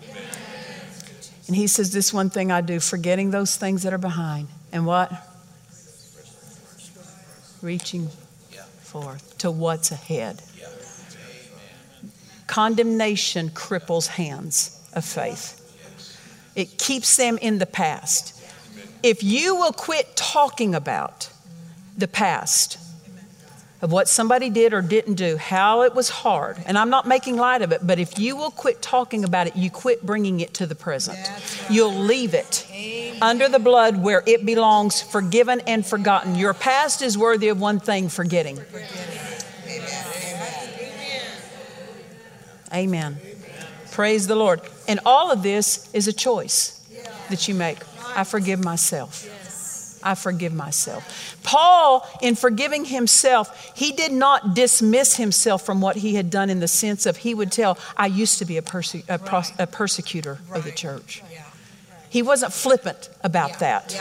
And 1.48 1.56
he 1.56 1.68
says, 1.68 1.92
This 1.92 2.14
one 2.14 2.30
thing 2.30 2.52
I 2.52 2.62
do, 2.62 2.80
forgetting 2.80 3.32
those 3.32 3.56
things 3.56 3.84
that 3.84 3.94
are 3.94 3.98
behind. 3.98 4.48
And 4.72 4.86
what? 4.86 5.12
Reaching 7.62 8.10
forth 8.82 9.38
to 9.40 9.52
what's 9.52 9.92
ahead. 9.92 10.42
Condemnation 12.48 13.50
cripples 13.50 14.08
hands 14.08 14.80
of 14.94 15.04
faith, 15.04 15.60
it 16.56 16.78
keeps 16.78 17.16
them 17.18 17.38
in 17.42 17.58
the 17.58 17.66
past. 17.66 18.40
If 19.02 19.24
you 19.24 19.56
will 19.56 19.74
quit 19.74 20.16
talking 20.16 20.76
about 20.76 21.30
the 21.98 22.08
past, 22.08 22.78
of 23.84 23.92
what 23.92 24.08
somebody 24.08 24.50
did 24.50 24.74
or 24.74 24.82
didn't 24.82 25.16
do, 25.16 25.36
how 25.36 25.82
it 25.82 25.94
was 25.94 26.08
hard. 26.08 26.56
And 26.66 26.78
I'm 26.78 26.90
not 26.90 27.06
making 27.06 27.36
light 27.36 27.62
of 27.62 27.74
it, 27.74 27.86
but 27.86 28.00
if 28.00 28.18
you 28.18 28.38
will 28.38 28.50
quit 28.50 28.82
talking 28.82 29.26
about 29.26 29.46
it, 29.46 29.58
you 29.58 29.70
quit 29.70 30.06
bringing 30.06 30.40
it 30.40 30.54
to 30.54 30.66
the 30.66 30.74
present. 30.74 31.20
You'll 31.70 31.94
leave 31.94 32.34
it 32.34 32.66
under 33.22 33.50
the 33.50 33.60
blood 33.60 34.02
where 34.02 34.24
it 34.26 34.46
belongs, 34.46 35.02
forgiven 35.02 35.60
and 35.68 35.86
forgotten. 35.86 36.36
Your 36.36 36.54
past 36.54 37.02
is 37.02 37.18
worthy 37.18 37.50
of 37.50 37.60
one 37.60 37.82
thing 37.82 38.08
forgetting. 38.08 38.58
Amen. 42.74 43.18
Praise 43.92 44.28
the 44.28 44.36
Lord. 44.36 44.62
And 44.88 45.02
all 45.06 45.30
of 45.30 45.44
this 45.44 45.94
is 45.94 46.08
a 46.08 46.14
choice 46.14 46.80
that 47.30 47.50
you 47.50 47.54
make. 47.54 47.80
I 48.16 48.24
forgive 48.24 48.64
myself. 48.64 49.28
I 50.04 50.16
forgive 50.16 50.54
myself. 50.54 51.38
Paul, 51.44 52.08
in 52.22 52.36
forgiving 52.36 52.86
himself, 52.86 53.74
he 53.76 53.92
did 53.92 54.12
not 54.12 54.54
dismiss 54.54 55.16
himself 55.16 55.66
from 55.66 55.82
what 55.82 55.98
he 55.98 56.16
had 56.16 56.30
done 56.30 56.50
in 56.50 56.60
the 56.60 56.68
sense 56.68 57.06
of 57.06 57.18
he 57.18 57.34
would 57.34 57.52
tell, 57.52 57.78
I 57.98 58.08
used 58.08 58.40
to 58.40 58.46
be 58.46 58.58
a, 58.58 58.62
perse- 58.62 59.04
a, 59.08 59.20
pros- 59.20 59.52
a 59.60 59.68
persecutor 59.68 60.40
of 60.54 60.64
the 60.64 60.72
church. 60.72 61.24
He 62.10 62.22
wasn't 62.22 62.54
flippant 62.54 63.10
about 63.24 63.60
that. 63.60 63.96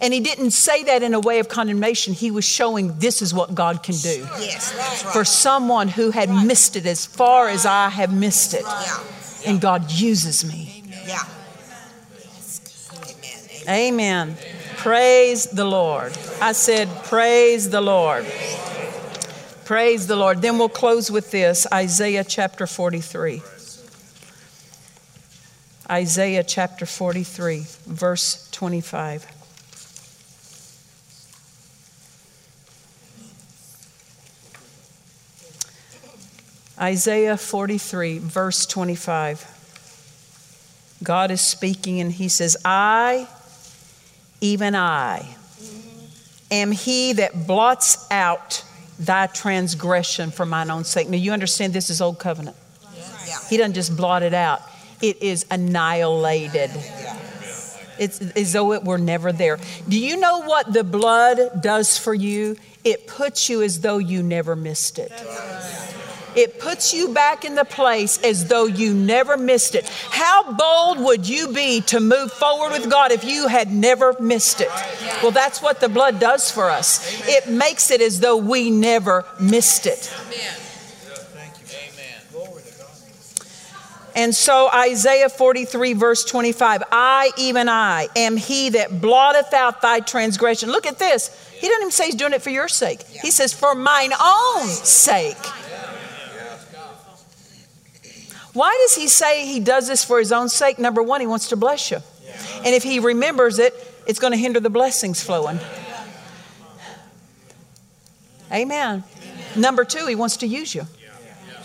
And 0.00 0.12
he 0.12 0.20
didn't 0.20 0.50
say 0.50 0.84
that 0.84 1.02
in 1.02 1.14
a 1.14 1.20
way 1.20 1.38
of 1.38 1.48
condemnation. 1.48 2.12
He 2.12 2.30
was 2.30 2.44
showing 2.44 2.98
this 2.98 3.22
is 3.22 3.32
what 3.32 3.54
God 3.54 3.82
can 3.82 3.94
do. 3.96 4.26
Yes, 4.38 4.72
For 5.12 5.24
someone 5.24 5.88
who 5.88 6.10
had 6.10 6.28
missed 6.28 6.76
it 6.76 6.84
as 6.86 7.06
far 7.06 7.48
as 7.48 7.64
I 7.64 7.88
have 7.88 8.12
missed 8.12 8.52
it. 8.54 8.64
And 9.46 9.60
God 9.60 9.90
uses 9.90 10.44
me. 10.44 10.82
Yeah. 11.06 11.22
Amen. 13.68 14.36
Amen. 14.36 14.55
Praise 14.86 15.46
the 15.46 15.64
Lord. 15.64 16.16
I 16.40 16.52
said, 16.52 16.88
Praise 17.02 17.70
the 17.70 17.80
Lord. 17.80 18.24
Praise 19.64 20.06
the 20.06 20.14
Lord. 20.14 20.40
Then 20.40 20.58
we'll 20.58 20.68
close 20.68 21.10
with 21.10 21.32
this 21.32 21.66
Isaiah 21.74 22.22
chapter 22.22 22.68
43. 22.68 23.42
Isaiah 25.90 26.44
chapter 26.44 26.86
43, 26.86 27.64
verse 27.86 28.48
25. 28.52 29.26
Isaiah 36.78 37.36
43, 37.36 38.18
verse 38.20 38.64
25. 38.66 40.98
God 41.02 41.32
is 41.32 41.40
speaking 41.40 41.98
and 41.98 42.12
he 42.12 42.28
says, 42.28 42.56
I 42.64 43.26
even 44.40 44.74
I 44.74 45.26
am 46.50 46.72
he 46.72 47.14
that 47.14 47.46
blots 47.46 48.06
out 48.10 48.64
thy 48.98 49.26
transgression 49.26 50.30
for 50.30 50.46
mine 50.46 50.70
own 50.70 50.84
sake. 50.84 51.08
Now, 51.08 51.16
you 51.16 51.32
understand 51.32 51.72
this 51.72 51.90
is 51.90 52.00
Old 52.00 52.18
Covenant. 52.18 52.56
He 53.48 53.56
doesn't 53.56 53.74
just 53.74 53.96
blot 53.96 54.22
it 54.22 54.34
out, 54.34 54.62
it 55.02 55.22
is 55.22 55.46
annihilated. 55.50 56.70
It's 57.98 58.20
as 58.20 58.52
though 58.52 58.72
it 58.72 58.84
were 58.84 58.98
never 58.98 59.32
there. 59.32 59.58
Do 59.88 59.98
you 59.98 60.18
know 60.18 60.42
what 60.42 60.70
the 60.72 60.84
blood 60.84 61.62
does 61.62 61.96
for 61.96 62.12
you? 62.12 62.56
It 62.84 63.06
puts 63.06 63.48
you 63.48 63.62
as 63.62 63.80
though 63.80 63.98
you 63.98 64.22
never 64.22 64.54
missed 64.54 64.98
it. 64.98 65.10
It 66.36 66.60
puts 66.60 66.92
you 66.92 67.14
back 67.14 67.44
in 67.44 67.54
the 67.54 67.64
place 67.64 68.22
as 68.22 68.48
though 68.48 68.66
you 68.66 68.92
never 68.92 69.36
missed 69.36 69.74
it. 69.74 69.88
How 69.88 70.52
bold 70.52 71.04
would 71.04 71.26
you 71.26 71.52
be 71.52 71.80
to 71.82 71.98
move 71.98 72.30
forward 72.30 72.72
with 72.72 72.90
God 72.90 73.10
if 73.10 73.24
you 73.24 73.48
had 73.48 73.72
never 73.72 74.14
missed 74.20 74.60
it? 74.60 74.68
Well, 75.22 75.32
that's 75.32 75.62
what 75.62 75.80
the 75.80 75.88
blood 75.88 76.20
does 76.20 76.50
for 76.50 76.70
us. 76.70 77.26
It 77.26 77.48
makes 77.48 77.90
it 77.90 78.02
as 78.02 78.20
though 78.20 78.36
we 78.36 78.70
never 78.70 79.24
missed 79.40 79.86
it. 79.86 80.12
Amen. 80.26 80.66
And 84.16 84.34
so 84.34 84.70
Isaiah 84.74 85.28
43, 85.28 85.92
verse 85.92 86.24
25 86.24 86.82
I, 86.90 87.32
even 87.36 87.68
I, 87.68 88.08
am 88.16 88.38
he 88.38 88.70
that 88.70 89.02
blotteth 89.02 89.52
out 89.52 89.82
thy 89.82 90.00
transgression. 90.00 90.70
Look 90.70 90.86
at 90.86 90.98
this. 90.98 91.28
He 91.52 91.68
doesn't 91.68 91.82
even 91.82 91.92
say 91.92 92.06
he's 92.06 92.14
doing 92.14 92.32
it 92.32 92.40
for 92.40 92.48
your 92.48 92.66
sake, 92.66 93.02
he 93.02 93.30
says, 93.30 93.52
for 93.52 93.74
mine 93.74 94.12
own 94.18 94.66
sake. 94.68 95.36
Why 98.56 98.74
does 98.80 98.96
he 98.96 99.06
say 99.06 99.44
he 99.44 99.60
does 99.60 99.86
this 99.86 100.02
for 100.02 100.18
his 100.18 100.32
own 100.32 100.48
sake? 100.48 100.78
Number 100.78 101.02
one, 101.02 101.20
he 101.20 101.26
wants 101.26 101.48
to 101.48 101.56
bless 101.56 101.90
you. 101.90 101.98
And 102.64 102.74
if 102.74 102.82
he 102.82 103.00
remembers 103.00 103.58
it, 103.58 103.74
it's 104.06 104.18
going 104.18 104.32
to 104.32 104.38
hinder 104.38 104.60
the 104.60 104.70
blessings 104.70 105.22
flowing. 105.22 105.60
Amen. 108.50 109.04
Number 109.56 109.84
two, 109.84 110.06
he 110.06 110.14
wants 110.14 110.38
to 110.38 110.46
use 110.46 110.74
you. 110.74 110.86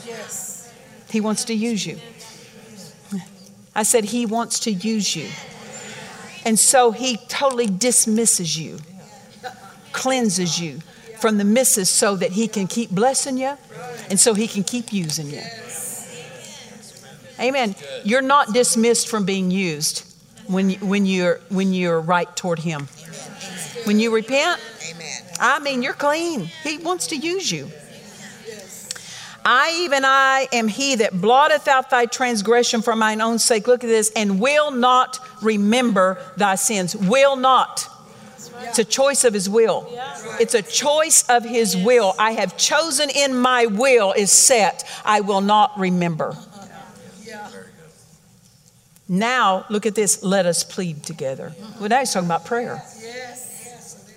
Yes. 0.05 0.73
He 1.09 1.21
wants 1.21 1.45
to 1.45 1.53
use 1.53 1.85
you. 1.85 1.97
I 3.73 3.83
said, 3.83 4.03
He 4.03 4.25
wants 4.25 4.59
to 4.61 4.71
use 4.71 5.15
you. 5.15 5.29
And 6.43 6.59
so 6.59 6.91
He 6.91 7.15
totally 7.29 7.67
dismisses 7.67 8.59
you, 8.59 8.79
cleanses 9.93 10.59
you 10.59 10.79
from 11.19 11.37
the 11.37 11.45
misses 11.45 11.89
so 11.89 12.17
that 12.17 12.31
He 12.31 12.49
can 12.49 12.67
keep 12.67 12.89
blessing 12.89 13.37
you 13.37 13.55
and 14.09 14.19
so 14.19 14.33
He 14.33 14.45
can 14.45 14.65
keep 14.65 14.91
using 14.91 15.29
you. 15.29 15.41
Amen. 17.41 17.75
You're 18.03 18.21
not 18.21 18.53
dismissed 18.53 19.09
from 19.09 19.25
being 19.25 19.51
used 19.51 20.05
when, 20.47 20.71
when, 20.73 21.05
you're, 21.05 21.39
when 21.49 21.73
you're 21.73 21.99
right 21.99 22.33
toward 22.35 22.59
Him. 22.59 22.87
When 23.85 23.99
you 23.99 24.13
repent. 24.13 24.61
I 25.39 25.59
mean, 25.59 25.81
you're 25.81 25.93
clean. 25.93 26.51
He 26.63 26.77
wants 26.77 27.07
to 27.07 27.17
use 27.17 27.51
you. 27.51 27.71
I, 29.43 29.75
even 29.81 30.05
I, 30.05 30.47
am 30.51 30.67
he 30.67 30.95
that 30.97 31.19
blotteth 31.19 31.67
out 31.67 31.89
thy 31.89 32.05
transgression 32.05 32.83
for 32.83 32.95
mine 32.95 33.21
own 33.21 33.39
sake. 33.39 33.67
Look 33.67 33.83
at 33.83 33.87
this, 33.87 34.11
and 34.15 34.39
will 34.39 34.69
not 34.69 35.19
remember 35.41 36.21
thy 36.37 36.55
sins. 36.55 36.95
Will 36.95 37.35
not. 37.35 37.87
It's 38.61 38.77
a 38.77 38.85
choice 38.85 39.23
of 39.23 39.33
his 39.33 39.49
will. 39.49 39.87
It's 40.39 40.53
a 40.53 40.61
choice 40.61 41.27
of 41.27 41.43
his 41.43 41.75
will. 41.75 42.13
I 42.19 42.33
have 42.33 42.55
chosen 42.57 43.09
in 43.09 43.35
my 43.35 43.65
will 43.65 44.13
is 44.13 44.31
set. 44.31 44.87
I 45.03 45.21
will 45.21 45.41
not 45.41 45.77
remember. 45.79 46.37
Now, 49.11 49.65
look 49.69 49.85
at 49.85 49.93
this. 49.93 50.23
Let 50.23 50.45
us 50.45 50.63
plead 50.63 51.03
together. 51.03 51.53
Well, 51.81 51.89
now 51.89 51.99
he's 51.99 52.13
talking 52.13 52.29
about 52.29 52.45
prayer. 52.45 52.81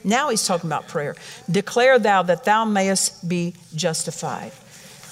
Now 0.04 0.28
he's 0.28 0.46
talking 0.46 0.68
about 0.68 0.86
prayer. 0.86 1.16
Declare 1.50 1.98
thou 1.98 2.22
that 2.22 2.44
thou 2.44 2.64
mayest 2.64 3.28
be 3.28 3.54
justified. 3.74 4.52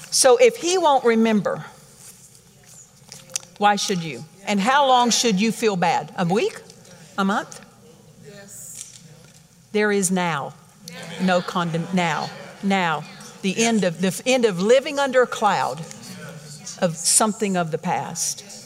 So 0.09 0.37
if 0.37 0.55
he 0.55 0.77
won't 0.77 1.03
remember, 1.03 1.65
why 3.57 3.75
should 3.75 4.01
you? 4.01 4.23
And 4.47 4.57
how 4.57 4.87
long 4.87 5.09
should 5.09 5.41
you 5.41 5.51
feel 5.51 5.75
bad? 5.75 6.13
A 6.17 6.25
week? 6.25 6.61
A 7.17 7.25
month? 7.25 7.59
Yes. 8.25 9.03
There 9.73 9.91
is 9.91 10.09
now. 10.09 10.53
No 11.21 11.41
condemn 11.41 11.87
now. 11.93 12.29
Now. 12.63 13.03
The 13.41 13.65
end 13.65 13.83
of 13.83 13.99
the 13.99 14.23
end 14.25 14.45
of 14.45 14.61
living 14.61 14.97
under 14.97 15.23
a 15.23 15.27
cloud 15.27 15.81
of 16.79 16.95
something 16.95 17.57
of 17.57 17.71
the 17.71 17.77
past. 17.77 18.62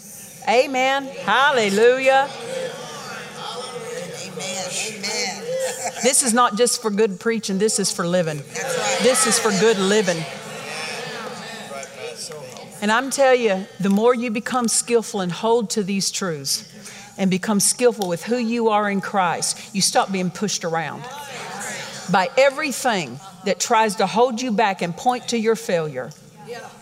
Amen. 0.48 1.06
Hallelujah. 1.24 2.30
Amen. 4.30 5.44
This 6.04 6.24
is 6.24 6.34
not 6.34 6.58
just 6.58 6.82
for 6.82 6.90
good 6.90 7.20
preaching, 7.20 7.58
this 7.58 7.80
is 7.80 7.92
for 7.92 8.08
living. 8.08 8.38
This 9.02 9.28
is 9.28 9.38
for 9.40 9.50
good 9.52 9.78
living. 9.78 10.24
And 12.82 12.92
I'm 12.92 13.10
telling 13.10 13.42
you, 13.42 13.66
the 13.80 13.90
more 13.90 14.14
you 14.14 14.30
become 14.30 14.68
skillful 14.68 15.22
and 15.22 15.32
hold 15.32 15.72
to 15.72 15.84
these 15.84 16.12
truths 16.12 16.64
and 17.18 17.32
become 17.32 17.60
skillful 17.60 18.08
with 18.08 18.24
who 18.24 18.38
you 18.38 18.70
are 18.70 18.90
in 18.90 19.02
Christ, 19.02 19.74
you 19.74 19.82
stop 19.82 20.12
being 20.12 20.30
pushed 20.30 20.64
around 20.64 21.04
by 22.12 22.30
everything 22.38 23.20
that 23.46 23.60
tries 23.60 23.96
to 23.96 24.06
hold 24.06 24.42
you 24.42 24.52
back 24.52 24.82
and 24.82 24.96
point 24.96 25.30
to 25.30 25.38
your 25.38 25.56
failure. 25.56 26.12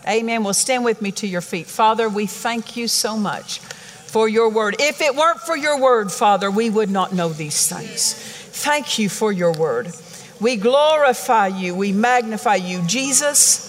Amen. 0.06 0.44
Well, 0.44 0.54
stand 0.54 0.84
with 0.84 1.02
me 1.02 1.12
to 1.12 1.26
your 1.26 1.40
feet. 1.40 1.66
Father, 1.66 2.08
we 2.08 2.26
thank 2.26 2.76
you 2.76 2.88
so 2.88 3.16
much 3.16 3.58
for 3.58 4.28
your 4.28 4.48
word. 4.48 4.76
If 4.78 5.00
it 5.00 5.14
weren't 5.14 5.40
for 5.40 5.56
your 5.56 5.80
word, 5.80 6.12
Father, 6.12 6.50
we 6.50 6.70
would 6.70 6.90
not 6.90 7.12
know 7.12 7.28
these 7.28 7.68
things. 7.68 8.14
Thank 8.14 8.98
you 8.98 9.08
for 9.08 9.32
your 9.32 9.52
word. 9.52 9.92
We 10.40 10.56
glorify 10.56 11.48
you, 11.48 11.74
we 11.74 11.92
magnify 11.92 12.56
you. 12.56 12.82
Jesus, 12.82 13.64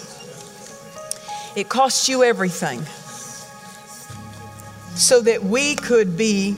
it 1.55 1.69
cost 1.69 2.07
you 2.07 2.23
everything 2.23 2.81
so 4.95 5.21
that 5.21 5.43
we 5.43 5.75
could 5.75 6.17
be 6.17 6.55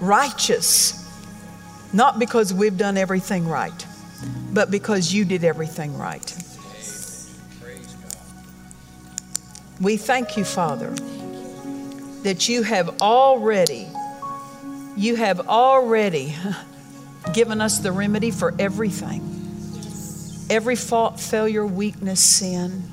righteous, 0.00 0.98
not 1.92 2.18
because 2.18 2.52
we've 2.52 2.76
done 2.76 2.96
everything 2.96 3.46
right, 3.46 3.86
but 4.52 4.70
because 4.70 5.12
you 5.12 5.24
did 5.24 5.44
everything 5.44 5.96
right. 5.96 6.34
We 9.82 9.96
thank 9.96 10.36
you, 10.36 10.44
Father, 10.44 10.90
that 12.22 12.48
you 12.48 12.62
have 12.62 13.02
already, 13.02 13.88
you 14.96 15.16
have 15.16 15.48
already 15.48 16.36
given 17.32 17.60
us 17.60 17.80
the 17.80 17.90
remedy 17.90 18.30
for 18.30 18.54
everything. 18.60 19.20
Every 20.48 20.76
fault, 20.76 21.18
failure, 21.18 21.66
weakness, 21.66 22.20
sin. 22.20 22.84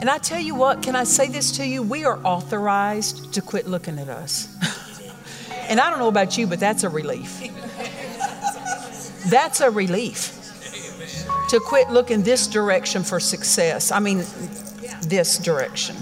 And 0.00 0.10
I 0.10 0.18
tell 0.18 0.40
you 0.40 0.56
what, 0.56 0.82
can 0.82 0.96
I 0.96 1.04
say 1.04 1.28
this 1.28 1.58
to 1.58 1.64
you? 1.64 1.82
We 1.82 2.04
are 2.04 2.18
authorized 2.24 3.34
to 3.34 3.42
quit 3.42 3.68
looking 3.68 4.00
at 4.00 4.08
us. 4.08 4.48
and 5.68 5.78
I 5.78 5.88
don't 5.88 6.00
know 6.00 6.08
about 6.08 6.36
you, 6.36 6.48
but 6.48 6.58
that's 6.58 6.82
a 6.82 6.88
relief. 6.88 7.40
That's 9.30 9.60
a 9.60 9.70
relief 9.70 10.39
to 11.50 11.58
quit 11.58 11.90
looking 11.90 12.22
this 12.22 12.46
direction 12.46 13.02
for 13.02 13.18
success. 13.18 13.90
I 13.90 13.98
mean, 13.98 14.18
this 15.02 15.36
direction. 15.36 15.96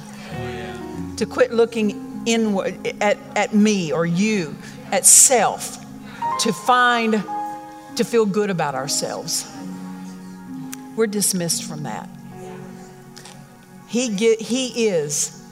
To 1.16 1.24
quit 1.24 1.52
looking 1.52 2.22
inward 2.26 2.94
at, 3.00 3.16
at 3.34 3.54
me 3.54 3.90
or 3.90 4.04
you, 4.04 4.54
at 4.92 5.06
self, 5.06 5.78
to 6.40 6.52
find, 6.52 7.24
to 7.96 8.04
feel 8.04 8.26
good 8.26 8.50
about 8.50 8.74
ourselves. 8.74 9.50
We're 10.96 11.06
dismissed 11.06 11.64
from 11.64 11.84
that. 11.84 12.10
He, 13.88 14.14
get, 14.14 14.42
he 14.42 14.88
is 14.88 15.42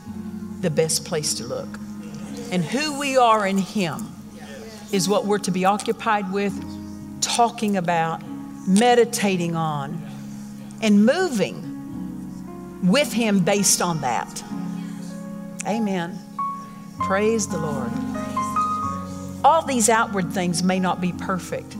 the 0.60 0.68
best 0.68 1.06
place 1.06 1.32
to 1.34 1.44
look. 1.44 1.78
And 2.52 2.62
who 2.62 2.98
we 2.98 3.16
are 3.16 3.46
in 3.46 3.56
Him 3.56 4.08
is 4.92 5.08
what 5.08 5.24
we're 5.24 5.38
to 5.38 5.50
be 5.50 5.64
occupied 5.64 6.30
with, 6.30 6.52
talking 7.22 7.78
about, 7.78 8.22
meditating 8.66 9.56
on, 9.56 10.04
and 10.82 11.06
moving 11.06 11.62
with 12.88 13.12
Him 13.12 13.40
based 13.40 13.80
on 13.80 14.00
that. 14.02 14.42
Amen. 15.66 16.18
Praise 16.98 17.48
the 17.48 17.58
Lord. 17.58 17.90
All 19.44 19.62
these 19.62 19.88
outward 19.88 20.32
things 20.32 20.62
may 20.62 20.80
not 20.80 21.00
be 21.00 21.12
perfect, 21.12 21.76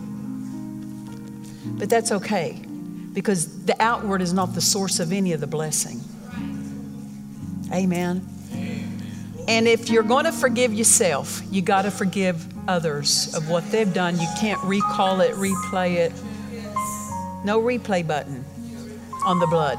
but 1.78 1.90
that's 1.90 2.12
okay 2.12 2.62
because 3.12 3.64
the 3.64 3.74
outward 3.82 4.20
is 4.20 4.32
not 4.32 4.54
the 4.54 4.60
source 4.60 5.00
of 5.00 5.10
any 5.10 5.32
of 5.32 5.40
the 5.40 5.46
blessing. 5.46 6.00
Amen. 7.72 8.28
And 9.48 9.66
if 9.66 9.88
you're 9.88 10.02
going 10.02 10.24
to 10.24 10.32
forgive 10.32 10.74
yourself, 10.74 11.40
you 11.50 11.62
got 11.62 11.82
to 11.82 11.90
forgive 11.90 12.46
others 12.68 13.34
of 13.34 13.48
what 13.48 13.68
they've 13.70 13.92
done. 13.92 14.20
You 14.20 14.28
can't 14.38 14.62
recall 14.64 15.20
it, 15.20 15.34
replay 15.34 15.96
it. 15.96 16.12
No 17.46 17.62
replay 17.62 18.04
button 18.04 18.44
on 19.24 19.38
the 19.38 19.46
blood. 19.46 19.78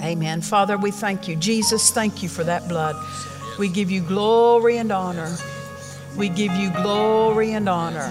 Amen. 0.00 0.42
Father, 0.42 0.76
we 0.76 0.90
thank 0.90 1.26
you. 1.26 1.34
Jesus, 1.34 1.92
thank 1.92 2.22
you 2.22 2.28
for 2.28 2.44
that 2.44 2.68
blood. 2.68 2.94
We 3.58 3.70
give 3.70 3.90
you 3.90 4.02
glory 4.02 4.76
and 4.76 4.92
honor. 4.92 5.34
We 6.18 6.28
give 6.28 6.52
you 6.52 6.72
glory 6.72 7.52
and 7.52 7.70
honor. 7.70 8.10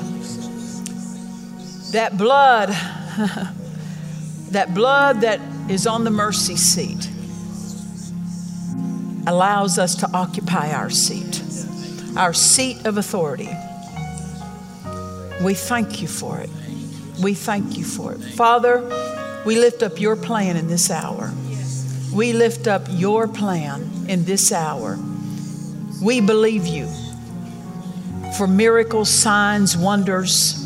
That 1.91 2.17
blood, 2.17 2.69
that 4.49 4.73
blood 4.73 5.21
that 5.21 5.39
is 5.69 5.85
on 5.85 6.03
the 6.03 6.09
mercy 6.09 6.55
seat 6.55 7.07
allows 9.27 9.77
us 9.77 9.93
to 9.97 10.09
occupy 10.15 10.71
our 10.71 10.89
seat, 10.89 11.43
our 12.17 12.33
seat 12.33 12.87
of 12.87 12.97
authority. 12.97 13.49
We 15.43 15.53
thank 15.53 16.01
you 16.01 16.07
for 16.07 16.39
it. 16.39 16.49
We 17.21 17.33
thank 17.33 17.77
you 17.77 17.83
for 17.83 18.13
it. 18.13 18.19
Father, 18.19 18.81
we 19.45 19.55
lift 19.57 19.83
up 19.83 19.99
your 19.99 20.15
plan 20.15 20.57
in 20.57 20.67
this 20.67 20.89
hour. 20.89 21.33
We 22.13 22.33
lift 22.33 22.67
up 22.67 22.83
your 22.89 23.27
plan 23.27 23.89
in 24.07 24.25
this 24.25 24.51
hour. 24.51 24.97
We 26.01 26.21
believe 26.21 26.65
you 26.65 26.87
for 28.37 28.47
miracles, 28.47 29.09
signs, 29.09 29.75
wonders. 29.75 30.65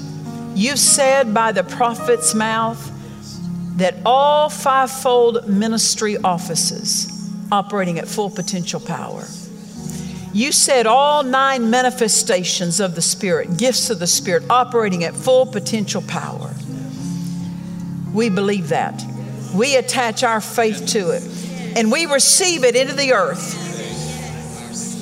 You've 0.56 0.80
said 0.80 1.34
by 1.34 1.52
the 1.52 1.64
prophet's 1.64 2.36
mouth 2.36 2.92
that 3.78 3.96
all 4.06 4.50
fivefold 4.50 5.48
ministry 5.48 6.18
offices 6.18 7.10
operating 7.52 8.00
at 8.00 8.08
full 8.08 8.30
potential 8.30 8.80
power. 8.80 9.26
You 10.34 10.52
said 10.52 10.88
all 10.88 11.22
nine 11.22 11.70
manifestations 11.70 12.80
of 12.80 12.96
the 12.96 13.04
Spirit, 13.04 13.56
gifts 13.56 13.92
of 13.92 14.00
the 14.00 14.08
Spirit, 14.08 14.50
operating 14.50 15.04
at 15.04 15.14
full 15.14 15.46
potential 15.46 16.02
power. 16.02 16.54
We 18.14 18.30
believe 18.30 18.70
that. 18.70 19.04
We 19.54 19.76
attach 19.76 20.24
our 20.24 20.42
faith 20.42 20.88
to 20.88 21.12
it 21.12 21.24
and 21.78 21.92
we 21.92 22.08
receive 22.08 22.64
it 22.64 22.76
into 22.76 22.94
the 22.94 23.14
earth. 23.14 23.60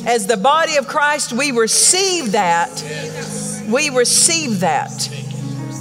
As 0.06 0.28
the 0.28 0.38
body 0.38 0.76
of 0.78 0.88
Christ, 0.88 1.32
we 1.32 1.52
receive 1.52 2.34
that. 2.34 2.70
We 3.70 3.90
receive 3.90 4.62
that. 4.62 5.10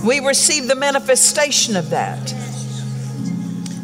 We 0.05 0.20
receive 0.20 0.68
the 0.68 0.74
manifestation 0.74 1.77
of 1.77 1.90
that. 1.90 2.35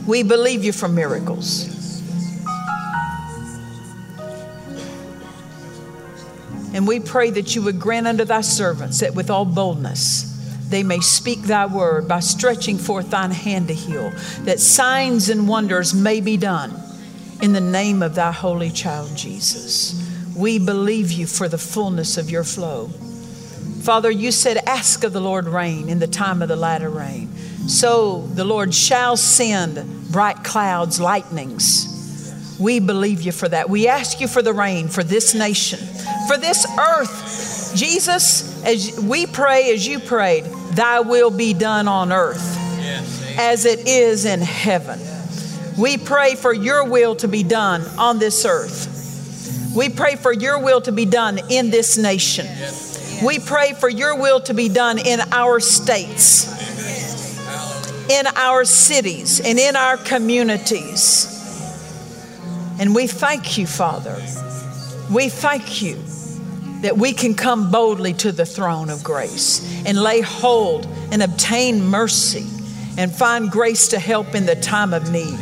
We 0.07 0.23
believe 0.23 0.63
you 0.63 0.73
for 0.73 0.89
miracles. 0.89 1.76
And 6.77 6.87
we 6.87 7.01
pray 7.01 7.31
that 7.31 7.57
you 7.57 7.63
would 7.63 7.81
grant 7.81 8.07
unto 8.07 8.27
thy 8.27 8.43
servants 8.43 9.01
that 9.01 9.15
with 9.15 9.31
all 9.31 9.47
boldness 9.47 10.35
they 10.69 10.83
may 10.83 11.01
speak 11.01 11.41
thy 11.43 11.65
word 11.65 12.07
by 12.07 12.21
stretching 12.21 12.77
forth 12.77 13.09
thine 13.09 13.31
hand 13.31 13.69
to 13.69 13.75
heal, 13.75 14.11
that 14.41 14.61
signs 14.61 15.31
and 15.31 15.49
wonders 15.49 15.95
may 15.95 16.21
be 16.21 16.37
done 16.37 16.79
in 17.41 17.55
the 17.55 17.63
name 17.63 18.03
of 18.03 18.15
thy 18.15 18.31
holy 18.31 18.69
child 18.69 19.17
Jesus. 19.17 20.35
We 20.37 20.59
believe 20.59 21.13
you 21.13 21.27
for 21.27 21.49
the 21.49 21.57
fullness 21.57 22.19
of 22.19 22.29
your 22.29 22.45
flow. 22.45 22.89
Father, 23.81 24.11
you 24.11 24.31
said, 24.31 24.59
Ask 24.67 25.03
of 25.03 25.15
the 25.15 25.21
Lord 25.21 25.47
rain 25.47 25.89
in 25.89 25.99
the 25.99 26.07
time 26.07 26.43
of 26.43 26.49
the 26.49 26.57
latter 26.57 26.91
rain. 26.91 27.35
So 27.69 28.27
the 28.35 28.45
Lord 28.45 28.75
shall 28.75 29.17
send 29.17 30.13
bright 30.13 30.45
clouds, 30.45 31.01
lightnings. 31.01 31.96
We 32.59 32.81
believe 32.81 33.23
you 33.23 33.33
for 33.33 33.49
that. 33.49 33.69
We 33.69 33.89
ask 33.89 34.21
you 34.21 34.29
for 34.29 34.43
the 34.43 34.53
rain 34.53 34.89
for 34.89 35.05
this 35.05 35.35
nation, 35.35 35.79
for 36.27 36.39
this 36.39 36.67
earth. 36.79 37.73
Jesus, 37.75 38.65
as 38.65 38.99
we 39.01 39.27
pray, 39.27 39.73
as 39.73 39.87
you 39.87 40.01
prayed, 40.01 40.45
thy 40.73 41.01
will 41.01 41.31
be 41.31 41.53
done 41.53 41.89
on 41.89 42.13
earth 42.13 42.57
as 43.39 43.67
it 43.67 43.87
is 43.87 44.25
in 44.25 44.41
heaven. 44.41 44.99
We 45.79 45.99
pray 45.99 46.37
for 46.37 46.53
your 46.53 46.85
will 46.85 47.17
to 47.17 47.29
be 47.29 47.43
done 47.43 47.83
on 47.99 48.19
this 48.19 48.47
earth. 48.47 49.75
We 49.77 49.91
pray 49.91 50.17
for 50.17 50.33
your 50.33 50.59
will 50.59 50.81
to 50.83 50.93
be 50.93 51.05
done 51.05 51.39
in 51.51 51.71
this 51.71 51.99
nation. 51.99 52.47
We 53.23 53.39
pray 53.39 53.75
for 53.75 53.91
your 53.91 54.17
will 54.17 54.41
to 54.43 54.55
be 54.55 54.71
done 54.71 54.99
in 54.99 55.21
our 55.33 55.61
states, 55.61 56.47
in 58.11 58.27
our 58.37 58.65
cities, 58.65 59.41
and 59.41 59.59
in 59.59 59.77
our 59.77 59.99
communities. 59.99 61.36
And 62.79 62.95
we 62.95 63.07
thank 63.07 63.59
you, 63.59 63.67
Father. 63.67 64.17
We 65.11 65.29
thank 65.29 65.83
you 65.83 65.97
that 66.83 66.97
we 66.97 67.13
can 67.13 67.35
come 67.35 67.71
boldly 67.71 68.13
to 68.15 68.33
the 68.33 68.47
throne 68.47 68.91
of 68.91 69.03
grace 69.03 69.85
and 69.87 70.01
lay 70.01 70.21
hold 70.21 70.87
and 71.11 71.23
obtain 71.23 71.83
mercy 71.83 72.47
and 72.99 73.15
find 73.15 73.51
grace 73.51 73.89
to 73.89 73.99
help 73.99 74.35
in 74.35 74.47
the 74.47 74.57
time 74.57 74.93
of 74.93 75.11
need 75.11 75.39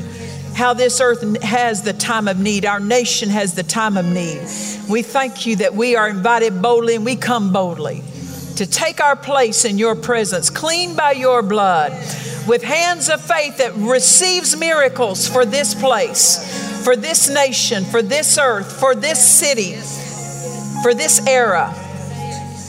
how 0.55 0.73
this 0.73 1.01
earth 1.01 1.43
has 1.43 1.82
the 1.82 1.93
time 1.93 2.28
of 2.28 2.39
need. 2.39 2.65
Our 2.65 2.81
nation 2.81 3.28
has 3.28 3.55
the 3.55 3.62
time 3.62 3.97
of 3.97 4.06
need. 4.06 4.40
We 4.89 5.02
thank 5.02 5.47
you 5.47 5.56
that 5.56 5.74
we 5.74 5.97
are 5.97 6.09
invited 6.09 6.62
boldly 6.62 6.94
and 6.94 7.05
we 7.05 7.16
come 7.16 7.52
boldly 7.52 8.02
to 8.56 8.66
take 8.66 9.01
our 9.01 9.16
place 9.16 9.65
in 9.65 9.78
your 9.78 9.97
presence, 9.97 10.48
clean 10.48 10.94
by 10.94 11.12
your 11.12 11.43
blood, 11.43 11.93
with 12.47 12.62
hands 12.62 13.09
of 13.09 13.20
faith 13.20 13.59
that 13.59 13.74
receives 13.74 14.56
miracles 14.56 15.27
for 15.27 15.44
this 15.44 15.74
place, 15.74 16.63
for 16.85 16.97
this 16.97 17.28
nation, 17.31 17.85
for 17.85 18.02
this 18.02 18.36
earth, 18.39 18.78
for 18.78 18.94
this 18.94 19.19
city, 19.19 19.73
for 20.82 20.94
this 20.94 21.27
era. 21.27 21.74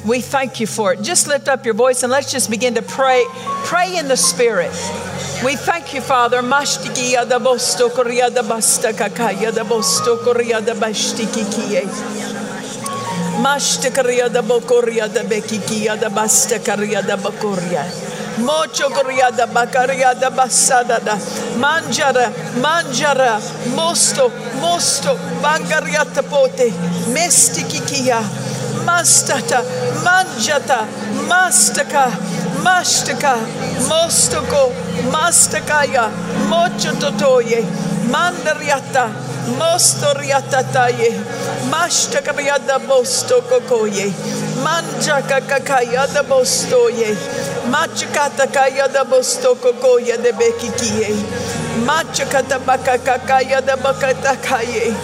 We 0.07 0.21
thank 0.21 0.59
you 0.59 0.67
for 0.67 0.93
it. 0.93 1.01
Just 1.01 1.27
lift 1.27 1.47
up 1.47 1.65
your 1.65 1.73
voice 1.73 2.03
and 2.03 2.11
let's 2.11 2.31
just 2.31 2.49
begin 2.49 2.75
to 2.75 2.81
pray. 2.81 3.25
Pray 3.65 3.97
in 3.97 4.07
the 4.07 4.15
Spirit. 4.15 4.71
We 5.43 5.55
thank 5.55 5.93
you, 5.93 6.01
Father. 6.01 6.41
Mashtikaria 13.41 14.29
da 14.29 14.41
bokoria 14.41 15.07
da 15.13 15.23
bekikia 15.23 15.99
da 15.99 16.09
bastakaria 16.09 17.01
da 17.05 17.17
bokoria. 17.17 18.04
mocho 18.39 18.89
coriada 18.89 19.45
bacariada 19.47 20.29
bassadada. 20.29 21.17
Mangiara 21.57 22.31
mangiara 22.61 23.39
mosto 23.75 24.31
mosto. 24.59 25.17
Bangariata 25.41 26.23
pote. 26.23 26.71
Mestichichia. 27.13 28.19
Mastata 28.85 29.63
mangiata. 30.03 30.85
Mastaka. 31.27 32.11
Mastaka, 32.65 33.35
mostoko, 33.89 34.63
mastakaya, 35.13 36.05
mochototoye, 36.49 37.61
mandariata, 38.13 39.05
mostoriatataye, 39.59 41.09
mastakariada 41.71 42.79
bostokokoye, 42.87 44.07
manjakakakaya 44.65 46.07
da 46.13 46.23
bostoye, 46.23 47.09
machakatakaya 47.73 48.87
da 48.91 49.03
bostokokoye 49.05 50.17
de 50.23 50.31
bekikie, 50.39 51.13
machakatabakakakaya 51.85 53.61
da 53.65 53.75
bakatakaye, 53.77 54.95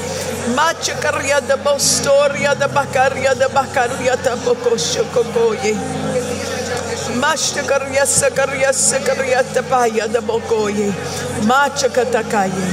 Machakaria 0.56 1.40
de 1.40 1.56
Bostoria 1.58 2.56
de 2.56 2.68
Bacaria 2.68 3.36
de 3.36 3.48
Bacaria 3.54 4.16
de 4.18 4.36
Bocosho 4.44 5.04
Cocoye. 5.14 6.31
Mashtakariasa 7.20 8.30
Kariasa 8.32 9.00
Kariata 9.00 9.62
Paya 9.64 10.08
the 10.12 10.20
Bokoye, 10.20 10.92
Machakatakaye, 11.44 12.68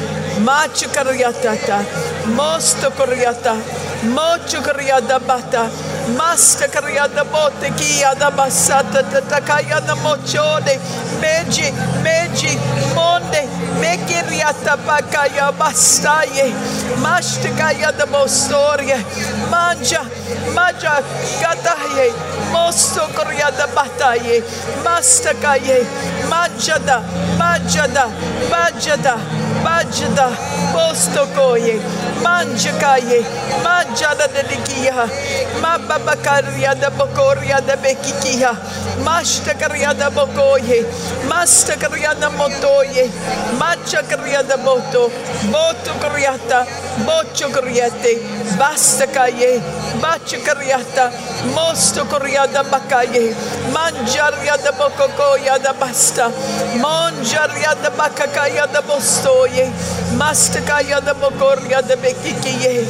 Machakariatata, 0.44 1.82
Mostokariata. 2.36 3.87
Mocho 4.04 4.62
carriada 4.62 5.18
bata, 5.18 5.68
masca 6.16 6.68
carriada 6.68 7.24
botte, 7.24 7.68
chiada 7.76 8.30
bassata, 8.30 9.02
tatacaya 9.02 9.80
da 9.80 9.96
mocione, 9.96 10.78
Meji, 11.20 11.72
meji, 12.04 12.56
monde, 12.94 13.42
me 13.80 13.96
carriata 14.06 14.76
bacaya 14.86 15.50
bastaie, 15.52 16.52
masticaya 17.02 17.90
da 17.90 18.06
bostorie, 18.06 18.94
mangia, 19.50 20.02
mangia, 20.54 21.02
gataie, 21.42 22.12
mosto 22.52 23.08
manja 26.30 26.78
da 26.78 27.02
manja 27.36 27.86
da 27.88 28.06
manja 28.50 28.96
da 28.96 29.16
mangiada, 29.64 30.28
posto 30.72 31.26
coie, 31.34 31.80
mangiacaie, 32.22 33.24
mangiada, 33.64 33.87
jada 33.96 34.26
de 34.28 34.42
dikia 34.48 35.06
ma 35.62 35.78
baba 35.78 36.16
karia 36.16 36.74
de 36.74 36.90
bokoria 36.98 37.60
de 37.66 37.76
bekikia 37.76 38.52
masta 39.04 39.54
karia 39.54 39.94
de 39.94 40.08
bokoye 40.16 40.84
masta 41.28 41.76
karia 41.76 42.14
de 42.14 42.28
motoye 42.38 43.04
macha 43.58 44.02
karia 44.02 44.42
de 44.42 44.56
boto 44.64 45.08
boto 45.52 45.92
kariata 46.02 46.66
bocho 47.06 47.48
kariate 47.54 48.12
basta 48.58 49.06
kaye 49.06 49.60
bacha 50.02 50.38
kariata 50.46 51.10
mosto 51.54 52.04
kariada 52.04 52.62
bakaye 52.64 53.34
manjaria 53.72 54.56
de 54.64 54.72
bokokoya 54.78 55.58
de 55.58 55.72
basta 55.80 56.28
manjaria 56.84 57.74
de 57.82 57.90
bakakaya 57.98 58.66
de 58.72 58.80
bostoye 58.88 59.66
masta 60.16 60.60
kaya 60.60 61.00
de 61.00 61.14
bokoria 61.14 61.80
de 61.82 61.96
bekikia 61.96 62.86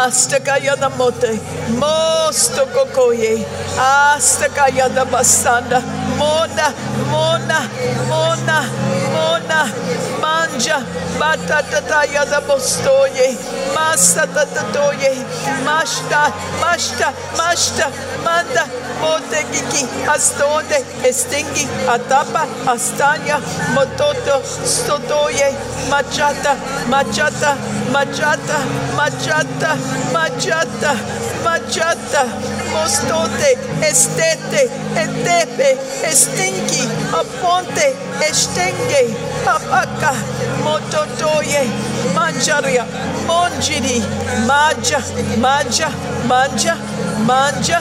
Mastakaya 0.00 0.76
da 0.76 0.90
mote, 0.90 1.40
mosto 1.80 2.66
kokoye, 2.74 3.44
astakaya 3.80 4.88
da 4.94 5.04
basanda, 5.06 5.80
mona, 6.18 6.66
mona, 7.10 7.60
mona, 8.10 8.58
mona, 9.14 9.60
manja, 10.20 10.78
batatataya 11.18 12.24
da 12.30 12.40
bostoye, 12.42 13.28
masta 13.74 14.26
tatatoye, 14.26 15.12
mashta, 15.64 16.22
mashta, 16.60 17.08
mashta, 17.38 17.86
manda, 18.24 18.64
mote 19.00 19.40
kiki, 19.52 19.82
astonde, 20.14 20.78
estingi, 21.08 21.64
atapa, 21.94 22.42
astanya, 22.72 23.40
mototo, 23.74 24.36
stotoye, 24.72 25.48
machata, 25.90 26.52
machata, 26.92 27.56
machata, 27.92 28.58
machata, 28.96 29.70
machata, 30.12 30.92
machata, 31.44 32.24
mostote, 32.72 33.50
estete, 33.82 34.62
etepe, 35.02 35.78
estinki, 36.10 36.82
aponte, 37.20 37.94
estenge, 38.28 39.02
apaka, 39.46 40.12
mototoye, 40.64 41.64
manjaria, 42.14 42.84
monjiri, 43.26 44.02
maja, 44.46 45.00
maja, 45.38 45.90
manja, 46.28 46.76
Manja 47.26 47.80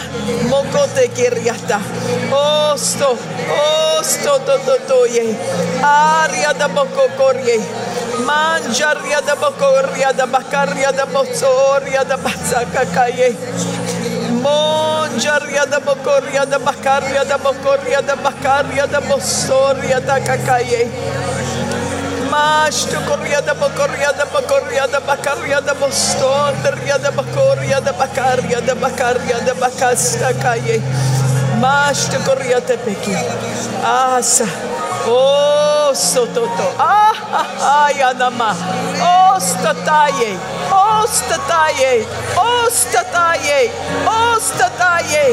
mokote 0.50 1.08
kiriata. 1.08 1.80
Osto, 2.32 3.18
osto 4.00 4.40
to 4.46 4.58
to 4.66 4.78
to 4.88 5.06
ye. 5.06 5.36
Aria 5.84 6.54
da 6.54 6.68
boko 6.68 7.10
Manjar 8.24 8.98
caie 9.10 9.36
bakor 9.36 9.98
yada 9.98 10.26
da 10.26 10.40
yada 10.76 11.06
da 11.06 11.86
yada 11.92 12.18
da 12.18 12.86
kaye. 12.94 13.36
da 14.44 15.50
yada 15.52 15.80
da 15.80 15.80
yada 16.34 16.46
da 16.46 17.10
yada 17.12 17.38
bakor 17.38 17.62
corria 17.64 18.02
da 18.02 18.16
yada 18.16 18.16
da 18.16 18.62
yada 18.76 18.88
da 18.88 19.02
macaria 22.32 23.42
da 23.42 23.54
bacorriada 23.54 24.18
da 24.88 25.00
bacarriada 25.00 25.62
da 25.62 27.12
macaria 27.12 27.12
bacorriada 27.12 27.92
macaria 27.94 28.62
bacarriada 28.76 29.54
bacasta 29.56 30.34
caie. 30.42 30.82
macaria 31.60 32.60
da 32.62 32.78
pequi. 32.78 33.16
Asa. 33.84 34.44
Ah, 34.46 34.65
Oh, 35.08 35.94
sototo. 35.94 36.66
Ah, 36.80 37.14
ah, 37.32 37.86
ay, 37.86 38.02
anama. 38.02 38.56
Ostataye. 39.36 40.34
Ostataye. 40.72 42.06
Ostataye. 42.36 43.70
Ostataye. 44.08 45.26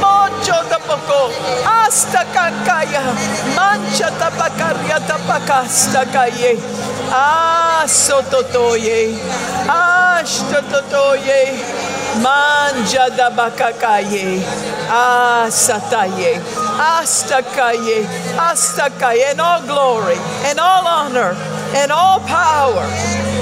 Mocho 0.00 0.62
da 0.68 0.78
poco. 0.78 1.32
Hasta 1.64 2.24
cancaya. 2.34 3.02
Mancha 3.56 4.10
tabacaria 4.18 5.00
tabacasta 5.00 6.04
caye. 6.12 6.58
Ah, 7.10 7.84
sototoye. 7.86 9.16
Ah, 9.68 10.20
sototoye. 10.24 12.03
Manja 12.22 13.10
da 13.16 13.30
bacacaye. 13.30 14.42
Ah, 14.88 15.46
sataye. 15.50 16.40
Astakaye, 16.74 18.04
Astakaye, 18.36 19.30
and 19.30 19.40
all 19.40 19.62
glory, 19.62 20.16
and 20.44 20.58
all 20.58 20.86
honor, 20.86 21.36
and 21.74 21.92
all 21.92 22.18
power, 22.20 22.82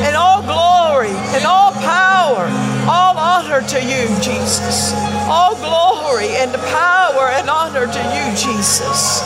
and 0.04 0.14
all 0.14 0.42
glory, 0.42 1.08
and 1.32 1.46
all 1.46 1.72
power, 1.72 2.44
all 2.86 3.16
honor 3.16 3.62
to 3.68 3.80
you, 3.80 4.06
Jesus. 4.20 4.92
All 5.32 5.54
glory 5.56 6.28
and 6.36 6.52
power 6.52 7.28
and 7.32 7.48
honor 7.48 7.86
to 7.86 8.02
you, 8.12 8.36
Jesus. 8.36 9.22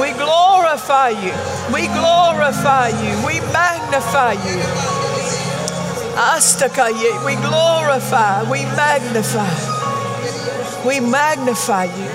We 0.00 0.12
glorify 0.12 1.10
you. 1.10 1.32
We 1.72 1.86
glorify 1.86 2.88
you. 2.88 3.14
We 3.24 3.38
magnify 3.52 4.32
you. 4.32 5.09
Astakaye, 6.14 7.24
we 7.24 7.36
glorify, 7.36 8.42
we 8.50 8.64
magnify. 8.64 9.48
We 10.86 11.00
magnify 11.00 11.84
you. 11.84 12.10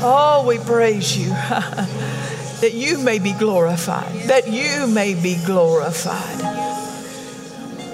Oh, 0.00 0.44
we 0.46 0.58
praise 0.58 1.16
you 1.16 1.28
that 2.60 2.72
you 2.74 2.98
may 2.98 3.18
be 3.18 3.32
glorified, 3.32 4.12
that 4.28 4.48
you 4.48 4.86
may 4.86 5.14
be 5.14 5.36
glorified. 5.44 6.44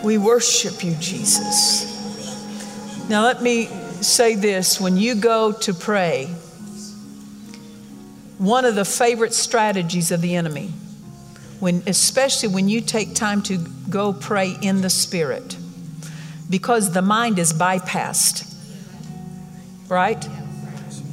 We 0.03 0.19
worship 0.19 0.85
you, 0.85 0.95
Jesus. 0.97 1.93
Now, 3.09 3.23
let 3.25 3.43
me 3.43 3.67
say 4.01 4.35
this 4.35 4.81
when 4.81 4.97
you 4.97 5.15
go 5.15 5.53
to 5.53 5.73
pray, 5.75 6.27
one 8.39 8.65
of 8.65 8.75
the 8.75 8.85
favorite 8.85 9.33
strategies 9.33 10.11
of 10.11 10.21
the 10.21 10.35
enemy, 10.37 10.73
when, 11.65 11.83
especially 11.87 12.51
when 12.51 12.69
you 12.69 12.81
take 12.81 13.15
time 13.15 13.43
to 13.43 13.57
go 13.89 14.13
pray 14.13 14.57
in 14.61 14.83
the 14.83 14.91
Spirit, 14.91 15.57
because 16.49 16.93
the 16.93 17.03
mind 17.03 17.39
is 17.39 17.53
bypassed, 17.53 18.55
right? 19.89 20.29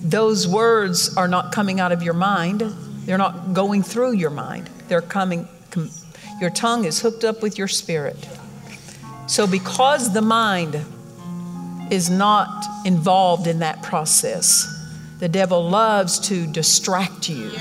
those 0.02 0.48
words 0.48 1.16
are 1.16 1.28
not 1.28 1.52
coming 1.52 1.80
out 1.80 1.92
of 1.92 2.02
your 2.02 2.14
mind. 2.14 2.62
They're 3.06 3.18
not 3.18 3.54
going 3.54 3.84
through 3.84 4.14
your 4.14 4.30
mind. 4.30 4.70
They're 4.88 5.02
coming, 5.02 5.48
com- 5.70 5.92
your 6.40 6.50
tongue 6.50 6.86
is 6.86 7.00
hooked 7.00 7.24
up 7.24 7.42
with 7.42 7.58
your 7.58 7.68
spirit. 7.68 8.28
So, 9.28 9.48
because 9.48 10.12
the 10.14 10.22
mind 10.22 10.84
is 11.92 12.10
not 12.10 12.66
involved 12.86 13.48
in 13.48 13.60
that 13.60 13.84
process, 13.84 14.68
the 15.20 15.30
devil 15.30 15.70
loves 15.70 16.20
to 16.28 16.48
distract 16.48 17.30
you 17.30 17.52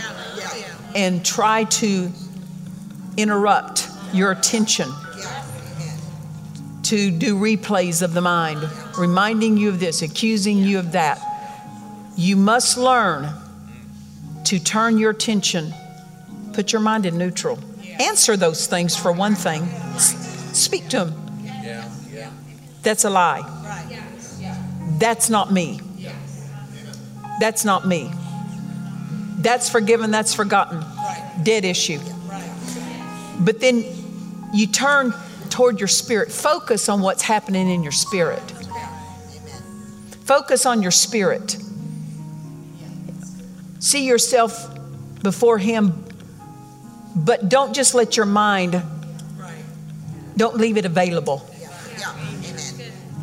and 0.97 1.25
try 1.25 1.65
to 1.65 2.11
interrupt 3.17 3.89
your 4.13 4.33
attention 4.33 4.89
to 6.83 7.11
do 7.11 7.37
replays 7.37 8.03
of 8.03 8.15
the 8.15 8.21
mind, 8.21 8.69
reminding 8.99 9.57
you 9.57 9.69
of 9.69 9.79
this, 9.81 10.03
accusing 10.03 10.59
you 10.59 10.79
of 10.79 10.93
that 10.93 11.21
you 12.21 12.37
must 12.37 12.77
learn 12.77 13.33
to 14.45 14.59
turn 14.59 14.99
your 14.99 15.11
attention, 15.11 15.73
put 16.53 16.71
your 16.71 16.83
mind 16.83 17.07
in 17.07 17.17
neutral. 17.17 17.59
Answer 17.99 18.37
those 18.37 18.67
things 18.67 18.95
for 18.95 19.11
one 19.11 19.35
thing. 19.35 19.67
Speak 19.97 20.89
to 20.89 21.07
them. 21.07 21.15
That's 22.83 23.05
a 23.05 23.11
lie. 23.11 23.41
That's 24.99 25.31
not 25.31 25.51
me. 25.51 25.81
That's 27.41 27.65
not 27.65 27.87
me. 27.87 28.11
That's 29.39 29.71
forgiven, 29.71 30.11
that's 30.11 30.35
forgotten. 30.35 30.85
Dead 31.43 31.65
issue. 31.65 32.01
But 33.41 33.61
then 33.61 33.85
you 34.53 34.67
turn 34.67 35.15
toward 35.49 35.81
your 35.81 35.89
spirit. 35.89 36.31
Focus 36.31 36.89
on 36.89 37.01
what's 37.01 37.23
happening 37.23 37.69
in 37.69 37.83
your 37.83 37.93
spirit. 37.93 38.43
Focus 40.25 40.65
on 40.67 40.83
your 40.83 40.93
spirit. 40.93 41.57
See 43.81 44.07
yourself 44.07 44.69
before 45.23 45.59
Him, 45.59 46.05
but 47.17 47.49
don't 47.49 47.75
just 47.75 47.95
let 47.95 48.17
your 48.17 48.27
mind, 48.27 48.81
don't 50.37 50.57
leave 50.57 50.77
it 50.77 50.85
available. 50.85 51.45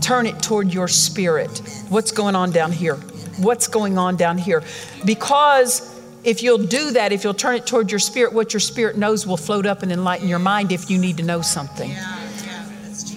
Turn 0.02 0.26
it 0.26 0.42
toward 0.42 0.74
your 0.74 0.88
spirit. 0.88 1.62
What's 1.90 2.12
going 2.12 2.36
on 2.36 2.52
down 2.52 2.72
here? 2.72 2.96
What's 3.38 3.68
going 3.68 3.98
on 3.98 4.16
down 4.16 4.38
here? 4.38 4.64
Because 5.06 5.97
if 6.28 6.44
you'll 6.44 6.58
do 6.58 6.92
that, 6.92 7.14
if 7.14 7.24
you'll 7.24 7.34
turn 7.34 7.56
it 7.56 7.66
toward 7.66 7.90
your 7.90 8.02
spirit, 8.02 8.34
what 8.34 8.52
your 8.52 8.60
spirit 8.60 8.98
knows 8.98 9.26
will 9.26 9.38
float 9.38 9.66
up 9.66 9.82
and 9.82 9.94
enlighten 9.94 10.28
your 10.28 10.40
mind 10.40 10.74
if 10.74 10.90
you 10.90 10.98
need 10.98 11.16
to 11.16 11.24
know 11.24 11.42
something. 11.42 11.90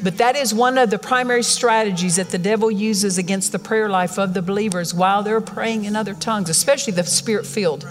But 0.04 0.18
that 0.18 0.36
is 0.36 0.54
one 0.54 0.78
of 0.78 0.90
the 0.90 0.98
primary 0.98 1.42
strategies 1.42 2.14
that 2.16 2.30
the 2.30 2.38
devil 2.38 2.70
uses 2.70 3.18
against 3.18 3.50
the 3.50 3.58
prayer 3.58 3.88
life 3.88 4.16
of 4.16 4.32
the 4.32 4.42
believers 4.42 4.94
while 4.94 5.24
they're 5.24 5.40
praying 5.40 5.86
in 5.86 5.96
other 5.96 6.14
tongues, 6.14 6.48
especially 6.48 6.92
the 6.92 7.02
spirit 7.02 7.46
filled. 7.46 7.84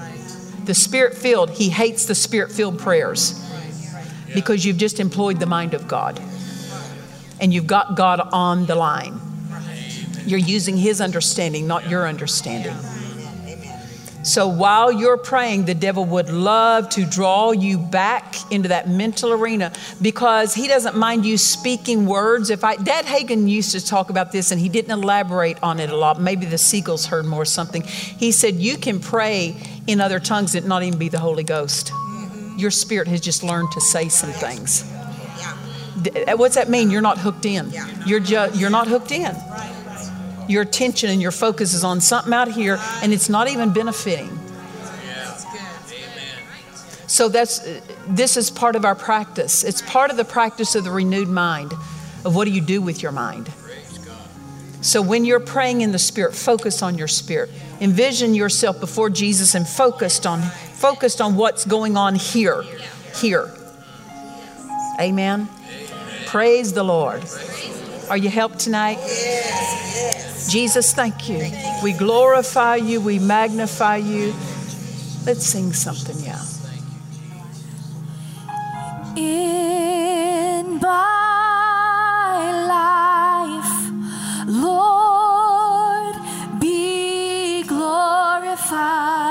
The 0.64 0.74
spirit 0.74 1.16
filled, 1.16 1.50
he 1.50 1.68
hates 1.68 2.06
the 2.06 2.16
spirit 2.16 2.50
filled 2.50 2.80
prayers 2.80 3.46
because 4.34 4.64
you've 4.64 4.78
just 4.78 5.02
employed 5.02 5.42
the 5.42 5.46
mind 5.46 5.74
of 5.74 5.86
God 5.86 6.18
and 7.42 7.54
you've 7.54 7.68
got 7.68 7.98
God 7.98 8.22
on 8.32 8.68
the 8.68 8.76
line. 8.76 9.20
You're 10.26 10.40
using 10.40 10.78
his 10.78 11.02
understanding, 11.02 11.68
not 11.68 11.90
your 11.90 12.08
understanding. 12.08 12.76
So 14.30 14.48
while 14.48 14.92
you're 14.92 15.18
praying, 15.18 15.66
the 15.66 15.74
devil 15.74 16.06
would 16.06 16.30
love 16.30 16.88
to 16.90 17.04
draw 17.04 17.50
you 17.52 17.80
back 17.80 18.36
into 18.52 18.70
that 18.70 18.88
mental 18.88 19.34
arena 19.34 19.74
because 20.04 20.54
he 20.54 20.68
doesn't 20.68 20.96
mind 20.96 21.26
you 21.26 21.36
speaking 21.36 22.06
words. 22.06 22.52
If 22.52 22.64
I, 22.64 22.76
Dad 22.76 23.06
Hagin 23.06 23.50
used 23.50 23.72
to 23.72 23.84
talk 23.84 24.12
about 24.12 24.32
this 24.32 24.52
and 24.52 24.62
he 24.62 24.70
didn't 24.70 24.92
elaborate 24.92 25.58
on 25.64 25.80
it 25.80 25.90
a 25.90 25.98
lot. 25.98 26.22
Maybe 26.22 26.46
the 26.46 26.60
Seagulls 26.60 27.08
heard 27.08 27.26
more 27.26 27.44
something. 27.44 27.82
He 27.82 28.32
said, 28.32 28.54
You 28.58 28.78
can 28.78 29.00
pray 29.00 29.58
in 29.88 30.00
other 30.00 30.20
tongues 30.20 30.54
and 30.54 30.68
not 30.68 30.84
even 30.84 31.00
be 31.00 31.10
the 31.10 31.18
Holy 31.18 31.44
Ghost. 31.44 31.92
Your 32.56 32.70
spirit 32.70 33.08
has 33.08 33.22
just 33.22 33.42
learned 33.42 33.72
to 33.72 33.82
say 33.82 34.10
some 34.10 34.30
things. 34.30 34.84
What's 36.36 36.54
that 36.54 36.70
mean? 36.70 36.92
You're 36.92 37.02
not 37.02 37.18
hooked 37.18 37.46
in. 37.46 37.74
You're, 38.06 38.20
ju- 38.20 38.50
you're 38.54 38.70
not 38.70 38.88
hooked 38.88 39.12
in 39.12 39.36
your 40.50 40.64
attention 40.64 41.10
and 41.10 41.22
your 41.22 41.32
focus 41.32 41.74
is 41.74 41.84
on 41.84 42.02
something 42.02 42.34
out 42.34 42.52
here 42.52 42.78
and 43.04 43.14
it's 43.14 43.30
not 43.30 43.48
even 43.48 43.72
benefiting. 43.72 44.38
So 47.08 47.30
that's 47.30 47.60
this 48.08 48.38
is 48.38 48.50
part 48.52 48.76
of 48.76 48.86
our 48.86 48.96
practice. 48.96 49.64
It's 49.64 49.82
part 49.82 50.12
of 50.12 50.18
the 50.18 50.26
practice 50.26 50.76
of 50.76 50.84
the 50.84 50.92
renewed 50.92 51.28
mind 51.28 51.74
of 52.26 52.36
what 52.36 52.46
do 52.46 52.52
you 52.52 52.62
do 52.62 52.82
with 52.82 53.02
your 53.02 53.12
mind. 53.12 53.52
So 54.82 55.02
when 55.02 55.26
you're 55.26 55.40
praying 55.40 55.82
in 55.82 55.92
the 55.92 56.00
spirit, 56.00 56.34
focus 56.34 56.82
on 56.82 56.98
your 56.98 57.08
spirit. 57.08 57.50
Envision 57.82 58.34
yourself 58.34 58.80
before 58.80 59.10
Jesus 59.10 59.56
and 59.56 59.68
focused 59.68 60.26
on 60.26 60.42
focused 60.42 61.20
on 61.20 61.36
what's 61.36 61.66
going 61.66 61.98
on 61.98 62.16
here. 62.16 62.64
Here. 63.16 63.52
Amen. 65.00 65.50
Praise 66.26 66.74
the 66.74 66.84
Lord. 66.84 67.24
Are 68.10 68.18
you 68.18 68.30
helped 68.30 68.60
tonight? 68.60 68.98
Jesus, 70.48 70.94
thank 70.94 71.28
you. 71.28 71.52
We 71.84 71.94
glorify 71.94 72.78
you, 72.78 73.02
we 73.02 73.20
magnify 73.20 73.98
you. 73.98 74.34
Let's 75.26 75.46
sing 75.46 75.74
something 75.74 76.24
now. 76.24 76.42
In 79.16 80.80
my 80.80 82.52
life, 82.68 83.92
Lord, 84.48 86.16
be 86.60 87.64
glorified. 87.64 89.29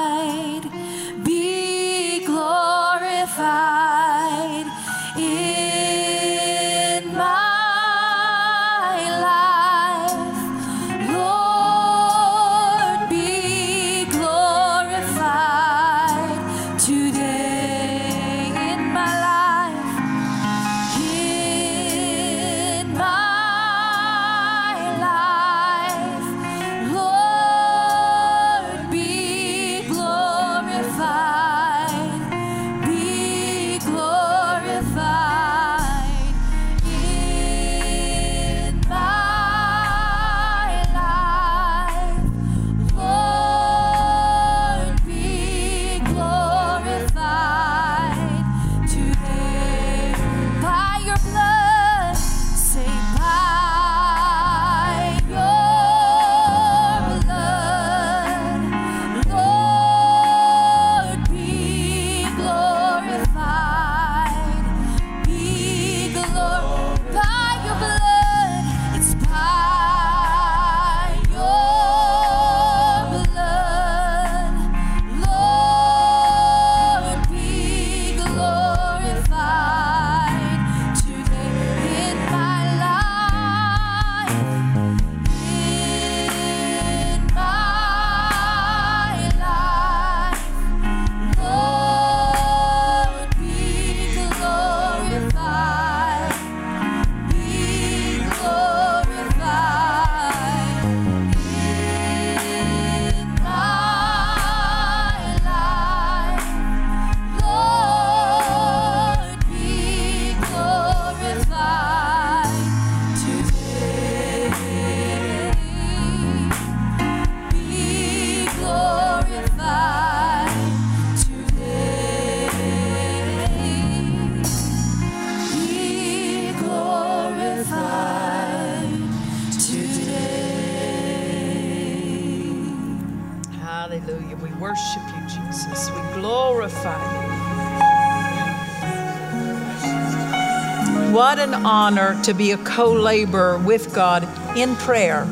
Honor 141.88 142.22
to 142.22 142.34
be 142.34 142.50
a 142.50 142.58
co 142.58 142.92
laborer 142.92 143.56
with 143.56 143.94
God 143.94 144.22
in 144.58 144.76
prayer, 144.76 145.24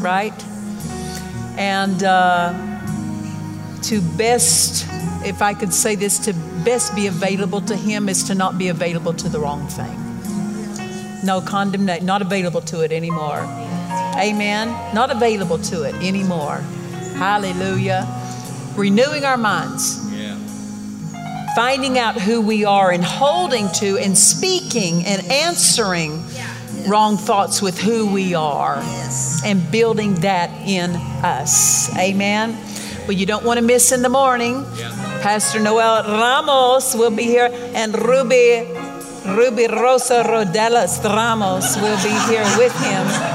right? 0.00 0.32
And 1.58 2.02
uh, 2.02 2.54
to 3.82 4.00
best, 4.16 4.86
if 5.26 5.42
I 5.42 5.52
could 5.52 5.74
say 5.74 5.94
this, 5.94 6.18
to 6.20 6.32
best 6.64 6.94
be 6.96 7.06
available 7.06 7.60
to 7.60 7.76
Him 7.76 8.08
is 8.08 8.24
to 8.24 8.34
not 8.34 8.56
be 8.56 8.68
available 8.68 9.12
to 9.12 9.28
the 9.28 9.38
wrong 9.38 9.68
thing. 9.68 9.94
No 11.22 11.42
condemnation, 11.42 12.06
not 12.06 12.22
available 12.22 12.62
to 12.62 12.80
it 12.80 12.90
anymore. 12.90 13.40
Amen. 14.16 14.68
Not 14.94 15.10
available 15.10 15.58
to 15.58 15.82
it 15.82 15.94
anymore. 15.96 16.56
Hallelujah. 17.16 18.06
Renewing 18.74 19.24
our 19.24 19.36
minds. 19.36 19.97
Finding 21.58 21.98
out 21.98 22.14
who 22.14 22.40
we 22.40 22.64
are 22.64 22.92
and 22.92 23.02
holding 23.02 23.68
to 23.72 23.98
and 23.98 24.16
speaking 24.16 25.04
and 25.04 25.26
answering 25.26 26.22
wrong 26.86 27.16
thoughts 27.16 27.60
with 27.60 27.76
who 27.80 28.06
we 28.06 28.32
are 28.32 28.80
and 29.44 29.68
building 29.72 30.14
that 30.20 30.50
in 30.68 30.92
us. 31.24 31.92
Amen. 31.98 32.56
Well, 33.08 33.16
you 33.16 33.26
don't 33.26 33.44
want 33.44 33.58
to 33.58 33.64
miss 33.66 33.90
in 33.90 34.02
the 34.02 34.08
morning. 34.08 34.64
Pastor 35.20 35.58
Noel 35.58 36.04
Ramos 36.04 36.94
will 36.94 37.10
be 37.10 37.24
here 37.24 37.50
and 37.74 37.92
Ruby 37.92 38.64
Ruby 39.26 39.66
Rosa 39.66 40.22
Rodelas 40.22 41.02
Ramos 41.02 41.74
will 41.78 42.00
be 42.04 42.32
here 42.32 42.46
with 42.56 42.72
him. 42.80 43.27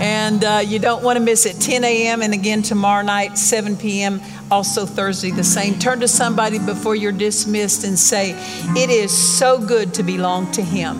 And 0.00 0.44
uh, 0.44 0.62
you 0.64 0.78
don't 0.78 1.02
want 1.02 1.18
to 1.18 1.24
miss 1.24 1.44
it 1.44 1.60
10 1.60 1.82
a.m. 1.82 2.22
and 2.22 2.32
again 2.32 2.62
tomorrow 2.62 3.02
night, 3.02 3.36
7 3.36 3.76
p.m., 3.76 4.20
also 4.50 4.86
Thursday, 4.86 5.30
the 5.30 5.44
same. 5.44 5.78
Turn 5.78 6.00
to 6.00 6.08
somebody 6.08 6.58
before 6.58 6.94
you're 6.94 7.12
dismissed 7.12 7.84
and 7.84 7.98
say, 7.98 8.34
It 8.76 8.90
is 8.90 9.10
so 9.10 9.58
good 9.58 9.92
to 9.94 10.02
belong 10.02 10.50
to 10.52 10.62
Him. 10.62 10.96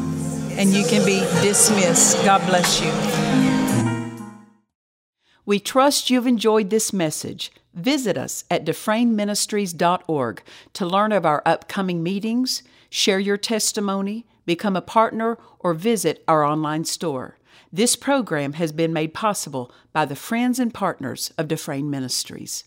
And 0.58 0.70
you 0.70 0.84
can 0.84 1.06
be 1.06 1.20
dismissed. 1.42 2.22
God 2.24 2.44
bless 2.46 2.80
you. 2.82 2.92
We 5.46 5.60
trust 5.60 6.10
you've 6.10 6.26
enjoyed 6.26 6.68
this 6.68 6.92
message. 6.92 7.52
Visit 7.72 8.18
us 8.18 8.44
at 8.50 8.66
dufresneministries.org 8.66 10.42
to 10.74 10.86
learn 10.86 11.12
of 11.12 11.24
our 11.24 11.42
upcoming 11.46 12.02
meetings, 12.02 12.62
share 12.90 13.18
your 13.18 13.38
testimony, 13.38 14.26
become 14.44 14.76
a 14.76 14.82
partner, 14.82 15.38
or 15.60 15.72
visit 15.72 16.22
our 16.28 16.44
online 16.44 16.84
store. 16.84 17.37
This 17.72 17.96
program 17.96 18.54
has 18.54 18.72
been 18.72 18.92
made 18.92 19.12
possible 19.12 19.70
by 19.92 20.06
the 20.06 20.16
friends 20.16 20.58
and 20.58 20.72
partners 20.72 21.32
of 21.36 21.48
Dufresne 21.48 21.90
Ministries. 21.90 22.64